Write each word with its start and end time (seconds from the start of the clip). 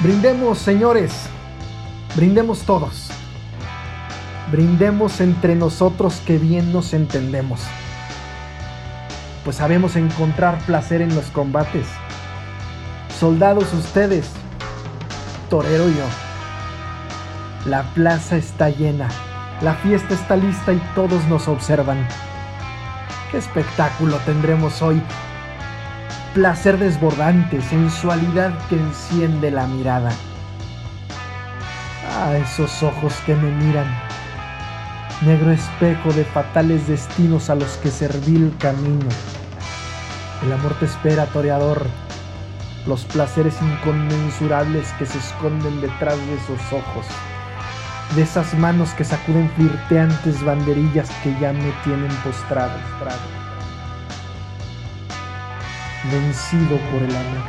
Brindemos, 0.00 0.58
señores. 0.58 1.12
Brindemos 2.14 2.60
todos. 2.60 3.10
Brindemos 4.52 5.20
entre 5.20 5.56
nosotros 5.56 6.22
que 6.24 6.38
bien 6.38 6.72
nos 6.72 6.94
entendemos. 6.94 7.60
Pues 9.44 9.56
sabemos 9.56 9.96
encontrar 9.96 10.58
placer 10.66 11.02
en 11.02 11.12
los 11.16 11.24
combates. 11.26 11.86
Soldados 13.18 13.74
ustedes, 13.74 14.30
torero 15.50 15.88
yo. 15.88 16.06
La 17.68 17.82
plaza 17.94 18.36
está 18.36 18.70
llena, 18.70 19.08
la 19.62 19.74
fiesta 19.74 20.14
está 20.14 20.36
lista 20.36 20.72
y 20.72 20.80
todos 20.94 21.24
nos 21.24 21.48
observan. 21.48 22.06
¿Qué 23.32 23.38
espectáculo 23.38 24.16
tendremos 24.24 24.80
hoy? 24.80 25.02
Placer 26.34 26.78
desbordante, 26.78 27.60
sensualidad 27.62 28.52
que 28.68 28.76
enciende 28.76 29.50
la 29.50 29.66
mirada. 29.66 30.10
Ah, 32.14 32.36
esos 32.36 32.82
ojos 32.82 33.14
que 33.24 33.34
me 33.34 33.50
miran. 33.50 33.86
Negro 35.22 35.50
espejo 35.50 36.12
de 36.12 36.24
fatales 36.24 36.86
destinos 36.86 37.48
a 37.48 37.54
los 37.54 37.78
que 37.78 37.90
serví 37.90 38.36
el 38.36 38.54
camino. 38.58 39.08
El 40.44 40.52
amor 40.52 40.74
te 40.74 40.84
espera, 40.84 41.24
toreador. 41.26 41.86
Los 42.86 43.06
placeres 43.06 43.56
inconmensurables 43.62 44.92
que 44.98 45.06
se 45.06 45.18
esconden 45.18 45.80
detrás 45.80 46.18
de 46.18 46.34
esos 46.34 46.72
ojos. 46.72 47.06
De 48.14 48.22
esas 48.22 48.52
manos 48.54 48.90
que 48.90 49.04
sacuden 49.04 49.50
flirteantes 49.56 50.44
banderillas 50.44 51.10
que 51.22 51.34
ya 51.40 51.54
me 51.54 51.72
tienen 51.84 52.12
postrado. 52.22 52.78
Vencido 56.04 56.78
por 56.90 57.02
el 57.02 57.14
amor. 57.14 57.44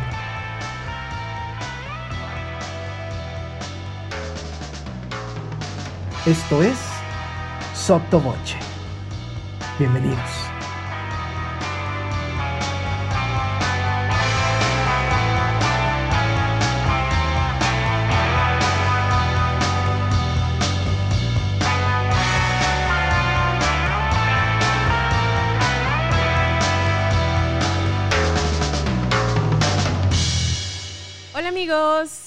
Esto 6.25 6.63
es 6.63 6.77
Sotoboche. 7.73 8.57
Bienvenidos. 9.77 10.38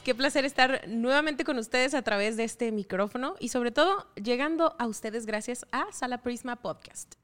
Qué 0.04 0.14
placer 0.16 0.44
estar 0.44 0.82
nuevamente 0.88 1.44
con 1.44 1.58
ustedes 1.58 1.94
a 1.94 2.02
través 2.02 2.36
de 2.36 2.42
este 2.42 2.72
micrófono 2.72 3.36
y 3.38 3.48
sobre 3.48 3.70
todo 3.70 4.08
llegando 4.16 4.74
a 4.78 4.88
ustedes 4.88 5.26
gracias 5.26 5.64
a 5.70 5.84
Sala 5.92 6.22
Prisma 6.22 6.56
Podcast. 6.56 7.14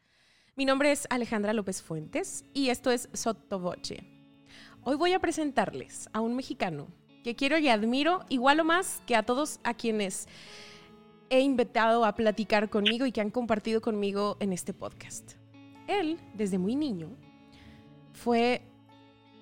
Mi 0.54 0.64
nombre 0.64 0.92
es 0.92 1.08
Alejandra 1.10 1.52
López 1.52 1.82
Fuentes 1.82 2.44
y 2.54 2.68
esto 2.68 2.92
es 2.92 3.08
Sotoboche. 3.12 4.04
Hoy 4.82 4.96
voy 4.96 5.12
a 5.12 5.18
presentarles 5.18 6.08
a 6.12 6.20
un 6.20 6.36
mexicano 6.36 6.86
que 7.24 7.34
quiero 7.34 7.58
y 7.58 7.68
admiro 7.68 8.24
igual 8.28 8.60
o 8.60 8.64
más 8.64 9.02
que 9.06 9.16
a 9.16 9.24
todos 9.24 9.58
a 9.64 9.74
quienes 9.74 10.28
he 11.30 11.40
invitado 11.40 12.04
a 12.04 12.14
platicar 12.14 12.70
conmigo 12.70 13.06
y 13.06 13.12
que 13.12 13.20
han 13.20 13.30
compartido 13.30 13.80
conmigo 13.80 14.36
en 14.38 14.52
este 14.52 14.72
podcast. 14.72 15.32
Él, 15.88 16.18
desde 16.34 16.58
muy 16.58 16.76
niño, 16.76 17.08
fue, 18.12 18.62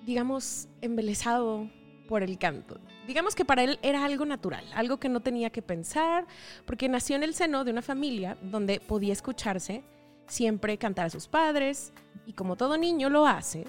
digamos, 0.05 0.69
embelesado 0.81 1.69
por 2.07 2.23
el 2.23 2.39
canto. 2.39 2.79
Digamos 3.07 3.35
que 3.35 3.45
para 3.45 3.63
él 3.63 3.79
era 3.81 4.03
algo 4.03 4.25
natural, 4.25 4.65
algo 4.75 4.99
que 4.99 5.07
no 5.07 5.21
tenía 5.21 5.49
que 5.49 5.61
pensar, 5.61 6.27
porque 6.65 6.89
nació 6.89 7.15
en 7.15 7.23
el 7.23 7.33
seno 7.33 7.63
de 7.63 7.71
una 7.71 7.81
familia 7.81 8.37
donde 8.41 8.81
podía 8.81 9.13
escucharse 9.13 9.81
siempre 10.27 10.77
cantar 10.77 11.05
a 11.05 11.09
sus 11.09 11.29
padres 11.29 11.93
y 12.25 12.33
como 12.33 12.57
todo 12.57 12.77
niño 12.77 13.09
lo 13.09 13.25
hace, 13.25 13.63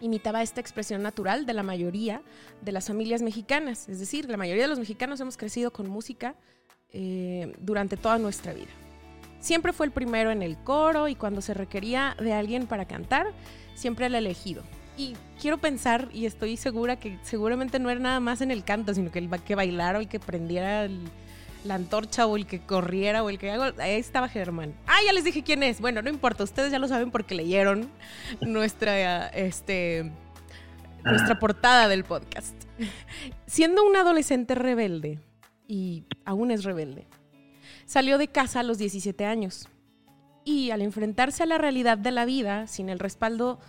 imitaba 0.00 0.42
esta 0.42 0.60
expresión 0.60 1.00
natural 1.00 1.46
de 1.46 1.54
la 1.54 1.62
mayoría 1.62 2.22
de 2.60 2.72
las 2.72 2.88
familias 2.88 3.22
mexicanas. 3.22 3.88
Es 3.88 4.00
decir, 4.00 4.28
la 4.28 4.36
mayoría 4.36 4.64
de 4.64 4.68
los 4.68 4.80
mexicanos 4.80 5.20
hemos 5.20 5.36
crecido 5.36 5.72
con 5.72 5.88
música 5.88 6.34
eh, 6.92 7.54
durante 7.60 7.96
toda 7.96 8.18
nuestra 8.18 8.52
vida. 8.52 8.70
Siempre 9.38 9.72
fue 9.72 9.86
el 9.86 9.92
primero 9.92 10.32
en 10.32 10.42
el 10.42 10.58
coro 10.58 11.06
y 11.06 11.14
cuando 11.14 11.40
se 11.40 11.54
requería 11.54 12.16
de 12.18 12.32
alguien 12.32 12.66
para 12.66 12.86
cantar, 12.86 13.28
siempre 13.76 14.06
el 14.06 14.16
elegido 14.16 14.64
y 15.00 15.16
quiero 15.40 15.56
pensar, 15.56 16.08
y 16.12 16.26
estoy 16.26 16.58
segura 16.58 16.96
que 16.96 17.18
seguramente 17.22 17.78
no 17.78 17.88
era 17.88 18.00
nada 18.00 18.20
más 18.20 18.42
en 18.42 18.50
el 18.50 18.64
canto, 18.64 18.92
sino 18.92 19.10
que 19.10 19.18
el 19.18 19.30
que 19.42 19.54
bailara 19.54 19.98
o 19.98 20.02
el 20.02 20.08
que 20.08 20.20
prendiera 20.20 20.88
la 21.64 21.74
antorcha 21.74 22.26
o 22.26 22.36
el 22.36 22.46
que 22.46 22.60
corriera 22.60 23.22
o 23.22 23.30
el 23.30 23.38
que... 23.38 23.50
Ahí 23.50 23.94
estaba 23.94 24.28
Germán. 24.28 24.74
Ah, 24.86 24.98
ya 25.06 25.14
les 25.14 25.24
dije 25.24 25.42
quién 25.42 25.62
es. 25.62 25.80
Bueno, 25.80 26.02
no 26.02 26.10
importa, 26.10 26.44
ustedes 26.44 26.70
ya 26.70 26.78
lo 26.78 26.86
saben 26.86 27.10
porque 27.10 27.34
leyeron 27.34 27.88
nuestra, 28.42 29.28
este, 29.28 30.12
nuestra 31.02 31.38
portada 31.38 31.88
del 31.88 32.04
podcast. 32.04 32.54
Siendo 33.46 33.86
un 33.86 33.96
adolescente 33.96 34.54
rebelde, 34.54 35.18
y 35.66 36.04
aún 36.26 36.50
es 36.50 36.62
rebelde, 36.62 37.06
salió 37.86 38.18
de 38.18 38.28
casa 38.28 38.60
a 38.60 38.64
los 38.64 38.76
17 38.76 39.24
años. 39.24 39.66
Y 40.44 40.72
al 40.72 40.82
enfrentarse 40.82 41.42
a 41.42 41.46
la 41.46 41.56
realidad 41.56 41.96
de 41.96 42.10
la 42.10 42.26
vida, 42.26 42.66
sin 42.66 42.90
el 42.90 42.98
respaldo 42.98 43.60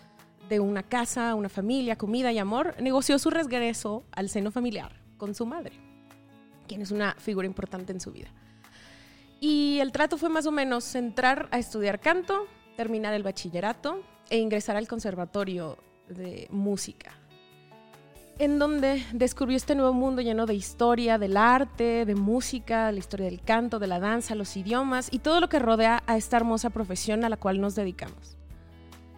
de 0.52 0.60
una 0.60 0.84
casa, 0.84 1.34
una 1.34 1.48
familia, 1.48 1.96
comida 1.96 2.34
y 2.34 2.38
amor, 2.38 2.76
negoció 2.82 3.18
su 3.18 3.30
regreso 3.30 4.04
al 4.12 4.28
seno 4.28 4.52
familiar 4.52 4.92
con 5.16 5.34
su 5.34 5.46
madre, 5.46 5.80
quien 6.68 6.82
es 6.82 6.92
una 6.92 7.16
figura 7.18 7.48
importante 7.48 7.94
en 7.94 8.02
su 8.02 8.12
vida. 8.12 8.28
Y 9.40 9.80
el 9.80 9.94
trato 9.94 10.18
fue 10.18 10.28
más 10.28 10.46
o 10.46 10.52
menos 10.52 10.94
entrar 10.94 11.48
a 11.52 11.58
estudiar 11.58 12.02
canto, 12.02 12.48
terminar 12.76 13.14
el 13.14 13.24
bachillerato 13.24 14.04
e 14.30 14.40
ingresar 14.40 14.76
al 14.76 14.90
conservatorio 14.90 15.78
de 16.10 16.50
música, 16.52 17.14
en 18.38 18.60
donde 18.60 19.06
descubrió 19.14 19.56
este 19.56 19.74
nuevo 19.74 19.94
mundo 19.94 20.22
lleno 20.22 20.46
de 20.46 20.54
historia, 20.54 21.18
del 21.18 21.38
arte, 21.38 22.06
de 22.06 22.16
música, 22.16 22.92
la 22.92 23.00
historia 23.00 23.28
del 23.28 23.42
canto, 23.42 23.80
de 23.80 23.88
la 23.88 24.02
danza, 24.02 24.36
los 24.36 24.58
idiomas 24.58 25.08
y 25.12 25.20
todo 25.20 25.40
lo 25.40 25.48
que 25.48 25.60
rodea 25.60 26.04
a 26.08 26.18
esta 26.18 26.36
hermosa 26.36 26.72
profesión 26.72 27.24
a 27.24 27.30
la 27.30 27.38
cual 27.38 27.62
nos 27.62 27.74
dedicamos. 27.76 28.41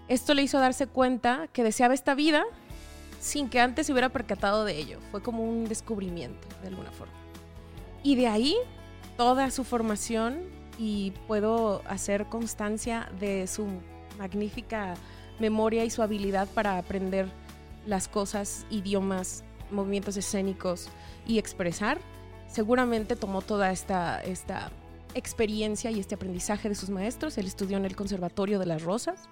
Esto 0.08 0.34
le 0.34 0.44
hizo 0.44 0.60
darse 0.60 0.88
cuenta 0.88 1.48
que 1.54 1.64
deseaba 1.64 1.94
esta 1.94 2.14
vida 2.14 2.44
sin 3.20 3.50
que 3.50 3.62
antes 3.62 3.88
se 3.88 3.94
hubiera 3.94 4.10
percatado 4.10 4.66
de 4.66 4.78
ello. 4.78 5.00
Fue 5.12 5.22
como 5.22 5.44
un 5.44 5.66
descubrimiento, 5.66 6.46
de 6.62 6.68
alguna 6.68 6.92
forma. 6.92 7.14
Y 8.04 8.16
de 8.16 8.28
ahí 8.28 8.58
toda 9.16 9.50
su 9.50 9.64
formación 9.64 10.42
y 10.78 11.12
puedo 11.28 11.82
hacer 11.88 12.26
constancia 12.26 13.10
de 13.20 13.48
su 13.48 13.66
magnífica 14.18 14.96
memoria 15.40 15.86
y 15.86 15.90
su 15.90 16.02
habilidad 16.02 16.48
para 16.50 16.78
aprender 16.78 17.28
las 17.88 18.10
cosas, 18.10 18.66
idiomas, 18.70 19.44
movimientos 19.72 20.18
escénicos 20.18 20.90
y 21.26 21.38
expresar. 21.38 22.00
Seguramente 22.48 23.16
tomó 23.16 23.42
toda 23.42 23.72
esta, 23.72 24.22
esta 24.22 24.70
experiencia 25.16 25.92
y 25.92 26.00
este 26.00 26.16
aprendizaje 26.16 26.68
de 26.68 26.76
sus 26.76 26.90
maestros. 26.90 27.38
Él 27.38 27.48
estudió 27.48 27.78
en 27.78 27.86
el 27.86 27.96
Conservatorio 27.96 28.60
de 28.60 28.66
las 28.66 28.84
Rosas 28.84 29.30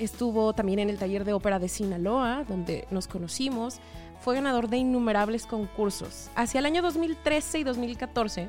Estuvo 0.00 0.54
también 0.54 0.78
en 0.78 0.88
el 0.88 0.96
taller 0.96 1.26
de 1.26 1.34
ópera 1.34 1.58
de 1.58 1.68
Sinaloa, 1.68 2.44
donde 2.48 2.88
nos 2.90 3.06
conocimos. 3.06 3.80
Fue 4.20 4.34
ganador 4.34 4.68
de 4.68 4.78
innumerables 4.78 5.44
concursos. 5.44 6.30
Hacia 6.34 6.58
el 6.60 6.64
año 6.64 6.80
2013 6.80 7.58
y 7.58 7.64
2014 7.64 8.48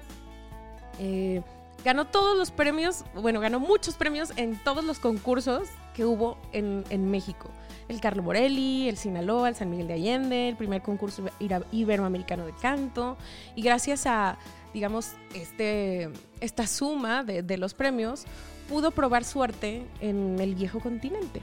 eh, 1.00 1.42
ganó 1.84 2.06
todos 2.06 2.38
los 2.38 2.52
premios, 2.52 3.04
bueno, 3.16 3.42
ganó 3.42 3.60
muchos 3.60 3.96
premios 3.96 4.32
en 4.38 4.56
todos 4.64 4.86
los 4.86 5.00
concursos 5.00 5.68
que 5.94 6.06
hubo 6.06 6.38
en, 6.54 6.86
en 6.90 7.12
México. 7.12 7.50
El 7.90 8.00
Carlo 8.00 8.24
Morelli, 8.24 8.88
el 8.88 8.96
Sinaloa, 8.96 9.50
el 9.50 9.56
San 9.56 9.70
Miguel 9.70 9.88
de 9.88 9.96
Allende, 9.96 10.48
el 10.48 10.56
primer 10.56 10.82
concurso 10.82 11.26
iberoamericano 11.74 12.46
de 12.46 12.54
canto. 12.54 13.18
Y 13.58 13.62
gracias 13.62 14.06
a, 14.06 14.38
digamos, 14.74 15.16
este, 15.36 16.10
esta 16.40 16.66
suma 16.66 17.26
de, 17.26 17.44
de 17.44 17.58
los 17.58 17.74
premios, 17.74 18.26
pudo 18.72 18.92
probar 18.92 19.26
suerte 19.26 19.86
en 20.00 20.40
el 20.40 20.56
viejo 20.56 20.80
continente. 20.80 21.42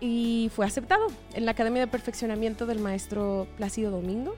Y 0.00 0.50
fue 0.54 0.66
aceptado 0.66 1.06
en 1.32 1.46
la 1.46 1.52
Academia 1.52 1.80
de 1.80 1.86
Perfeccionamiento 1.86 2.66
del 2.66 2.78
maestro 2.78 3.48
Plácido 3.56 3.90
Domingo. 3.90 4.34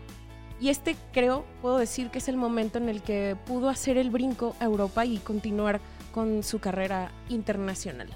Y 0.61 0.69
este 0.69 0.95
creo, 1.13 1.45
puedo 1.63 1.79
decir 1.79 2.11
que 2.11 2.19
es 2.19 2.29
el 2.29 2.37
momento 2.37 2.79
en 2.79 2.89
el 2.89 3.03
que 3.03 3.37
pudo 3.47 3.69
hacer 3.69 3.99
el 3.99 4.11
brinco 4.11 4.55
a 4.61 4.65
Europa 4.65 5.05
y 5.05 5.19
continuar 5.19 5.81
con 6.15 6.45
su 6.45 6.61
carrera 6.61 7.11
internacional. 7.29 8.11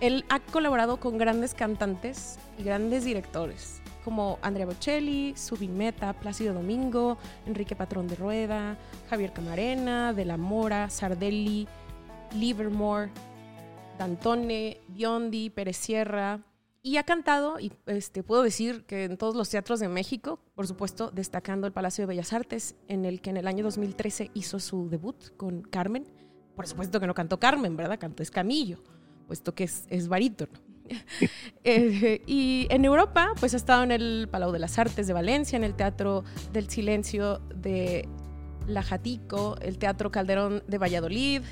Él 0.00 0.26
ha 0.28 0.40
colaborado 0.40 1.00
con 1.00 1.16
grandes 1.16 1.54
cantantes 1.54 2.38
y 2.58 2.62
grandes 2.62 3.06
directores 3.06 3.80
como 4.04 4.38
Andrea 4.40 4.66
Bocelli, 4.66 5.34
Subin 5.34 5.76
Meta, 5.76 6.12
Plácido 6.12 6.54
Domingo, 6.54 7.18
Enrique 7.44 7.74
Patrón 7.74 8.06
de 8.06 8.14
Rueda, 8.14 8.76
Javier 9.10 9.32
Camarena, 9.32 10.12
De 10.12 10.24
la 10.24 10.36
Mora, 10.36 10.90
Sardelli, 10.90 11.66
Livermore, 12.34 13.10
Dantone, 13.98 14.80
Biondi, 14.88 15.50
Pérez 15.50 15.76
Sierra 15.76 16.40
Y 16.82 16.98
ha 16.98 17.02
cantado, 17.02 17.58
y 17.58 17.72
este, 17.86 18.22
puedo 18.22 18.42
decir 18.42 18.84
que 18.84 19.04
en 19.04 19.16
todos 19.16 19.34
los 19.34 19.50
teatros 19.50 19.80
de 19.80 19.88
México, 19.88 20.38
por 20.54 20.66
supuesto, 20.66 21.10
destacando 21.10 21.66
el 21.66 21.72
Palacio 21.72 22.02
de 22.02 22.06
Bellas 22.06 22.32
Artes, 22.32 22.76
en 22.88 23.04
el 23.04 23.20
que 23.20 23.30
en 23.30 23.36
el 23.36 23.48
año 23.48 23.64
2013 23.64 24.30
hizo 24.34 24.60
su 24.60 24.88
debut 24.88 25.36
con 25.36 25.62
Carmen. 25.62 26.06
Por 26.54 26.66
supuesto 26.66 27.00
que 27.00 27.06
no 27.06 27.14
cantó 27.14 27.40
Carmen, 27.40 27.76
¿verdad? 27.76 27.98
Cantó 27.98 28.22
Escamillo, 28.22 28.78
puesto 29.26 29.54
que 29.54 29.64
es, 29.64 30.08
barítono. 30.08 30.52
Eh, 31.68 32.22
y 32.28 32.68
en 32.70 32.84
Europa, 32.84 33.32
pues 33.40 33.52
ha 33.52 33.56
estado 33.56 33.82
en 33.82 33.90
el 33.90 34.28
Palau 34.30 34.52
de 34.52 34.60
las 34.60 34.78
Artes 34.78 35.08
de 35.08 35.12
Valencia, 35.12 35.56
en 35.56 35.64
el 35.64 35.74
Teatro 35.74 36.22
del 36.52 36.70
Silencio 36.70 37.40
de 37.52 38.08
La 38.68 38.84
Jatico, 38.84 39.56
el 39.60 39.78
Teatro 39.78 40.12
Calderón 40.12 40.62
de 40.68 40.78
Valladolid, 40.78 41.42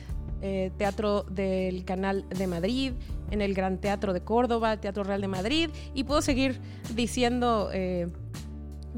eh, 0.47 0.71
Teatro 0.77 1.23
del 1.23 1.87
Canal 1.87 2.27
de 2.29 2.47
Madrid, 2.47 2.93
en 3.31 3.41
el 3.41 3.55
Gran 3.55 3.79
Teatro 3.79 4.13
de 4.13 4.21
Córdoba, 4.21 4.77
Teatro 4.77 5.03
Real 5.03 5.23
de 5.23 5.29
Madrid, 5.29 5.71
y 5.95 6.05
puedo 6.05 6.21
seguir 6.21 6.61
diciendo 6.95 7.71
eh, 7.73 8.09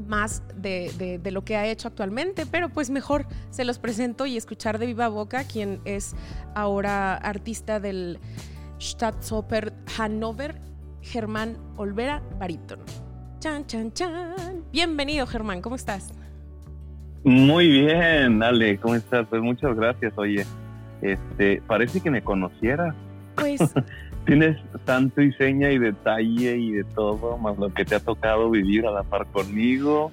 más 0.05 0.43
de, 0.57 1.21
lo 1.31 1.45
que 1.45 1.55
ha 1.55 1.65
hecho 1.65 1.87
actualmente, 1.87 2.45
pero 2.45 2.67
pues 2.67 2.89
mejor 2.89 3.27
se 3.49 3.63
los 3.63 3.79
presento 3.79 4.25
y 4.25 4.35
escuchar 4.35 4.77
de 4.77 4.87
viva 4.87 5.07
boca 5.07 5.45
quien 5.45 5.79
es 5.85 6.17
ahora 6.53 7.15
artista 7.15 7.79
del 7.79 8.19
Staatsoper 8.81 9.71
Hannover, 9.97 10.59
Germán 11.01 11.57
Olvera 11.77 12.21
Barítono. 12.37 12.83
Chan, 13.39 13.65
chan, 13.67 13.93
chan. 13.93 14.65
Bienvenido, 14.73 15.25
Germán, 15.25 15.61
¿cómo 15.61 15.77
estás? 15.77 16.11
Muy 17.23 17.69
bien, 17.69 18.43
Ale, 18.43 18.77
¿cómo 18.79 18.95
estás? 18.95 19.25
Pues 19.29 19.41
muchas 19.41 19.77
gracias, 19.77 20.11
oye. 20.17 20.45
Este, 21.01 21.61
parece 21.67 22.01
que 22.01 22.11
me 22.11 22.21
conociera. 22.21 22.95
Pues. 23.35 23.59
Tienes 24.25 24.57
tanto 24.83 25.21
y 25.21 25.31
seña 25.33 25.71
y 25.71 25.79
detalle 25.79 26.57
y 26.57 26.71
de 26.73 26.83
todo, 26.83 27.37
más 27.37 27.57
lo 27.57 27.73
que 27.73 27.85
te 27.85 27.95
ha 27.95 28.01
tocado 28.01 28.49
vivir 28.51 28.85
a 28.85 28.91
la 28.91 29.03
par 29.03 29.25
conmigo. 29.27 30.11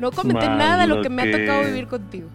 No 0.00 0.10
comenté 0.10 0.46
nada 0.46 0.82
de 0.82 0.86
lo 0.86 1.02
que, 1.02 1.10
me 1.10 1.22
ha 1.22 1.30
tocado 1.30 1.64
vivir 1.64 1.86
contigo. 1.86 2.28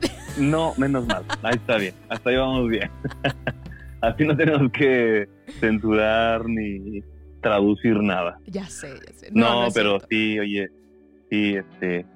No, 0.38 0.72
menos 0.76 1.04
mal. 1.04 1.24
Ahí 1.42 1.56
está 1.56 1.78
bien. 1.78 1.94
Hasta 2.08 2.30
ahí 2.30 2.36
vamos 2.36 2.68
bien. 2.68 2.88
Así 4.00 4.24
no 4.24 4.36
tenemos 4.36 4.70
que 4.70 5.28
censurar 5.58 6.48
ni 6.48 7.02
traducir 7.40 8.00
nada. 8.00 8.38
Ya 8.46 8.66
sé, 8.66 8.94
ya 9.04 9.12
sé. 9.14 9.30
No, 9.32 9.66
pero 9.74 9.98
sí, 10.08 10.38
oye, 10.38 10.68
sí, 11.28 11.56
este, 11.56 12.06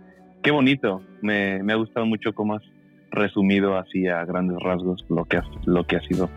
qué 0.40 0.50
bonito. 0.52 1.02
Me, 1.20 1.62
me 1.64 1.72
ha 1.72 1.76
gustado 1.76 2.06
mucho 2.06 2.32
cómo 2.32 2.54
has 2.54 2.62
resumido 3.12 3.76
así 3.78 4.08
a 4.08 4.24
grandes 4.24 4.58
rasgos 4.60 5.04
lo 5.08 5.24
que 5.24 5.38
ha, 5.38 5.44
lo 5.64 5.84
que 5.84 5.96
ha 5.96 6.00
sido. 6.00 6.28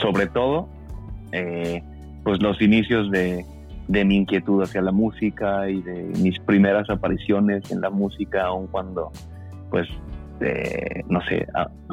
sobre 0.00 0.26
todo, 0.26 0.68
eh, 1.32 1.82
pues 2.22 2.42
los 2.42 2.60
inicios 2.62 3.10
de, 3.10 3.44
mi 3.88 4.16
inquietud 4.16 4.62
hacia 4.62 4.80
la 4.80 4.92
música 4.92 5.68
y 5.68 5.82
de 5.82 6.04
mis 6.20 6.38
primeras 6.40 6.88
apariciones 6.88 7.70
en 7.70 7.80
la 7.80 7.90
música, 7.90 8.46
aun 8.46 8.66
cuando, 8.68 9.10
pues, 9.70 9.88
eh, 10.40 11.02
no 11.08 11.20
sé, 11.22 11.46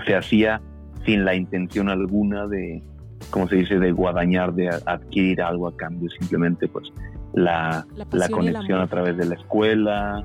se 0.05 0.15
hacía 0.15 0.61
sin 1.05 1.25
la 1.25 1.35
intención 1.35 1.89
alguna 1.89 2.47
de, 2.47 2.81
como 3.29 3.47
se 3.47 3.57
dice, 3.57 3.79
de 3.79 3.91
guadañar, 3.91 4.53
de 4.53 4.69
adquirir 4.69 5.41
algo 5.41 5.67
a 5.67 5.75
cambio, 5.75 6.09
simplemente 6.19 6.67
pues 6.67 6.91
la, 7.33 7.85
la 8.11 8.29
conexión 8.29 8.79
a 8.79 8.87
través 8.87 9.17
de 9.17 9.25
la 9.25 9.35
escuela, 9.35 10.23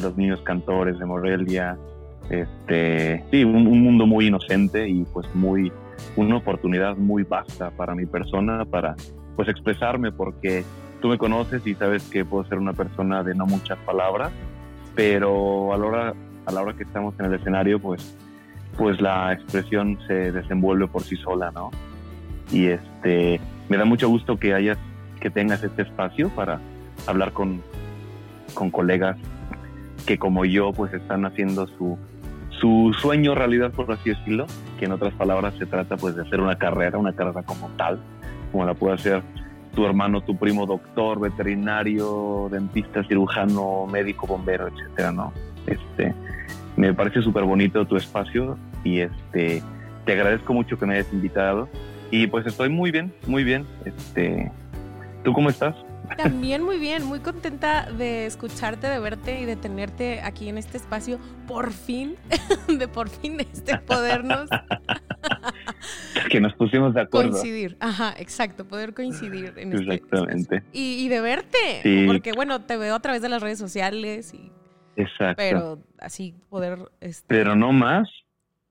los 0.00 0.16
niños 0.16 0.40
cantores 0.42 0.98
de 0.98 1.04
Morelia, 1.04 1.78
este, 2.30 3.24
sí, 3.30 3.44
un, 3.44 3.64
mundo 3.82 4.06
muy 4.06 4.26
inocente 4.26 4.88
y 4.88 5.04
pues 5.12 5.26
muy, 5.34 5.72
una 6.16 6.36
oportunidad 6.36 6.96
muy 6.96 7.22
vasta 7.22 7.70
para 7.70 7.94
mi 7.94 8.06
persona, 8.06 8.64
para 8.64 8.96
pues 9.36 9.48
expresarme, 9.48 10.12
porque 10.12 10.64
tú 11.00 11.08
me 11.08 11.18
conoces 11.18 11.66
y 11.66 11.74
sabes 11.74 12.02
que 12.04 12.24
puedo 12.24 12.44
ser 12.48 12.58
una 12.58 12.72
persona 12.72 13.22
de 13.22 13.34
no 13.34 13.46
muchas 13.46 13.78
palabras, 13.78 14.32
pero 14.94 15.72
a 15.72 15.78
la 15.78 15.86
hora, 15.86 16.14
a 16.46 16.52
la 16.52 16.60
hora 16.60 16.74
que 16.74 16.82
estamos 16.82 17.14
en 17.18 17.26
el 17.26 17.34
escenario, 17.34 17.78
pues, 17.78 18.16
pues 18.76 19.00
la 19.00 19.32
expresión 19.32 19.98
se 20.06 20.32
desenvuelve 20.32 20.86
por 20.88 21.02
sí 21.02 21.16
sola, 21.16 21.50
¿no? 21.50 21.70
Y 22.50 22.66
este, 22.66 23.40
me 23.68 23.76
da 23.76 23.84
mucho 23.84 24.08
gusto 24.08 24.38
que 24.38 24.54
hayas, 24.54 24.78
que 25.20 25.30
tengas 25.30 25.62
este 25.62 25.82
espacio 25.82 26.30
para 26.30 26.60
hablar 27.06 27.32
con, 27.32 27.62
con 28.54 28.70
colegas 28.70 29.16
que 30.08 30.18
como 30.18 30.46
yo 30.46 30.72
pues 30.72 30.94
están 30.94 31.26
haciendo 31.26 31.66
su, 31.66 31.98
su 32.60 32.94
sueño 33.00 33.34
realidad, 33.34 33.70
por 33.70 33.90
así 33.92 34.10
decirlo, 34.10 34.46
que 34.78 34.86
en 34.86 34.92
otras 34.92 35.14
palabras 35.14 35.54
se 35.58 35.66
trata 35.66 35.96
pues 35.96 36.16
de 36.16 36.22
hacer 36.22 36.40
una 36.40 36.56
carrera, 36.56 36.98
una 36.98 37.12
carrera 37.12 37.42
como 37.42 37.68
tal, 37.76 37.98
como 38.52 38.64
la 38.64 38.74
puede 38.74 38.94
hacer 38.94 39.22
tu 39.74 39.86
hermano, 39.86 40.20
tu 40.22 40.36
primo, 40.36 40.66
doctor, 40.66 41.20
veterinario, 41.20 42.48
dentista, 42.50 43.04
cirujano, 43.04 43.86
médico, 43.86 44.26
bombero, 44.26 44.68
etcétera, 44.68 45.12
¿no? 45.12 45.32
Este, 45.66 46.14
me 46.76 46.94
parece 46.94 47.22
súper 47.22 47.44
bonito 47.44 47.86
tu 47.86 47.96
espacio 47.96 48.58
y 48.82 49.00
este, 49.00 49.62
te 50.04 50.12
agradezco 50.12 50.52
mucho 50.52 50.78
que 50.78 50.86
me 50.86 50.94
hayas 50.94 51.12
invitado 51.12 51.68
y 52.10 52.26
pues 52.26 52.46
estoy 52.46 52.70
muy 52.70 52.90
bien, 52.90 53.12
muy 53.26 53.44
bien. 53.44 53.66
Este, 53.84 54.50
¿tú 55.22 55.32
cómo 55.32 55.50
estás? 55.50 55.74
También 56.16 56.62
muy 56.62 56.78
bien, 56.78 57.04
muy 57.04 57.20
contenta 57.20 57.90
de 57.90 58.26
escucharte, 58.26 58.86
de 58.86 58.98
verte 58.98 59.40
y 59.40 59.44
de 59.44 59.56
tenerte 59.56 60.20
aquí 60.20 60.48
en 60.48 60.58
este 60.58 60.76
espacio. 60.76 61.18
Por 61.46 61.72
fin, 61.72 62.16
de 62.68 62.88
por 62.88 63.08
fin 63.08 63.40
este 63.40 63.78
podernos. 63.78 64.48
que 66.30 66.40
nos 66.40 66.54
pusimos 66.54 66.94
de 66.94 67.02
acuerdo. 67.02 67.30
Coincidir, 67.30 67.76
ajá, 67.80 68.14
exacto, 68.18 68.66
poder 68.66 68.94
coincidir 68.94 69.54
en 69.56 69.72
este 69.72 69.94
Exactamente. 69.94 70.62
y, 70.72 71.04
y, 71.04 71.08
de 71.08 71.20
verte, 71.20 72.04
porque 72.06 72.32
bueno, 72.32 72.62
te 72.62 72.76
veo 72.76 72.94
a 72.94 73.00
través 73.00 73.22
de 73.22 73.28
las 73.28 73.42
redes 73.42 73.58
sociales 73.58 74.34
y. 74.34 74.50
Exacto. 74.96 75.36
Pero 75.36 75.78
así 75.98 76.34
poder. 76.48 76.90
Este, 77.00 77.26
pero 77.28 77.54
no 77.54 77.72
más. 77.72 78.08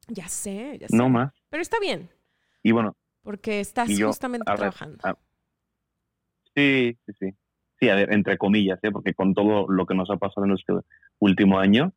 Ya 0.07 0.27
sé, 0.27 0.77
ya 0.79 0.87
sé. 0.87 0.95
No 0.95 1.07
más. 1.09 1.33
Pero 1.49 1.61
está 1.61 1.79
bien. 1.79 2.09
Y 2.63 2.71
bueno. 2.71 2.95
Porque 3.23 3.59
estás 3.59 3.89
justamente 4.01 4.45
trabajando. 4.45 4.99
Sí, 6.57 6.97
sí, 7.05 7.13
sí. 7.19 7.29
Sí, 7.79 7.89
a 7.89 7.95
ver, 7.95 8.11
entre 8.11 8.39
comillas, 8.39 8.79
¿eh? 8.81 8.91
porque 8.91 9.13
con 9.13 9.35
todo 9.35 9.67
lo 9.69 9.85
que 9.85 9.93
nos 9.93 10.09
ha 10.09 10.17
pasado 10.17 10.47
en 10.47 10.53
este 10.53 10.73
último 11.19 11.59
año, 11.59 11.93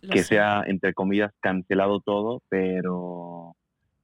que 0.00 0.24
se 0.24 0.40
ha, 0.40 0.64
entre 0.66 0.94
comillas, 0.94 1.30
cancelado 1.38 2.00
todo, 2.00 2.42
pero 2.48 3.54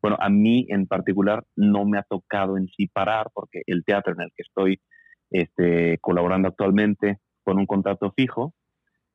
bueno, 0.00 0.16
a 0.20 0.28
mí 0.28 0.66
en 0.68 0.86
particular 0.86 1.42
no 1.56 1.84
me 1.84 1.98
ha 1.98 2.04
tocado 2.04 2.56
en 2.56 2.68
sí 2.68 2.86
parar, 2.86 3.30
porque 3.34 3.62
el 3.66 3.84
teatro 3.84 4.12
en 4.12 4.20
el 4.20 4.30
que 4.36 4.42
estoy 4.44 4.80
este, 5.30 5.98
colaborando 5.98 6.46
actualmente 6.46 7.18
con 7.42 7.58
un 7.58 7.66
contrato 7.66 8.12
fijo, 8.16 8.54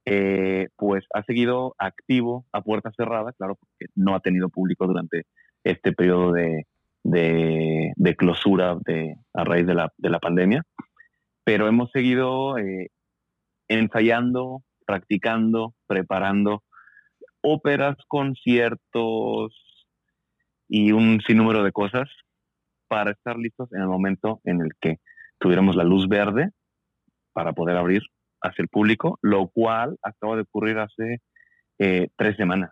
eh, 0.03 0.67
pues 0.75 1.05
ha 1.13 1.23
seguido 1.23 1.73
activo 1.77 2.45
a 2.51 2.61
puerta 2.63 2.91
cerrada, 2.97 3.31
claro, 3.37 3.55
porque 3.55 3.89
no 3.95 4.13
ha 4.13 4.19
tenido 4.19 4.49
público 4.49 4.85
durante 4.87 5.23
este 5.63 5.93
periodo 5.93 6.33
de, 6.33 6.65
de, 7.03 7.93
de 7.95 8.15
clausura 8.15 8.77
de, 8.85 9.15
a 9.33 9.43
raíz 9.45 9.65
de 9.65 9.75
la, 9.75 9.93
de 9.97 10.09
la 10.09 10.19
pandemia 10.19 10.63
pero 11.43 11.67
hemos 11.67 11.91
seguido 11.91 12.57
eh, 12.57 12.89
ensayando, 13.67 14.63
practicando, 14.85 15.73
preparando 15.87 16.63
óperas, 17.41 17.97
conciertos 18.07 19.53
y 20.67 20.91
un 20.91 21.21
sinnúmero 21.25 21.63
de 21.63 21.71
cosas 21.71 22.09
para 22.87 23.11
estar 23.11 23.37
listos 23.37 23.71
en 23.73 23.81
el 23.81 23.87
momento 23.87 24.41
en 24.43 24.61
el 24.61 24.69
que 24.79 24.97
tuviéramos 25.39 25.75
la 25.75 25.83
luz 25.83 26.07
verde 26.07 26.49
para 27.33 27.53
poder 27.53 27.77
abrir 27.77 28.03
hacia 28.41 28.63
el 28.63 28.69
público, 28.69 29.17
lo 29.21 29.47
cual 29.47 29.97
acaba 30.01 30.35
de 30.35 30.41
ocurrir 30.41 30.77
hace 30.77 31.21
eh, 31.79 32.09
tres 32.15 32.35
semanas. 32.37 32.71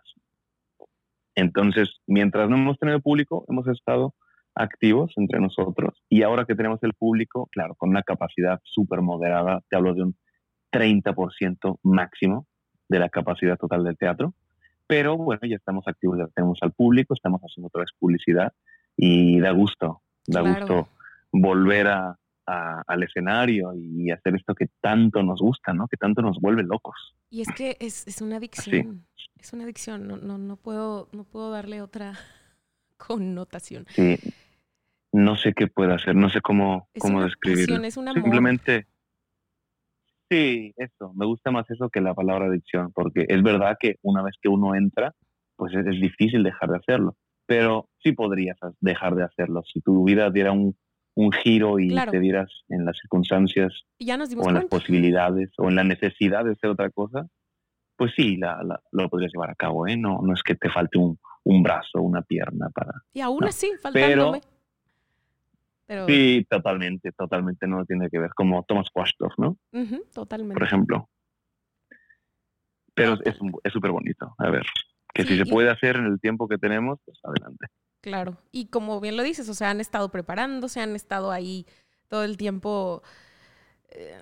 Entonces, 1.34 1.88
mientras 2.06 2.48
no 2.48 2.56
hemos 2.56 2.78
tenido 2.78 3.00
público, 3.00 3.44
hemos 3.48 3.66
estado 3.68 4.14
activos 4.54 5.12
entre 5.16 5.40
nosotros. 5.40 6.02
Y 6.08 6.22
ahora 6.22 6.44
que 6.44 6.54
tenemos 6.54 6.82
el 6.82 6.94
público, 6.94 7.48
claro, 7.52 7.74
con 7.74 7.90
una 7.90 8.02
capacidad 8.02 8.60
súper 8.64 9.00
moderada, 9.00 9.62
te 9.68 9.76
hablo 9.76 9.94
de 9.94 10.02
un 10.02 10.16
30% 10.72 11.78
máximo 11.82 12.46
de 12.88 12.98
la 12.98 13.08
capacidad 13.08 13.56
total 13.56 13.84
del 13.84 13.96
teatro. 13.96 14.34
Pero 14.86 15.16
bueno, 15.16 15.40
ya 15.48 15.56
estamos 15.56 15.86
activos, 15.86 16.18
ya 16.18 16.26
tenemos 16.34 16.58
al 16.62 16.72
público, 16.72 17.14
estamos 17.14 17.40
haciendo 17.42 17.68
otra 17.68 17.82
vez 17.82 17.90
publicidad 17.98 18.52
y 18.96 19.38
da 19.38 19.52
gusto, 19.52 20.02
da 20.26 20.40
gusto 20.40 20.88
volver 21.32 21.86
a, 21.86 22.18
al 22.46 23.02
escenario 23.02 23.72
y 23.74 24.10
hacer 24.10 24.34
esto 24.34 24.54
que 24.54 24.66
tanto 24.80 25.22
nos 25.22 25.40
gusta, 25.40 25.72
¿no? 25.72 25.86
Que 25.86 25.96
tanto 25.96 26.22
nos 26.22 26.40
vuelve 26.40 26.64
locos. 26.64 27.14
Y 27.30 27.42
es 27.42 27.48
que 27.56 27.76
es, 27.78 28.06
es 28.08 28.20
una 28.20 28.36
adicción, 28.36 29.06
es 29.38 29.52
una 29.52 29.64
adicción, 29.64 30.08
no, 30.08 30.16
no, 30.16 30.38
no, 30.38 30.56
puedo, 30.56 31.08
no 31.12 31.22
puedo 31.24 31.50
darle 31.52 31.80
otra 31.80 32.14
connotación. 32.96 33.86
Sí, 33.90 34.18
no 35.12 35.36
sé 35.36 35.52
qué 35.54 35.66
puede 35.66 35.94
hacer, 35.94 36.14
no 36.14 36.30
sé 36.30 36.40
cómo, 36.40 36.88
cómo 36.98 37.22
describirlo. 37.22 37.82
Es 37.84 37.96
una 37.96 38.12
Simplemente, 38.12 38.86
sí, 40.30 40.72
eso, 40.76 41.12
me 41.14 41.26
gusta 41.26 41.50
más 41.50 41.68
eso 41.70 41.88
que 41.88 42.00
la 42.00 42.14
palabra 42.14 42.46
adicción, 42.46 42.92
porque 42.92 43.26
es 43.28 43.42
verdad 43.42 43.76
que 43.78 43.96
una 44.02 44.22
vez 44.22 44.34
que 44.40 44.48
uno 44.48 44.74
entra, 44.74 45.14
pues 45.56 45.74
es, 45.74 46.00
difícil 46.00 46.42
dejar 46.42 46.70
de 46.70 46.78
hacerlo, 46.78 47.16
pero 47.46 47.88
sí 48.02 48.12
podrías 48.12 48.56
dejar 48.80 49.14
de 49.14 49.24
hacerlo. 49.24 49.62
Si 49.72 49.80
tu 49.80 50.04
vida 50.04 50.30
diera 50.30 50.52
un, 50.52 50.76
un 51.16 51.32
giro 51.32 51.78
y 51.78 51.94
te 51.94 52.20
dieras 52.20 52.48
en 52.68 52.84
las 52.84 52.96
circunstancias 52.98 53.84
ya 53.98 54.16
nos 54.16 54.30
dimos 54.30 54.46
o 54.46 54.50
en 54.50 54.54
las 54.54 54.64
posibilidades 54.66 55.50
o 55.58 55.68
en 55.68 55.74
la 55.74 55.84
necesidad 55.84 56.44
de 56.44 56.52
hacer 56.52 56.70
otra 56.70 56.90
cosa, 56.90 57.26
pues 57.96 58.12
sí, 58.16 58.36
la, 58.36 58.58
lo 58.92 59.08
podrías 59.10 59.32
llevar 59.32 59.50
a 59.50 59.54
cabo, 59.54 59.86
¿eh? 59.86 59.96
No, 59.96 60.20
no 60.22 60.32
es 60.32 60.42
que 60.42 60.54
te 60.54 60.70
falte 60.70 60.96
un, 60.96 61.18
un 61.44 61.62
brazo, 61.62 62.00
una 62.00 62.22
pierna 62.22 62.70
para... 62.70 62.92
Y 63.12 63.20
aún 63.20 63.44
así, 63.44 63.70
faltándome. 63.82 64.40
Pero, 64.40 64.59
Sí, 66.06 66.46
totalmente, 66.48 67.10
totalmente 67.12 67.66
no 67.66 67.84
tiene 67.84 68.08
que 68.10 68.18
ver, 68.18 68.30
como 68.34 68.62
Thomas 68.64 68.88
Quastorf, 68.92 69.34
¿no? 69.38 69.56
totalmente. 70.12 70.54
Por 70.54 70.64
ejemplo. 70.64 71.08
Pero 72.94 73.18
es 73.24 73.72
súper 73.72 73.90
bonito, 73.90 74.34
a 74.38 74.50
ver, 74.50 74.66
que 75.14 75.24
si 75.24 75.36
se 75.36 75.46
puede 75.46 75.70
hacer 75.70 75.96
en 75.96 76.06
el 76.06 76.20
tiempo 76.20 76.48
que 76.48 76.58
tenemos, 76.58 76.98
pues 77.04 77.18
adelante. 77.24 77.66
Claro, 78.00 78.38
y 78.52 78.66
como 78.66 79.00
bien 79.00 79.16
lo 79.16 79.22
dices, 79.22 79.48
o 79.48 79.54
sea, 79.54 79.70
han 79.70 79.80
estado 79.80 80.10
preparándose, 80.10 80.80
han 80.80 80.94
estado 80.94 81.32
ahí 81.32 81.66
todo 82.08 82.24
el 82.24 82.36
tiempo 82.36 83.02
eh, 83.90 84.16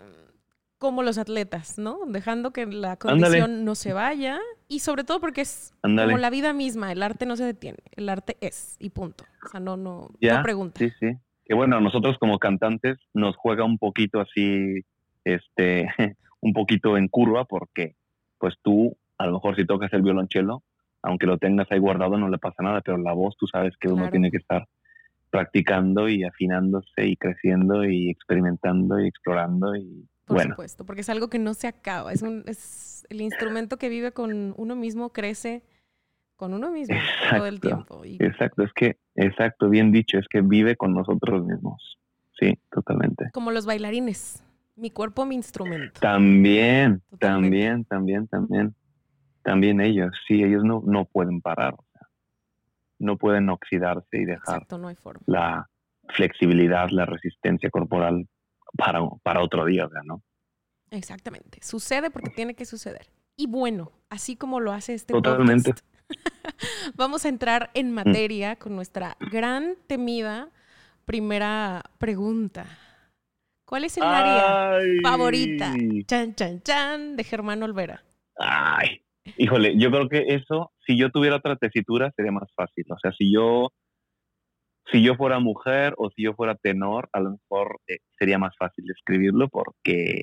como 0.78 1.02
los 1.02 1.18
atletas, 1.18 1.78
¿no? 1.78 2.00
Dejando 2.06 2.52
que 2.52 2.66
la 2.66 2.96
condición 2.96 3.64
no 3.64 3.75
se 3.75 3.92
vaya 3.92 4.40
y 4.68 4.80
sobre 4.80 5.04
todo 5.04 5.20
porque 5.20 5.42
es 5.42 5.75
como 5.82 6.18
la 6.18 6.30
vida 6.30 6.52
misma, 6.52 6.92
el 6.92 7.02
arte 7.02 7.26
no 7.26 7.37
se 7.37 7.44
detiene, 7.44 7.78
el 7.92 8.08
arte 8.08 8.37
es 8.40 8.76
y 8.78 8.90
punto. 8.90 9.25
O 9.44 9.48
sea, 9.48 9.60
no, 9.60 9.76
no, 9.76 10.10
no 10.20 10.42
pregunta. 10.42 10.78
Sí, 10.78 10.90
sí. 10.98 11.18
Que 11.49 11.55
bueno, 11.55 11.81
nosotros 11.81 12.19
como 12.19 12.38
cantantes 12.38 12.99
nos 13.14 13.35
juega 13.37 13.64
un 13.64 13.78
poquito 13.78 14.21
así, 14.21 14.83
este, 15.25 15.88
un 16.40 16.52
poquito 16.52 16.97
en 16.97 17.09
curva 17.09 17.47
porque 17.47 17.97
pues 18.38 18.55
tú, 18.62 18.97
a 19.17 19.26
lo 19.26 19.33
mejor 19.33 19.57
si 19.57 19.64
tocas 19.64 19.93
el 19.95 20.02
violonchelo, 20.02 20.62
aunque 21.02 21.26
lo 21.26 21.38
tengas 21.38 21.67
ahí 21.71 21.78
guardado 21.78 22.19
no 22.19 22.28
le 22.28 22.38
pasa 22.38 22.62
nada, 22.62 22.83
pero 22.83 22.99
la 22.99 23.12
voz 23.12 23.37
tú 23.37 23.47
sabes 23.47 23.75
que 23.81 23.88
uno 23.88 24.11
tiene 24.11 24.31
que 24.31 24.37
estar 24.37 24.69
practicando 25.31 26.09
y 26.09 26.25
afinándose 26.25 27.07
y 27.07 27.17
creciendo 27.17 27.85
y 27.85 28.11
experimentando 28.11 29.00
y 29.00 29.09
explorando 29.09 29.75
y 29.75 30.07
por 30.26 30.43
supuesto, 30.43 30.85
porque 30.85 31.00
es 31.00 31.09
algo 31.09 31.28
que 31.31 31.38
no 31.38 31.55
se 31.55 31.67
acaba, 31.67 32.12
es 32.12 32.21
un 32.21 32.45
es 32.47 33.07
el 33.09 33.23
instrumento 33.23 33.78
que 33.78 33.88
vive 33.88 34.12
con 34.12 34.52
uno 34.59 34.76
mismo, 34.76 35.11
crece 35.11 35.62
con 36.38 36.54
uno 36.54 36.71
mismo 36.71 36.97
todo 37.30 37.47
el 37.47 37.61
tiempo. 37.61 38.02
Exacto, 38.04 38.62
es 38.62 38.73
que 38.73 38.97
exacto, 39.16 39.68
bien 39.68 39.92
dicho, 39.92 40.18
es 40.18 40.26
que 40.28 40.40
vive 40.40 40.76
con 40.76 40.95
nosotros 40.95 41.45
mismos. 41.45 41.99
Sí, 42.38 42.57
totalmente. 42.71 43.30
Como 43.33 43.50
los 43.50 43.66
bailarines, 43.66 44.42
mi 44.76 44.90
cuerpo 44.90 45.26
mi 45.26 45.35
instrumento. 45.35 46.00
También, 46.00 47.02
también, 47.18 47.85
también, 47.85 48.28
también 48.28 48.75
también 49.42 49.80
ellos, 49.80 50.12
sí, 50.26 50.45
ellos 50.45 50.62
no, 50.62 50.83
no 50.85 51.07
pueden 51.07 51.40
parar, 51.40 51.75
no 52.99 53.16
pueden 53.16 53.49
oxidarse 53.49 54.18
y 54.18 54.26
dejar 54.26 54.66
la 55.25 55.68
flexibilidad, 56.11 56.90
la 56.90 57.07
resistencia 57.07 57.71
corporal 57.71 58.28
para, 58.76 59.00
para 59.23 59.42
otro 59.42 59.64
día, 59.64 59.88
¿no? 60.04 60.23
Exactamente, 60.90 61.61
sucede 61.62 62.11
porque 62.11 62.28
tiene 62.28 62.54
que 62.54 62.66
suceder. 62.66 63.07
Y 63.37 63.47
bueno, 63.47 63.92
así 64.11 64.37
como 64.37 64.61
lo 64.61 64.73
hace 64.73 64.92
este 64.92 65.14
Totalmente. 65.14 65.73
vamos 66.94 67.24
a 67.24 67.28
entrar 67.28 67.70
en 67.74 67.90
mm. 67.90 67.94
materia 67.94 68.56
con 68.56 68.74
nuestra 68.76 69.16
gran 69.32 69.76
temida 69.86 70.50
primera 71.04 71.82
pregunta. 71.98 72.66
¿Cuál 73.64 73.84
es 73.84 73.96
el 73.98 74.04
área 74.04 74.78
favorita? 75.02 75.74
Chan, 76.06 76.34
chan, 76.34 76.62
chan, 76.62 77.16
de 77.16 77.24
Germán 77.24 77.62
Olvera. 77.62 78.02
Ay, 78.38 79.02
Híjole, 79.36 79.76
yo 79.76 79.90
creo 79.90 80.08
que 80.08 80.24
eso, 80.34 80.72
si 80.86 80.98
yo 80.98 81.10
tuviera 81.10 81.36
otra 81.36 81.56
tesitura, 81.56 82.12
sería 82.16 82.32
más 82.32 82.48
fácil. 82.54 82.84
O 82.90 82.98
sea, 82.98 83.12
si 83.12 83.32
yo, 83.32 83.72
si 84.90 85.02
yo 85.02 85.16
fuera 85.16 85.38
mujer 85.38 85.94
o 85.98 86.10
si 86.10 86.22
yo 86.22 86.34
fuera 86.34 86.54
tenor, 86.54 87.08
a 87.12 87.20
lo 87.20 87.32
mejor 87.32 87.80
eh, 87.88 87.98
sería 88.18 88.38
más 88.38 88.54
fácil 88.58 88.84
escribirlo 88.90 89.48
porque 89.48 90.22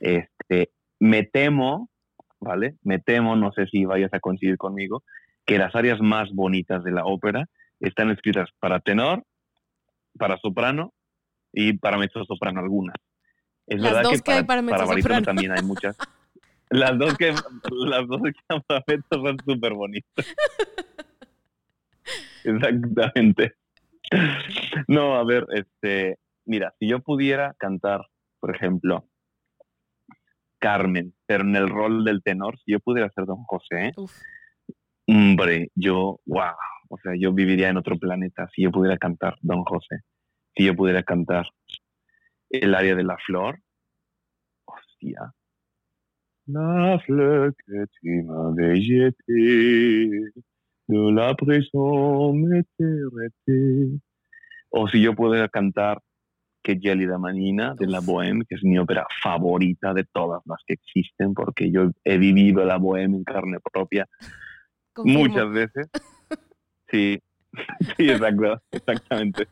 este, 0.00 0.70
me 1.00 1.24
temo, 1.24 1.88
¿vale? 2.40 2.76
Me 2.82 2.98
temo, 2.98 3.36
no 3.36 3.52
sé 3.52 3.66
si 3.66 3.84
vayas 3.84 4.12
a 4.12 4.20
coincidir 4.20 4.56
conmigo, 4.56 5.02
que 5.46 5.58
las 5.58 5.74
áreas 5.74 6.00
más 6.00 6.30
bonitas 6.32 6.82
de 6.84 6.92
la 6.92 7.04
ópera 7.04 7.46
están 7.80 8.10
escritas 8.10 8.48
para 8.58 8.80
tenor, 8.80 9.24
para 10.18 10.38
soprano 10.38 10.92
y 11.52 11.74
para 11.74 11.98
mezzo 11.98 12.24
soprano 12.24 12.60
algunas. 12.60 12.96
Es 13.66 13.80
las 13.80 14.02
dos 14.02 14.22
que, 14.22 14.32
hay 14.32 14.44
para, 14.44 14.62
para 14.62 15.22
también 15.22 15.52
hay 15.52 15.62
muchas. 15.62 15.96
Las 16.70 16.98
dos 16.98 17.16
que 17.16 17.32
las 17.86 18.08
dos 18.08 18.20
que 18.22 18.32
son 19.10 19.36
súper 19.46 19.74
bonitas. 19.74 20.26
Exactamente. 22.44 23.54
No, 24.88 25.14
a 25.16 25.24
ver, 25.24 25.46
este, 25.52 26.18
mira, 26.44 26.74
si 26.78 26.88
yo 26.88 27.00
pudiera 27.00 27.54
cantar, 27.58 28.06
por 28.40 28.54
ejemplo, 28.54 29.08
Carmen, 30.58 31.14
pero 31.26 31.44
en 31.44 31.56
el 31.56 31.68
rol 31.68 32.04
del 32.04 32.22
tenor, 32.22 32.58
si 32.64 32.72
yo 32.72 32.80
pudiera 32.80 33.10
ser 33.10 33.26
Don 33.26 33.44
José, 33.44 33.92
hombre, 35.06 35.70
yo, 35.74 36.20
wow, 36.26 36.54
o 36.88 36.98
sea, 36.98 37.12
yo 37.18 37.32
viviría 37.32 37.68
en 37.68 37.76
otro 37.76 37.98
planeta 37.98 38.48
si 38.54 38.62
yo 38.62 38.70
pudiera 38.70 38.98
cantar 38.98 39.36
Don 39.42 39.64
José, 39.64 40.00
si 40.56 40.64
yo 40.64 40.74
pudiera 40.74 41.02
cantar 41.02 41.46
el 42.50 42.74
área 42.74 42.94
de 42.94 43.04
la 43.04 43.16
flor, 43.18 43.58
hostia, 44.64 45.34
la 46.46 46.98
fleur 47.00 47.54
que 47.66 47.86
tu 48.00 48.22
m'avais 48.22 48.80
jetée, 48.80 50.30
de 50.88 51.10
la 51.10 51.34
prison 51.34 52.34
m'était 52.34 53.98
O 54.70 54.86
si 54.88 55.00
yo 55.00 55.14
pudiera 55.14 55.48
cantar 55.48 56.00
que 56.62 56.78
Gelida 56.80 57.18
Manina 57.18 57.74
de 57.74 57.86
la 57.86 58.00
Bohème, 58.00 58.44
que 58.46 58.56
es 58.56 58.64
mi 58.64 58.78
ópera 58.78 59.06
favorita 59.22 59.94
de 59.94 60.04
todas 60.04 60.42
las 60.46 60.58
que 60.66 60.74
existen, 60.74 61.34
porque 61.34 61.70
yo 61.70 61.90
he 62.04 62.18
vivido 62.18 62.64
la 62.64 62.78
Bohème 62.78 63.16
en 63.16 63.24
carne 63.24 63.58
propia 63.72 64.06
muchas 64.96 65.50
veces. 65.50 65.88
Sí, 66.90 67.20
sí, 67.96 68.10
exacto, 68.10 68.60
exactamente. 68.70 69.48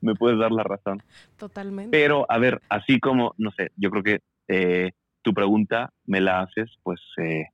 Me 0.00 0.14
puedes 0.14 0.38
dar 0.38 0.52
la 0.52 0.62
razón. 0.62 1.02
Totalmente. 1.36 1.96
Pero, 1.96 2.26
a 2.28 2.38
ver, 2.38 2.60
así 2.68 3.00
como, 3.00 3.34
no 3.38 3.50
sé, 3.52 3.70
yo 3.76 3.90
creo 3.90 4.02
que 4.02 4.20
eh, 4.48 4.92
tu 5.22 5.32
pregunta 5.32 5.92
me 6.04 6.20
la 6.20 6.40
haces 6.40 6.70
pues 6.82 7.00
eh, 7.18 7.46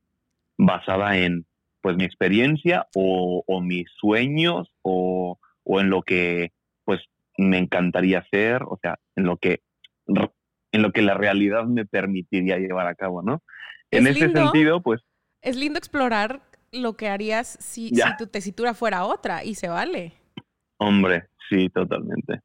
basada 0.57 1.17
en 1.17 1.45
pues 1.81 1.95
mi 1.95 2.03
experiencia 2.03 2.87
o, 2.93 3.43
mis 3.61 3.87
sueños 3.99 4.71
o, 4.83 5.39
en 5.65 5.89
lo 5.89 6.03
que 6.03 6.51
pues 6.83 6.99
me 7.37 7.57
encantaría 7.57 8.19
hacer, 8.19 8.61
o 8.63 8.77
sea, 8.81 8.99
en 9.15 9.23
lo 9.25 9.37
que 9.37 9.61
en 10.73 10.81
lo 10.81 10.91
que 10.91 11.01
la 11.01 11.15
realidad 11.15 11.65
me 11.65 11.85
permitiría 11.85 12.57
llevar 12.57 12.87
a 12.87 12.95
cabo, 12.95 13.21
¿no? 13.21 13.41
En 13.89 14.07
ese 14.07 14.31
sentido, 14.31 14.81
pues 14.81 15.01
es 15.41 15.55
lindo 15.55 15.79
explorar 15.79 16.41
lo 16.71 16.93
que 16.93 17.09
harías 17.09 17.47
si, 17.59 17.89
si, 17.89 18.17
tu 18.17 18.27
tesitura 18.27 18.73
fuera 18.73 19.05
otra 19.05 19.43
y 19.43 19.55
se 19.55 19.67
vale. 19.67 20.13
Hombre, 20.77 21.27
sí, 21.49 21.69
totalmente. 21.69 22.41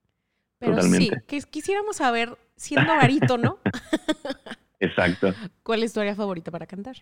Pero 0.59 0.81
sí, 0.83 1.11
quisiéramos 1.51 1.97
saber, 1.97 2.37
siendo 2.57 2.93
¿no? 3.39 3.59
Exacto. 4.81 5.33
¿Cuál 5.63 5.83
es 5.83 5.93
tu 5.93 6.01
área 6.01 6.15
favorita 6.15 6.51
para 6.51 6.67
cantar? 6.67 6.97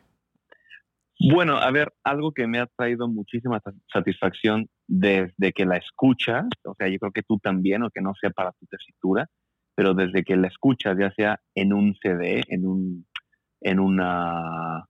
Bueno, 1.21 1.57
a 1.57 1.71
ver, 1.71 1.93
algo 2.03 2.33
que 2.33 2.47
me 2.47 2.59
ha 2.59 2.67
traído 2.67 3.09
muchísima 3.09 3.61
satisfacción 3.93 4.69
desde 4.87 5.53
que 5.53 5.65
la 5.65 5.77
escuchas, 5.77 6.45
o 6.65 6.75
sea, 6.77 6.89
yo 6.89 6.99
creo 6.99 7.13
que 7.13 7.23
tú 7.23 7.39
también, 7.39 7.83
o 7.83 7.91
que 7.91 8.01
no 8.01 8.13
sea 8.21 8.31
para 8.31 8.53
tu 8.53 8.67
tesitura, 8.67 9.29
pero 9.75 9.95
desde 9.95 10.25
que 10.25 10.37
la 10.37 10.49
escuchas, 10.49 10.97
ya 10.99 11.13
sea 11.13 11.41
en 11.55 11.73
un 11.73 11.95
CD, 12.03 12.43
en, 12.49 12.67
un, 12.67 13.07
en 13.61 13.81
una 13.81 14.87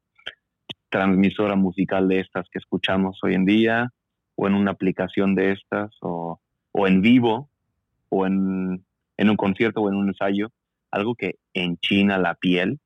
transmisora 0.94 1.56
musical 1.56 2.06
de 2.06 2.20
estas 2.20 2.48
que 2.50 2.60
escuchamos 2.60 3.18
hoy 3.24 3.34
en 3.34 3.44
día, 3.44 3.90
o 4.36 4.46
en 4.46 4.54
una 4.54 4.70
aplicación 4.70 5.34
de 5.34 5.50
estas, 5.50 5.90
o, 6.02 6.38
o 6.70 6.86
en 6.86 7.02
vivo, 7.02 7.50
o 8.10 8.26
en, 8.28 8.84
en 9.16 9.28
un 9.28 9.36
concierto 9.36 9.80
o 9.80 9.88
en 9.88 9.96
un 9.96 10.06
ensayo, 10.06 10.52
algo 10.92 11.16
que 11.16 11.34
enchina 11.52 12.16
la 12.16 12.36
piel, 12.36 12.78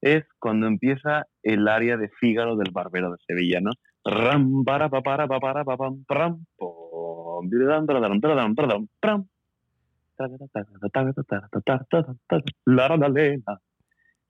es 0.00 0.22
cuando 0.38 0.68
empieza 0.68 1.26
el 1.42 1.66
área 1.66 1.96
de 1.96 2.08
Fígaro 2.20 2.54
del 2.54 2.70
Barbero 2.70 3.10
de 3.10 3.18
Sevilla, 3.26 3.60
¿no? 3.60 3.72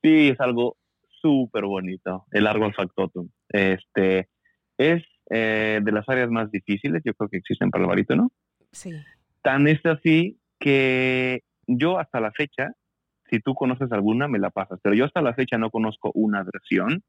Sí, 0.03 0.31
es 0.31 0.41
algo 0.41 0.79
súper 1.21 1.65
bonito, 1.65 2.27
el 2.33 2.47
árbol 2.47 2.75
factotum. 2.75 3.29
Este, 3.49 4.29
es 4.79 5.03
eh, 5.31 5.81
de 5.83 5.93
las 5.93 6.09
áreas 6.09 6.31
más 6.31 6.51
difíciles, 6.51 7.03
yo 7.05 7.15
creo 7.15 7.29
que 7.29 7.39
existen 7.39 7.71
para 7.71 7.85
el 7.85 7.89
barítono. 7.89 8.31
Sí. 8.73 8.93
Tan 9.43 9.69
es 9.69 9.85
así 9.87 10.39
que 10.59 11.43
yo 11.67 11.99
hasta 11.99 12.21
la 12.21 12.33
fecha 12.33 12.73
si 13.31 13.39
tú 13.39 13.55
conoces 13.55 13.91
alguna, 13.93 14.29
me 14.29 14.39
la 14.39 14.51
pasas. 14.51 14.81
Pero 14.83 14.95
yo 14.95 15.05
hasta 15.05 15.23
la 15.23 15.35
fecha 15.35 15.57
no 15.57 15.71
conozco 15.71 16.11
una 16.15 16.43
versión 16.43 17.03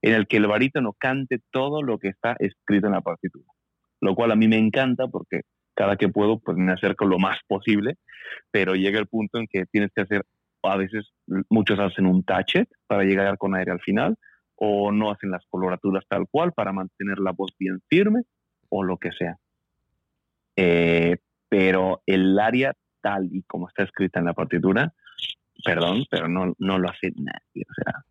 en 0.00 0.14
el 0.14 0.26
que 0.26 0.36
el 0.36 0.46
barítono 0.46 0.92
cante 0.92 1.40
todo 1.50 1.82
lo 1.82 1.98
que 1.98 2.08
está 2.08 2.36
escrito 2.38 2.86
en 2.86 2.92
la 2.92 3.00
partitura. 3.00 3.46
Lo 4.00 4.14
cual 4.14 4.30
a 4.30 4.36
mí 4.36 4.48
me 4.48 4.58
encanta 4.58 5.08
porque 5.08 5.42
cada 5.74 5.96
que 5.96 6.08
puedo, 6.08 6.38
pues 6.38 6.56
me 6.56 6.72
acerco 6.72 7.04
lo 7.04 7.18
más 7.18 7.38
posible, 7.48 7.96
pero 8.52 8.74
llega 8.74 9.00
el 9.00 9.08
punto 9.08 9.38
en 9.38 9.48
que 9.48 9.66
tienes 9.66 9.90
que 9.94 10.02
hacer, 10.02 10.24
a 10.64 10.76
veces 10.76 11.12
muchos 11.48 11.78
hacen 11.78 12.06
un 12.06 12.24
tachet 12.24 12.68
para 12.86 13.04
llegar 13.04 13.38
con 13.38 13.54
aire 13.54 13.72
al 13.72 13.80
final, 13.80 14.16
o 14.56 14.92
no 14.92 15.10
hacen 15.10 15.30
las 15.30 15.44
coloraturas 15.48 16.04
tal 16.08 16.26
cual 16.30 16.52
para 16.52 16.72
mantener 16.72 17.18
la 17.18 17.32
voz 17.32 17.52
bien 17.58 17.80
firme, 17.88 18.22
o 18.68 18.82
lo 18.82 18.98
que 18.98 19.12
sea. 19.12 19.36
Eh, 20.56 21.16
pero 21.48 22.02
el 22.06 22.38
área 22.38 22.72
tal 23.00 23.28
y 23.30 23.42
como 23.42 23.68
está 23.68 23.84
escrita 23.84 24.20
en 24.20 24.26
la 24.26 24.34
partitura, 24.34 24.92
perdón, 25.64 26.04
pero 26.10 26.28
no, 26.28 26.54
no 26.58 26.78
lo 26.78 26.88
hace 26.88 27.12
nadie. 27.16 27.64
O 27.68 27.74
sea, 27.74 28.04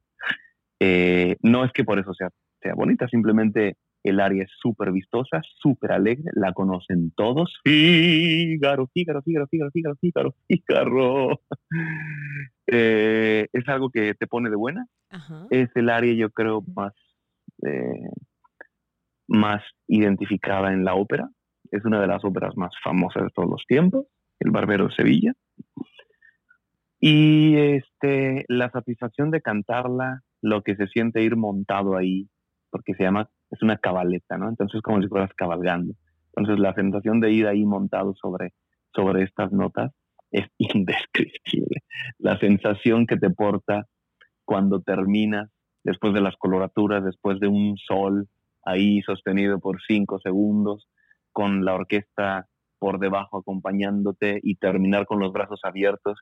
eh, 0.79 1.38
no 1.41 1.65
es 1.65 1.72
que 1.72 1.83
por 1.83 2.00
eso 2.00 2.13
sea, 2.13 2.29
sea 2.62 2.75
bonita, 2.75 3.07
simplemente 3.07 3.77
el 4.03 4.19
área 4.19 4.43
es 4.43 4.51
súper 4.62 4.91
vistosa, 4.91 5.41
súper 5.62 5.93
alegre, 5.93 6.29
la 6.33 6.53
conocen 6.53 7.12
todos. 7.15 7.60
Fígaro, 7.63 8.88
Fígaro, 8.88 9.22
Fígaro, 9.22 9.48
Fígaro, 9.48 9.72
Fígaro, 9.72 9.95
Fígaro, 10.00 10.36
Fígaro. 10.48 11.41
Eh, 12.65 13.50
es 13.51 13.67
algo 13.67 13.89
que 13.89 14.13
te 14.13 14.25
pone 14.25 14.50
de 14.50 14.55
buena. 14.55 14.88
Es 15.50 15.69
el 15.75 15.89
área, 15.89 16.13
yo 16.13 16.29
creo, 16.29 16.63
más, 16.74 16.93
eh, 17.62 18.10
más 19.27 19.62
identificada 19.86 20.72
en 20.72 20.86
la 20.86 20.95
ópera. 20.95 21.29
Es 21.72 21.83
una 21.83 22.00
de 22.00 22.07
las 22.07 22.24
óperas 22.24 22.55
más 22.55 22.72
famosas 22.81 23.24
de 23.24 23.29
todos 23.36 23.50
los 23.50 23.65
tiempos, 23.67 24.05
El 24.39 24.51
Barbero 24.51 24.88
de 24.88 24.95
Sevilla. 24.95 25.33
Y 27.01 27.57
este, 27.57 28.45
la 28.48 28.72
satisfacción 28.72 29.29
de 29.29 29.41
cantarla, 29.41 30.22
lo 30.41 30.62
que 30.63 30.77
se 30.77 30.88
siente 30.88 31.22
ir 31.22 31.36
montado 31.36 31.98
ahí, 31.98 32.29
porque 32.72 32.93
se 32.93 33.03
llama 33.03 33.29
es 33.53 33.62
una 33.62 33.77
cabaleta, 33.77 34.38
¿no? 34.38 34.50
Entonces 34.50 34.81
como 34.81 35.01
si 35.01 35.07
fueras 35.07 35.31
cabalgando. 35.36 35.93
Entonces 36.36 36.60
la 36.60 36.74
sensación 36.74 37.19
de 37.19 37.31
ir 37.31 37.48
ahí 37.48 37.65
montado 37.65 38.15
sobre, 38.15 38.53
sobre 38.93 39.24
estas 39.24 39.51
notas 39.51 39.91
es 40.31 40.48
indescriptible. 40.57 41.83
La 42.17 42.38
sensación 42.39 43.05
que 43.05 43.17
te 43.17 43.29
porta 43.29 43.86
cuando 44.43 44.81
terminas, 44.81 45.50
después 45.83 46.13
de 46.13 46.22
las 46.22 46.36
coloraturas, 46.38 47.03
después 47.05 47.39
de 47.39 47.48
un 47.48 47.77
sol 47.77 48.27
ahí 48.65 49.01
sostenido 49.01 49.60
por 49.60 49.81
cinco 49.88 50.19
segundos, 50.19 50.88
con 51.31 51.63
la 51.65 51.75
orquesta 51.75 52.48
por 52.79 53.00
debajo 53.00 53.38
acompañándote 53.38 54.39
y 54.43 54.55
terminar 54.55 55.05
con 55.05 55.19
los 55.19 55.31
brazos 55.31 55.62
abiertos, 55.63 56.19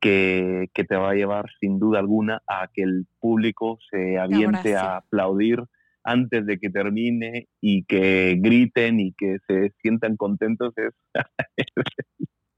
que, 0.00 0.68
que, 0.74 0.84
te 0.84 0.94
va 0.96 1.10
a 1.10 1.14
llevar 1.14 1.46
sin 1.58 1.78
duda 1.78 1.98
alguna 1.98 2.42
a 2.46 2.68
que 2.72 2.82
el 2.82 3.06
público 3.18 3.78
se 3.90 4.18
aviente 4.18 4.76
a 4.76 4.98
aplaudir 4.98 5.64
antes 6.06 6.46
de 6.46 6.58
que 6.58 6.70
termine 6.70 7.48
y 7.60 7.84
que 7.84 8.36
griten 8.38 9.00
y 9.00 9.12
que 9.12 9.38
se 9.46 9.72
sientan 9.82 10.16
contentos 10.16 10.72
es... 10.76 10.94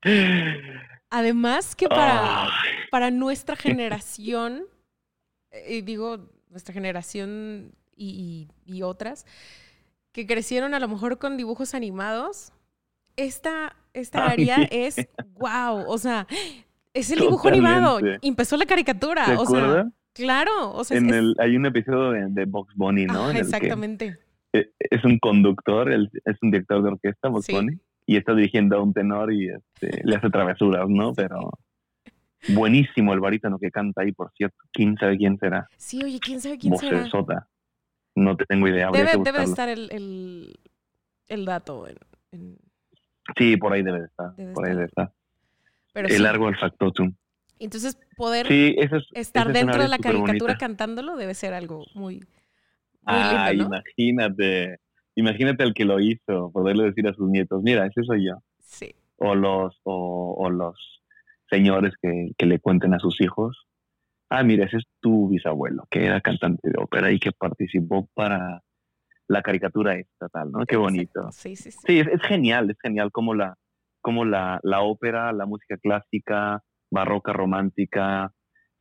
Además 1.11 1.75
que 1.75 1.89
para, 1.89 2.51
para 2.91 3.11
nuestra 3.11 3.57
generación, 3.57 4.65
eh, 5.51 5.81
digo, 5.83 6.29
nuestra 6.51 6.75
generación 6.75 7.73
y, 7.97 8.49
otras, 8.83 9.27
que 10.13 10.27
crecieron 10.27 10.75
a 10.75 10.79
lo 10.79 10.87
mejor 10.87 11.19
con 11.19 11.37
dibujos 11.39 11.75
animados, 11.75 12.53
esta, 13.17 13.75
esta 13.95 14.27
área 14.27 14.69
es 14.71 14.97
wow, 15.33 15.85
o 15.89 15.99
sea, 15.99 16.27
es 16.93 17.11
el 17.11 17.21
dibujo 17.21 17.49
animado, 17.49 17.99
empezó 18.23 18.57
la 18.59 18.67
caricatura, 18.67 19.41
o 19.41 19.47
sea, 19.47 19.91
Claro, 20.25 20.73
o 20.73 20.85
sea, 20.85 20.97
en 20.99 21.13
el, 21.13 21.35
hay 21.39 21.57
un 21.57 21.67
episodio 21.67 22.11
de, 22.11 22.27
de 22.29 22.45
Box 22.45 22.75
Bunny, 22.75 23.07
¿no? 23.07 23.31
exactamente. 23.31 24.19
E, 24.53 24.71
es 24.79 25.05
un 25.05 25.19
conductor, 25.19 25.91
es 25.93 26.37
un 26.43 26.51
director 26.51 26.83
de 26.83 26.89
orquesta, 26.91 27.29
Box 27.29 27.49
Bunny, 27.49 27.79
y 28.07 28.17
está 28.17 28.35
dirigiendo 28.35 28.77
a 28.77 28.83
un 28.83 28.93
tenor 28.93 29.33
y 29.33 29.49
este, 29.49 30.01
le 30.05 30.17
hace 30.17 30.31
travesuras, 30.31 30.89
¿no? 30.89 31.13
Pero 31.15 31.51
buenísimo 32.49 33.13
el 33.13 33.21
barítono 33.21 33.59
que 33.59 33.71
canta 33.71 34.03
ahí, 34.03 34.13
por 34.13 34.33
cierto. 34.33 34.57
¿Quién 34.73 34.97
sabe 34.97 35.17
quién 35.17 35.39
será? 35.39 35.69
Sí, 35.77 36.03
oye, 36.03 36.19
¿quién 36.21 36.41
sabe 36.41 36.59
quién 36.59 36.77
será? 36.77 37.07
Sota. 37.07 37.49
No 38.15 38.37
tengo 38.37 38.67
idea. 38.67 38.91
Debe, 38.91 39.13
debe 39.23 39.43
estar 39.45 39.69
el, 39.69 39.89
el, 39.93 40.59
el 41.29 41.45
dato. 41.45 41.87
En, 42.33 42.59
Sí, 43.37 43.57
por 43.57 43.73
ahí 43.73 43.83
debe 43.83 44.05
estar. 44.07 44.33
por 44.55 44.67
ahí 44.67 44.75
debe 44.75 44.87
estar. 44.87 45.13
el 45.95 46.23
largo 46.23 46.49
al 46.49 46.57
factotum. 46.57 47.15
Entonces, 47.59 47.99
poder 48.17 48.47
estar 49.15 49.53
dentro 49.53 49.83
de 49.83 49.89
la 49.89 49.99
caricatura 49.99 50.57
cantándolo 50.57 51.17
debe 51.17 51.35
ser 51.35 51.55
algo 51.55 51.85
muy, 51.95 52.23
ah, 53.09 53.53
imagínate. 53.53 54.79
Imagínate 55.15 55.65
el 55.65 55.75
que 55.75 55.85
lo 55.85 55.99
hizo, 55.99 56.53
poderle 56.53 56.85
decir 56.85 57.09
a 57.09 57.15
sus 57.15 57.29
nietos, 57.29 57.61
mira, 57.63 57.87
ese 57.87 58.05
soy 58.05 58.27
yo. 58.27 58.35
Sí. 58.61 58.95
O 59.17 59.35
los, 59.35 59.77
o, 59.83 60.49
los 60.49 60.77
señores 61.51 61.95
que, 62.01 62.47
le 62.47 62.61
cuenten 62.61 62.95
a 62.95 63.01
sus 63.01 63.21
hijos, 63.21 63.67
ah, 64.31 64.45
mira, 64.45 64.67
ese 64.67 64.77
es 64.77 64.85
tu 65.01 65.29
bisabuelo, 65.29 65.89
que 65.91 66.07
era 66.07 66.21
cantante 66.21 66.71
de 66.71 66.79
ópera 66.79 67.11
y 67.11 67.19
que 67.19 67.33
participó 67.33 68.09
para 68.15 68.63
la 69.27 69.43
caricatura 69.43 69.97
estatal, 69.97 70.53
¿no? 70.53 70.65
Qué 70.67 70.77
bonito. 70.77 71.33
Sí, 71.33 71.57
sí, 71.57 71.73
sí. 71.73 71.79
Sí, 71.85 71.99
es, 71.99 72.23
genial, 72.23 72.71
es 72.71 72.77
genial 72.81 73.11
como 73.11 73.35
la, 73.35 73.57
como 74.01 74.25
la, 74.25 74.61
la 74.63 74.83
ópera, 74.83 75.33
la 75.33 75.47
música 75.47 75.77
clásica, 75.79 76.63
barroca 76.91 77.33
romántica, 77.33 78.33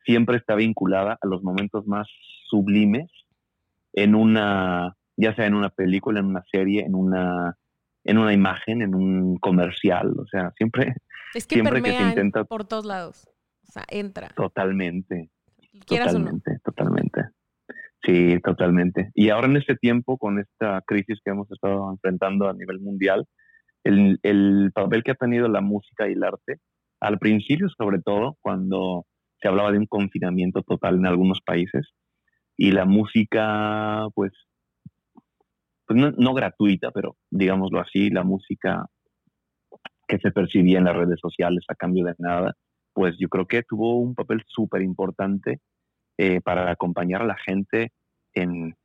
siempre 0.06 0.38
está 0.38 0.56
vinculada 0.56 1.17
a 1.22 1.28
los 1.28 1.43
momentos 1.43 1.86
más 1.86 2.08
sublimes 2.50 3.12
en 3.93 4.15
una, 4.15 4.96
ya 5.17 5.36
sea 5.36 5.46
en 5.46 5.54
una 5.54 5.70
película, 5.70 6.20
en 6.20 6.28
una 6.28 6.43
serie, 6.52 6.86
en 6.86 6.96
una, 6.96 7.58
en 8.04 8.17
una 8.17 8.34
imagen, 8.34 8.82
en 8.82 8.96
un 8.96 9.38
comercial, 9.38 10.13
o 10.17 10.26
sea, 10.28 10.52
siempre, 10.58 10.96
es 11.34 11.46
que 11.46 11.56
siempre 11.56 11.82
que 11.82 11.91
se 11.91 12.04
intenta 12.04 12.43
por 12.46 12.65
todos 12.65 12.86
lados, 12.86 13.28
o 13.67 13.72
sea, 13.72 13.84
entra. 13.89 14.30
Totalmente, 14.36 15.30
totalmente, 15.86 16.60
totalmente. 16.63 17.22
Sí, 18.04 18.39
totalmente. 18.41 19.12
Y 19.15 19.30
ahora 19.30 19.48
en 19.48 19.58
este 19.58 19.76
tiempo, 19.76 20.17
con 20.17 20.39
esta 20.39 20.82
crisis 20.86 21.20
que 21.26 21.32
hemos 21.32 21.52
estado 21.52 21.91
enfrentando 21.91 22.48
a 22.48 22.54
nivel 22.54 22.80
mundial, 22.80 23.26
el, 23.84 24.20
el 24.24 24.72
papel 24.74 25.04
que 25.04 25.12
ha 25.12 25.15
tenido 25.15 25.48
la 25.50 25.62
música 25.62 26.08
y 26.08 26.13
el 26.13 26.24
arte 26.24 26.60
al 27.00 27.20
principio, 27.20 27.70
sobre 27.70 28.00
todo, 28.02 28.38
cuando 28.42 29.06
se 29.42 29.48
hablaba 29.48 29.72
de 29.72 29.80
un 29.80 29.86
confinamiento 29.86 30.62
total 30.64 30.96
en 30.96 31.06
algunos 31.06 31.42
países 31.42 31.88
y 32.56 32.72
la 32.72 32.86
música, 32.86 34.08
pues, 34.16 34.32
pues 35.86 36.14
no, 36.18 36.34
gratuita, 36.34 36.92
pero 36.92 37.16
digámoslo 37.30 37.80
así, 37.80 38.10
la 38.10 38.24
música 38.24 38.86
que 40.08 40.18
se 40.20 40.32
percibía 40.32 40.80
en 40.80 40.86
las 40.86 40.96
redes 40.96 41.20
sociales 41.22 41.64
a 41.68 41.76
cambio 41.76 42.06
de 42.06 42.16
nada, 42.18 42.56
pues 42.94 43.16
yo 43.20 43.30
creo 43.30 43.46
que 43.46 43.64
tuvo 43.64 44.00
un 44.00 44.16
papel 44.16 44.44
súper 44.48 44.82
importante 44.82 45.60
eh, 46.18 46.42
para 46.42 46.72
acompañar 46.72 47.22
a 47.22 47.28
la 47.28 47.38
gente 47.38 47.92
en, 48.34 48.76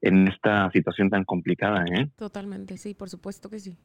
en 0.00 0.28
esta 0.28 0.70
situación 0.70 1.10
tan 1.10 1.24
complicada. 1.24 1.84
¿eh? 1.84 2.10
Totalmente, 2.16 2.76
sí, 2.78 2.94
por 2.94 3.10
supuesto 3.10 3.50
que 3.50 3.58
sí. 3.58 3.76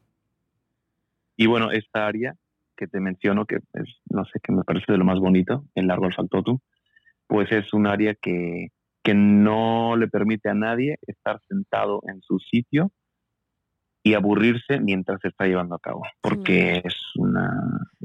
Y 1.36 1.46
bueno, 1.46 1.70
esta 1.72 2.06
área 2.06 2.34
que 2.76 2.86
te 2.86 3.00
menciono, 3.00 3.46
que 3.46 3.56
es, 3.56 4.00
no 4.10 4.24
sé, 4.24 4.40
que 4.42 4.52
me 4.52 4.64
parece 4.64 4.92
de 4.92 4.98
lo 4.98 5.04
más 5.04 5.18
bonito, 5.18 5.64
en 5.74 5.86
Largo 5.86 6.06
al 6.06 6.14
Factotum, 6.14 6.58
pues 7.26 7.50
es 7.52 7.72
un 7.72 7.86
área 7.86 8.14
que, 8.14 8.68
que 9.02 9.14
no 9.14 9.96
le 9.96 10.08
permite 10.08 10.48
a 10.48 10.54
nadie 10.54 10.98
estar 11.06 11.40
sentado 11.48 12.00
en 12.08 12.20
su 12.22 12.38
sitio 12.38 12.90
y 14.06 14.14
aburrirse 14.14 14.80
mientras 14.80 15.18
se 15.22 15.28
está 15.28 15.46
llevando 15.46 15.74
a 15.74 15.78
cabo, 15.78 16.02
porque 16.20 16.82
es 16.84 16.94
una 17.16 17.50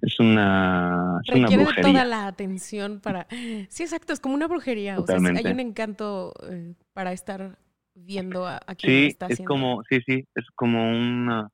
es 0.01 0.17
una, 0.19 1.19
es 1.25 1.33
Requiere 1.33 1.65
toda 1.81 2.05
la 2.05 2.27
atención 2.27 3.01
para 3.01 3.27
Sí, 3.67 3.83
exacto, 3.83 4.13
es 4.13 4.21
como 4.21 4.35
una 4.35 4.47
brujería, 4.47 4.97
o 4.97 5.05
sea, 5.05 5.17
hay 5.17 5.51
un 5.51 5.59
encanto 5.59 6.33
eh, 6.49 6.73
para 6.93 7.11
estar 7.11 7.59
viendo 7.93 8.47
a, 8.47 8.59
quien 8.77 8.91
sí, 8.91 9.05
está 9.07 9.25
haciendo. 9.25 9.43
es 9.43 9.47
como 9.47 9.83
sí, 9.89 9.99
sí, 10.05 10.25
es 10.35 10.45
como 10.55 10.89
una 10.89 11.49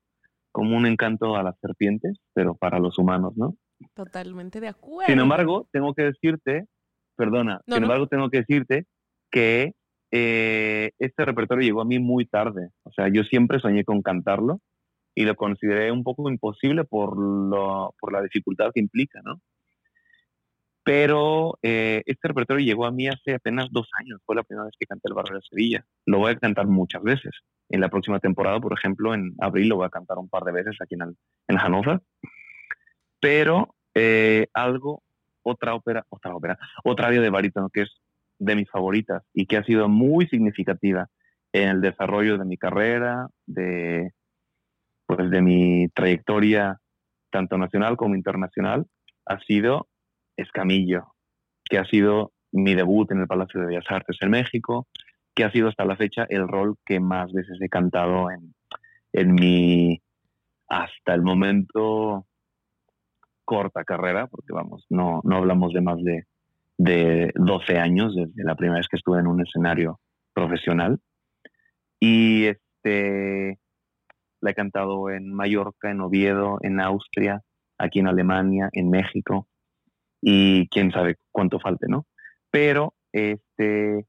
como 0.56 0.74
un 0.74 0.86
encanto 0.86 1.36
a 1.36 1.42
las 1.42 1.60
serpientes, 1.60 2.18
pero 2.32 2.54
para 2.54 2.78
los 2.78 2.98
humanos, 2.98 3.34
¿no? 3.36 3.58
Totalmente 3.92 4.58
de 4.58 4.68
acuerdo. 4.68 5.12
Sin 5.12 5.20
embargo, 5.20 5.68
tengo 5.70 5.92
que 5.92 6.04
decirte, 6.04 6.64
perdona, 7.14 7.60
sin 7.66 7.82
embargo, 7.82 8.06
tengo 8.06 8.30
que 8.30 8.38
decirte 8.38 8.86
que 9.30 9.74
eh, 10.12 10.92
este 10.98 11.26
repertorio 11.26 11.62
llegó 11.62 11.82
a 11.82 11.84
mí 11.84 11.98
muy 11.98 12.24
tarde. 12.24 12.70
O 12.84 12.90
sea, 12.92 13.08
yo 13.12 13.22
siempre 13.24 13.60
soñé 13.60 13.84
con 13.84 14.00
cantarlo 14.00 14.60
y 15.14 15.26
lo 15.26 15.34
consideré 15.34 15.92
un 15.92 16.02
poco 16.02 16.30
imposible 16.30 16.84
por, 16.84 17.18
lo, 17.18 17.94
por 18.00 18.14
la 18.14 18.22
dificultad 18.22 18.70
que 18.72 18.80
implica, 18.80 19.20
¿no? 19.26 19.42
Pero 20.86 21.58
eh, 21.62 22.04
este 22.06 22.28
repertorio 22.28 22.64
llegó 22.64 22.86
a 22.86 22.92
mí 22.92 23.08
hace 23.08 23.34
apenas 23.34 23.66
dos 23.72 23.88
años. 23.98 24.20
Fue 24.24 24.36
la 24.36 24.44
primera 24.44 24.66
vez 24.66 24.74
que 24.78 24.86
canté 24.86 25.08
el 25.08 25.14
barrio 25.14 25.38
de 25.38 25.42
Sevilla. 25.42 25.84
Lo 26.06 26.18
voy 26.18 26.30
a 26.30 26.36
cantar 26.36 26.68
muchas 26.68 27.02
veces. 27.02 27.32
En 27.68 27.80
la 27.80 27.88
próxima 27.88 28.20
temporada, 28.20 28.60
por 28.60 28.72
ejemplo, 28.72 29.12
en 29.12 29.34
abril 29.40 29.70
lo 29.70 29.76
voy 29.78 29.86
a 29.86 29.90
cantar 29.90 30.16
un 30.18 30.28
par 30.28 30.44
de 30.44 30.52
veces 30.52 30.76
aquí 30.80 30.94
en, 30.94 31.16
en 31.48 31.56
Hannover. 31.56 32.02
Pero 33.18 33.74
eh, 33.96 34.46
algo, 34.54 35.02
otra 35.42 35.74
ópera, 35.74 36.06
otra 36.08 36.36
ópera, 36.36 36.56
otra 36.84 37.08
área 37.08 37.20
de 37.20 37.30
barítono 37.30 37.68
que 37.68 37.80
es 37.80 37.90
de 38.38 38.54
mis 38.54 38.70
favoritas 38.70 39.24
y 39.34 39.46
que 39.46 39.56
ha 39.56 39.64
sido 39.64 39.88
muy 39.88 40.28
significativa 40.28 41.08
en 41.52 41.68
el 41.68 41.80
desarrollo 41.80 42.38
de 42.38 42.44
mi 42.44 42.58
carrera, 42.58 43.26
de, 43.44 44.12
pues 45.04 45.28
de 45.30 45.42
mi 45.42 45.88
trayectoria 45.88 46.78
tanto 47.30 47.58
nacional 47.58 47.96
como 47.96 48.14
internacional 48.14 48.86
ha 49.24 49.40
sido 49.40 49.88
Escamillo, 50.36 51.14
que 51.64 51.78
ha 51.78 51.84
sido 51.84 52.32
mi 52.52 52.74
debut 52.74 53.10
en 53.10 53.20
el 53.20 53.26
Palacio 53.26 53.60
de 53.60 53.66
Bellas 53.66 53.84
Artes 53.88 54.16
en 54.20 54.30
México, 54.30 54.86
que 55.34 55.44
ha 55.44 55.50
sido 55.50 55.68
hasta 55.68 55.84
la 55.84 55.96
fecha 55.96 56.26
el 56.28 56.48
rol 56.48 56.76
que 56.84 57.00
más 57.00 57.32
veces 57.32 57.58
he 57.60 57.68
cantado 57.68 58.30
en, 58.30 58.54
en 59.12 59.34
mi, 59.34 60.00
hasta 60.68 61.14
el 61.14 61.22
momento, 61.22 62.26
corta 63.44 63.84
carrera, 63.84 64.26
porque 64.26 64.52
vamos, 64.52 64.86
no, 64.88 65.20
no 65.24 65.36
hablamos 65.36 65.72
de 65.72 65.80
más 65.80 66.02
de, 66.02 66.24
de 66.78 67.32
12 67.34 67.78
años 67.78 68.14
desde 68.14 68.44
la 68.44 68.54
primera 68.54 68.78
vez 68.78 68.88
que 68.88 68.96
estuve 68.96 69.20
en 69.20 69.26
un 69.26 69.42
escenario 69.42 70.00
profesional. 70.32 70.98
Y 72.00 72.46
este, 72.46 73.58
la 74.40 74.50
he 74.50 74.54
cantado 74.54 75.10
en 75.10 75.32
Mallorca, 75.32 75.90
en 75.90 76.00
Oviedo, 76.00 76.58
en 76.62 76.80
Austria, 76.80 77.42
aquí 77.78 78.00
en 78.00 78.08
Alemania, 78.08 78.68
en 78.72 78.90
México, 78.90 79.48
y 80.20 80.68
quién 80.68 80.90
sabe 80.92 81.16
cuánto 81.32 81.58
falte, 81.60 81.86
¿no? 81.88 82.06
Pero 82.50 82.94
este 83.12 84.06